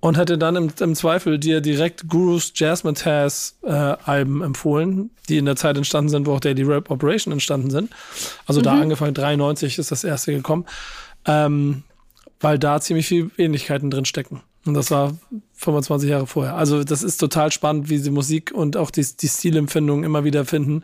und 0.00 0.18
hätte 0.18 0.38
dann 0.38 0.56
im, 0.56 0.70
im 0.78 0.94
Zweifel 0.94 1.38
dir 1.38 1.60
direkt 1.60 2.08
Gurus 2.08 2.52
Jazzmatazz 2.54 3.58
äh, 3.62 3.70
Alben 3.70 4.42
empfohlen, 4.42 5.10
die 5.28 5.38
in 5.38 5.46
der 5.46 5.56
Zeit 5.56 5.76
entstanden 5.76 6.10
sind, 6.10 6.26
wo 6.26 6.34
auch 6.34 6.40
Daily 6.40 6.62
Rap 6.62 6.90
Operation 6.90 7.32
entstanden 7.32 7.70
sind. 7.70 7.90
Also 8.46 8.60
mhm. 8.60 8.64
da 8.64 8.72
angefangen, 8.80 9.14
93 9.14 9.78
ist 9.78 9.90
das 9.90 10.04
erste 10.04 10.32
gekommen, 10.32 10.66
ähm, 11.24 11.82
weil 12.40 12.58
da 12.58 12.80
ziemlich 12.80 13.08
viel 13.08 13.30
Ähnlichkeiten 13.38 13.90
drin 13.90 14.04
stecken. 14.04 14.42
Und 14.66 14.74
das 14.74 14.90
war 14.90 15.16
25 15.54 16.10
Jahre 16.10 16.26
vorher. 16.26 16.56
Also 16.56 16.82
das 16.82 17.02
ist 17.02 17.18
total 17.18 17.52
spannend, 17.52 17.88
wie 17.88 17.98
sie 17.98 18.10
Musik 18.10 18.52
und 18.52 18.76
auch 18.76 18.90
die, 18.90 19.06
die 19.20 19.28
Stilempfindung 19.28 20.04
immer 20.04 20.24
wieder 20.24 20.44
finden 20.44 20.82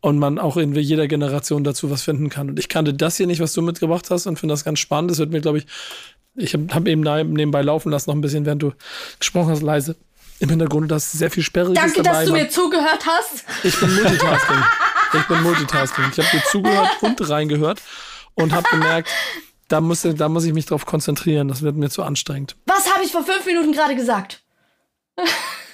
und 0.00 0.18
man 0.18 0.38
auch 0.38 0.58
in 0.58 0.74
jeder 0.74 1.08
Generation 1.08 1.64
dazu 1.64 1.90
was 1.90 2.02
finden 2.02 2.28
kann. 2.28 2.50
Und 2.50 2.58
ich 2.58 2.68
kannte 2.68 2.92
das 2.92 3.16
hier 3.16 3.26
nicht, 3.26 3.40
was 3.40 3.54
du 3.54 3.62
mitgebracht 3.62 4.10
hast 4.10 4.26
und 4.26 4.38
finde 4.38 4.52
das 4.52 4.64
ganz 4.64 4.78
spannend. 4.78 5.10
Das 5.10 5.18
wird 5.18 5.30
mir, 5.30 5.40
glaube 5.40 5.58
ich, 5.58 5.66
ich 6.36 6.54
habe 6.54 6.66
hab 6.72 6.86
eben 6.86 7.02
nebenbei 7.02 7.62
laufen 7.62 7.90
lassen, 7.90 8.10
noch 8.10 8.16
ein 8.16 8.20
bisschen, 8.20 8.44
während 8.46 8.62
du 8.62 8.72
gesprochen 9.18 9.50
hast, 9.50 9.62
leise 9.62 9.96
im 10.40 10.48
Hintergrund. 10.48 10.90
Da 10.90 10.96
ist 10.96 11.12
sehr 11.12 11.30
viel 11.30 11.42
Sperriges 11.42 11.80
Danke, 11.80 12.02
dabei. 12.02 12.18
dass 12.20 12.26
du 12.26 12.32
mir 12.32 12.48
zugehört 12.48 13.06
hast. 13.06 13.44
Ich 13.62 13.78
bin 13.78 13.94
Multitasking. 13.94 14.64
ich 15.14 15.26
bin 15.26 15.42
Multitasking. 15.42 16.04
Ich 16.12 16.18
habe 16.18 16.36
dir 16.36 16.44
zugehört 16.50 16.90
und 17.02 17.28
reingehört 17.28 17.80
und 18.34 18.52
habe 18.52 18.68
gemerkt, 18.70 19.10
da 19.68 19.80
muss, 19.80 20.02
da 20.02 20.28
muss 20.28 20.44
ich 20.44 20.52
mich 20.52 20.66
drauf 20.66 20.86
konzentrieren. 20.86 21.48
Das 21.48 21.62
wird 21.62 21.76
mir 21.76 21.88
zu 21.88 22.02
anstrengend. 22.02 22.56
Was 22.66 22.92
habe 22.92 23.04
ich 23.04 23.12
vor 23.12 23.24
fünf 23.24 23.46
Minuten 23.46 23.72
gerade 23.72 23.94
gesagt? 23.94 24.42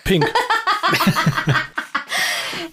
Pink. 0.04 0.30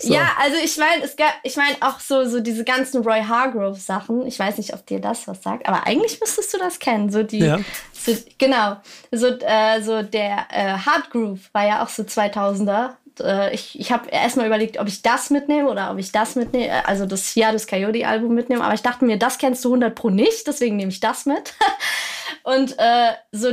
So. 0.07 0.13
Ja, 0.13 0.31
also 0.39 0.55
ich 0.63 0.77
meine, 0.77 1.03
es 1.03 1.15
gab, 1.17 1.33
ich 1.43 1.57
meine 1.57 1.75
auch 1.81 1.99
so, 1.99 2.25
so 2.25 2.39
diese 2.39 2.63
ganzen 2.63 3.03
Roy 3.03 3.21
Hargrove 3.21 3.77
Sachen. 3.77 4.25
Ich 4.25 4.39
weiß 4.39 4.57
nicht, 4.57 4.73
ob 4.73 4.85
dir 4.85 5.01
das 5.01 5.27
was 5.27 5.43
sagt, 5.43 5.67
aber 5.67 5.85
eigentlich 5.85 6.19
müsstest 6.21 6.53
du 6.53 6.57
das 6.57 6.79
kennen. 6.79 7.11
So 7.11 7.23
die, 7.23 7.39
ja. 7.39 7.59
so, 7.91 8.15
genau, 8.37 8.77
so, 9.11 9.27
äh, 9.27 9.81
so 9.81 10.01
der 10.03 10.47
äh, 10.49 10.77
Hard 10.77 11.09
Groove 11.09 11.49
war 11.51 11.67
ja 11.67 11.83
auch 11.83 11.89
so 11.89 12.03
2000er. 12.03 12.91
Äh, 13.19 13.53
ich 13.53 13.79
ich 13.79 13.91
habe 13.91 14.09
erstmal 14.09 14.47
überlegt, 14.47 14.79
ob 14.79 14.87
ich 14.87 15.01
das 15.01 15.29
mitnehme 15.29 15.69
oder 15.69 15.91
ob 15.91 15.97
ich 15.97 16.11
das 16.11 16.35
mitnehme, 16.35 16.67
äh, 16.67 16.81
also 16.85 17.05
das 17.05 17.35
Ja 17.35 17.51
das 17.51 17.67
Coyote 17.67 18.07
Album 18.07 18.33
mitnehme. 18.33 18.63
Aber 18.63 18.73
ich 18.73 18.81
dachte 18.81 19.05
mir, 19.05 19.17
das 19.17 19.37
kennst 19.37 19.63
du 19.65 19.69
100 19.69 19.95
pro 19.95 20.09
nicht, 20.09 20.47
deswegen 20.47 20.75
nehme 20.75 20.91
ich 20.91 20.99
das 20.99 21.25
mit. 21.25 21.53
Und 22.43 22.75
äh, 22.77 23.11
so, 23.31 23.49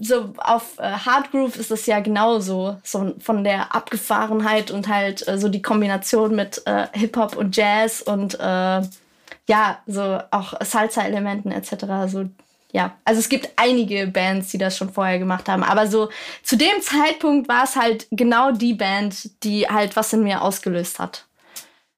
so 0.00 0.32
auf 0.38 0.78
äh, 0.78 0.82
Hard 0.82 1.30
Groove 1.30 1.56
ist 1.56 1.70
es 1.70 1.84
ja 1.84 2.00
genauso, 2.00 2.78
so 2.82 3.14
von 3.18 3.44
der 3.44 3.74
Abgefahrenheit 3.74 4.70
und 4.70 4.88
halt 4.88 5.26
äh, 5.28 5.36
so 5.36 5.48
die 5.50 5.60
Kombination 5.60 6.34
mit 6.34 6.62
äh, 6.64 6.86
Hip-Hop 6.92 7.36
und 7.36 7.54
Jazz 7.54 8.00
und 8.00 8.40
äh, 8.40 8.82
ja, 9.46 9.78
so 9.86 10.20
auch 10.30 10.54
Salsa-Elementen 10.60 11.50
etc. 11.50 11.84
So, 12.06 12.30
ja, 12.72 12.96
also 13.04 13.18
es 13.18 13.28
gibt 13.28 13.50
einige 13.56 14.06
Bands, 14.06 14.50
die 14.50 14.58
das 14.58 14.76
schon 14.76 14.92
vorher 14.92 15.18
gemacht 15.18 15.48
haben, 15.48 15.62
aber 15.62 15.86
so 15.86 16.08
zu 16.42 16.56
dem 16.56 16.80
Zeitpunkt 16.82 17.48
war 17.48 17.64
es 17.64 17.76
halt 17.76 18.06
genau 18.10 18.52
die 18.52 18.74
Band, 18.74 19.42
die 19.42 19.66
halt 19.66 19.96
was 19.96 20.12
in 20.12 20.22
mir 20.22 20.42
ausgelöst 20.42 20.98
hat. 20.98 21.26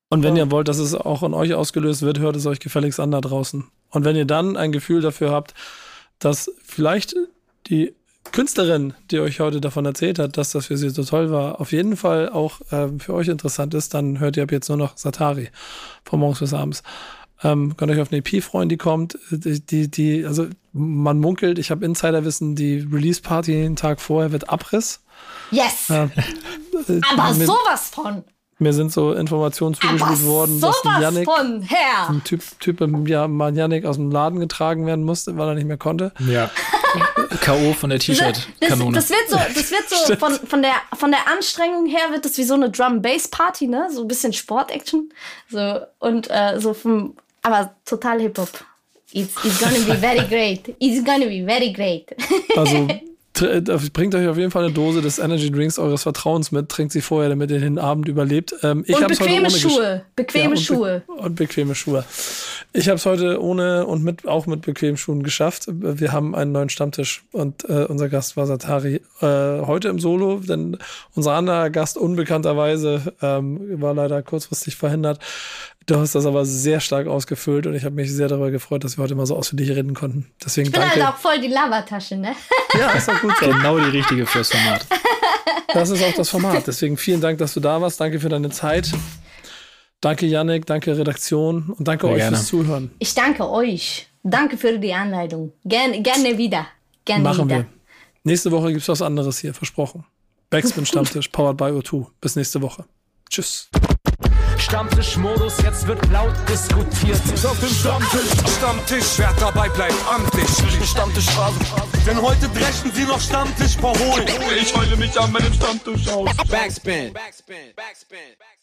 Und 0.08 0.22
wenn 0.22 0.34
so. 0.34 0.42
ihr 0.42 0.50
wollt, 0.50 0.68
dass 0.68 0.78
es 0.78 0.94
auch 0.94 1.22
in 1.22 1.34
euch 1.34 1.54
ausgelöst 1.54 2.02
wird, 2.02 2.18
hört 2.18 2.36
es 2.36 2.46
euch 2.46 2.60
gefälligst 2.60 3.00
an 3.00 3.10
da 3.10 3.20
draußen. 3.20 3.64
Und 3.90 4.04
wenn 4.04 4.16
ihr 4.16 4.26
dann 4.26 4.56
ein 4.56 4.72
Gefühl 4.72 5.00
dafür 5.00 5.30
habt, 5.30 5.54
dass 6.18 6.50
vielleicht 6.64 7.14
die 7.68 7.94
Künstlerin, 8.30 8.94
die 9.10 9.20
euch 9.20 9.40
heute 9.40 9.60
davon 9.60 9.84
erzählt 9.84 10.18
hat, 10.18 10.36
dass 10.36 10.52
das 10.52 10.66
für 10.66 10.76
sie 10.76 10.90
so 10.90 11.04
toll 11.04 11.30
war, 11.30 11.60
auf 11.60 11.72
jeden 11.72 11.96
Fall 11.96 12.28
auch 12.28 12.60
äh, 12.70 12.88
für 12.98 13.14
euch 13.14 13.28
interessant 13.28 13.74
ist, 13.74 13.94
dann 13.94 14.20
hört 14.20 14.36
ihr 14.36 14.44
ab 14.44 14.52
jetzt 14.52 14.68
nur 14.68 14.78
noch 14.78 14.96
Satari 14.96 15.50
von 16.04 16.20
morgens 16.20 16.38
bis 16.38 16.54
abends. 16.54 16.82
Ähm, 17.44 17.76
könnt 17.76 17.90
euch 17.90 18.00
auf 18.00 18.12
eine 18.12 18.22
EP 18.24 18.42
freuen, 18.42 18.68
die 18.68 18.76
kommt. 18.76 19.18
Die, 19.30 19.60
die, 19.60 19.90
die 19.90 20.24
also 20.24 20.46
man 20.72 21.18
munkelt, 21.18 21.58
ich 21.58 21.70
habe 21.70 21.84
Insiderwissen, 21.84 22.54
die 22.54 22.78
Release-Party 22.78 23.52
den 23.52 23.76
Tag 23.76 24.00
vorher 24.00 24.32
wird 24.32 24.48
Abriss. 24.48 25.00
Yes! 25.50 25.90
Äh, 25.90 26.08
Aber 27.12 27.34
mit, 27.34 27.46
sowas 27.46 27.90
von! 27.92 28.24
Mir 28.58 28.72
sind 28.72 28.92
so 28.92 29.12
Informationen 29.12 29.74
zugespielt 29.74 30.24
worden, 30.24 30.60
dass 30.60 30.82
Yannick, 30.84 31.24
von 31.24 31.62
her. 31.62 32.08
ein 32.08 32.22
Typ, 32.22 32.42
typ 32.60 32.80
ja, 33.08 33.26
mal 33.26 33.56
Yannick 33.56 33.84
aus 33.84 33.96
dem 33.96 34.10
Laden 34.12 34.38
getragen 34.38 34.86
werden 34.86 35.04
musste, 35.04 35.36
weil 35.36 35.48
er 35.48 35.54
nicht 35.54 35.66
mehr 35.66 35.78
konnte. 35.78 36.12
Ja. 36.20 36.48
K.O. 37.40 37.72
von 37.72 37.90
der 37.90 37.98
T-Shirt-Kanone. 37.98 38.94
Das, 38.94 39.08
das, 39.08 39.18
wird 39.18 39.30
so, 39.30 39.36
das 39.36 39.70
wird 39.70 39.88
so 39.88 40.16
von, 40.16 40.34
von, 40.46 40.62
der, 40.62 40.74
von 40.94 41.10
der 41.10 41.26
Anstrengung 41.28 41.86
her 41.86 42.12
wird 42.12 42.24
das 42.24 42.38
wie 42.38 42.44
so 42.44 42.54
eine 42.54 42.70
Drum-Bass-Party, 42.70 43.66
ne? 43.66 43.88
So 43.90 44.02
ein 44.02 44.08
bisschen 44.08 44.32
Sport-Action. 44.32 45.12
So, 45.48 45.80
und 45.98 46.30
äh, 46.30 46.60
so 46.60 46.74
vom, 46.74 47.16
aber 47.42 47.74
total 47.84 48.20
Hip-Hop. 48.20 48.48
It's, 49.12 49.44
it's 49.44 49.60
gonna 49.60 49.84
be 49.84 49.94
very 49.94 50.26
great. 50.26 50.74
It's 50.80 51.04
gonna 51.04 51.26
be 51.26 51.44
very 51.44 51.72
great. 51.72 52.14
Also 52.56 52.88
äh, 53.40 53.60
bringt 53.92 54.14
euch 54.14 54.28
auf 54.28 54.36
jeden 54.36 54.50
Fall 54.50 54.64
eine 54.64 54.72
Dose 54.72 55.00
des 55.00 55.18
Energy 55.18 55.50
Drinks 55.50 55.78
eures 55.78 56.02
Vertrauens 56.02 56.52
mit, 56.52 56.68
trinkt 56.68 56.92
sie 56.92 57.00
vorher, 57.00 57.30
damit 57.30 57.50
ihr 57.50 57.60
den 57.60 57.78
Abend 57.78 58.08
überlebt. 58.08 58.54
Ähm, 58.62 58.84
ich 58.86 58.96
und 58.96 59.08
bequeme 59.08 59.50
Schuhe. 59.50 60.04
Bequeme 60.16 60.44
ja, 60.44 60.50
und 60.50 60.60
Schuhe. 60.60 61.02
Be 61.06 61.12
und 61.12 61.34
bequeme 61.36 61.74
Schuhe. 61.74 62.04
Ich 62.74 62.88
habe 62.88 62.96
es 62.96 63.06
heute 63.06 63.42
ohne 63.42 63.86
und 63.86 64.04
mit 64.04 64.26
auch 64.26 64.46
mit 64.46 64.62
bequemen 64.62 64.96
Schuhen 64.96 65.22
geschafft. 65.22 65.66
Wir 65.68 66.12
haben 66.12 66.34
einen 66.34 66.52
neuen 66.52 66.68
Stammtisch 66.68 67.24
und 67.32 67.68
äh, 67.68 67.84
unser 67.84 68.08
Gast 68.08 68.36
war 68.36 68.46
Satari. 68.46 69.00
Äh, 69.20 69.26
heute 69.66 69.88
im 69.88 69.98
Solo, 69.98 70.40
denn 70.40 70.78
unser 71.14 71.32
anderer 71.32 71.70
Gast 71.70 71.96
unbekannterweise 71.96 73.14
ähm, 73.22 73.80
war 73.80 73.94
leider 73.94 74.22
kurzfristig 74.22 74.76
verhindert. 74.76 75.20
Du 75.86 75.96
hast 75.96 76.14
das 76.14 76.26
aber 76.26 76.44
sehr 76.44 76.80
stark 76.80 77.06
ausgefüllt 77.06 77.66
und 77.66 77.74
ich 77.74 77.84
habe 77.84 77.94
mich 77.94 78.12
sehr 78.12 78.28
darüber 78.28 78.50
gefreut, 78.50 78.84
dass 78.84 78.96
wir 78.96 79.02
heute 79.04 79.14
mal 79.14 79.26
so 79.26 79.36
ausführlich 79.36 79.70
reden 79.70 79.94
konnten. 79.94 80.30
Deswegen 80.44 80.68
ich 80.68 80.72
bin 80.72 80.80
danke. 80.80 81.04
halt 81.04 81.14
auch 81.14 81.18
voll 81.18 81.40
die 81.40 81.48
Labertasche, 81.48 82.16
ne? 82.16 82.34
Ja, 82.78 82.90
ist 82.92 83.08
auch 83.10 83.20
gut 83.20 83.34
so. 83.38 83.46
Genau 83.46 83.78
die 83.78 83.90
richtige 83.96 84.26
fürs 84.26 84.50
Format. 84.50 84.86
Das 85.74 85.88
ist 85.88 86.02
auch 86.04 86.12
das 86.12 86.28
Format. 86.28 86.66
Deswegen 86.66 86.98
vielen 86.98 87.22
Dank, 87.22 87.38
dass 87.38 87.54
du 87.54 87.60
da 87.60 87.80
warst. 87.80 87.98
Danke 87.98 88.20
für 88.20 88.28
deine 88.28 88.50
Zeit. 88.50 88.92
Danke, 90.02 90.26
Yannick. 90.26 90.66
Danke, 90.66 90.98
Redaktion. 90.98 91.70
Und 91.70 91.88
danke 91.88 92.06
Sehr 92.06 92.14
euch 92.14 92.20
gerne. 92.20 92.36
fürs 92.36 92.48
Zuhören. 92.48 92.90
Ich 92.98 93.14
danke 93.14 93.48
euch. 93.48 94.06
Danke 94.22 94.58
für 94.58 94.78
die 94.78 94.92
Anleitung. 94.92 95.52
Gerne, 95.64 96.02
gerne 96.02 96.36
wieder. 96.36 96.66
Gerne 97.06 97.24
Machen 97.24 97.46
wieder. 97.46 97.58
wir. 97.60 97.66
Nächste 98.24 98.50
Woche 98.50 98.68
gibt 98.68 98.82
es 98.82 98.88
was 98.88 99.00
anderes 99.00 99.38
hier, 99.38 99.54
versprochen. 99.54 100.04
Backspin 100.50 100.84
Stammtisch, 100.84 101.28
powered 101.32 101.56
by 101.56 101.64
O2. 101.64 102.06
Bis 102.20 102.36
nächste 102.36 102.60
Woche. 102.60 102.84
Tschüss. 103.30 103.70
Stammtischmodus, 104.62 105.54
jetzt 105.62 105.86
wird 105.86 106.00
laut 106.10 106.34
diskutiert. 106.48 107.20
Auf 107.44 107.58
dem 107.58 107.68
Stammtisch, 107.68 108.30
Stammtisch, 108.58 109.18
wer 109.18 109.32
dabei 109.40 109.68
bleibt, 109.68 109.94
amtlich. 110.08 110.48
Stammtischphase. 110.88 111.58
Denn 112.06 112.20
heute 112.22 112.48
brechen 112.48 112.92
sie 112.94 113.04
noch 113.04 113.20
Stammtisch 113.20 113.76
verholen. 113.76 114.26
Ich 114.60 114.74
heule 114.74 114.96
mich 114.96 115.18
an 115.20 115.32
meinem 115.32 115.52
Stammtisch 115.52 116.08
aus. 116.08 116.30
Backspin. 116.48 117.12
Backspin. 117.12 117.74
Backspin. 117.74 118.18
Backspin. 118.38 118.61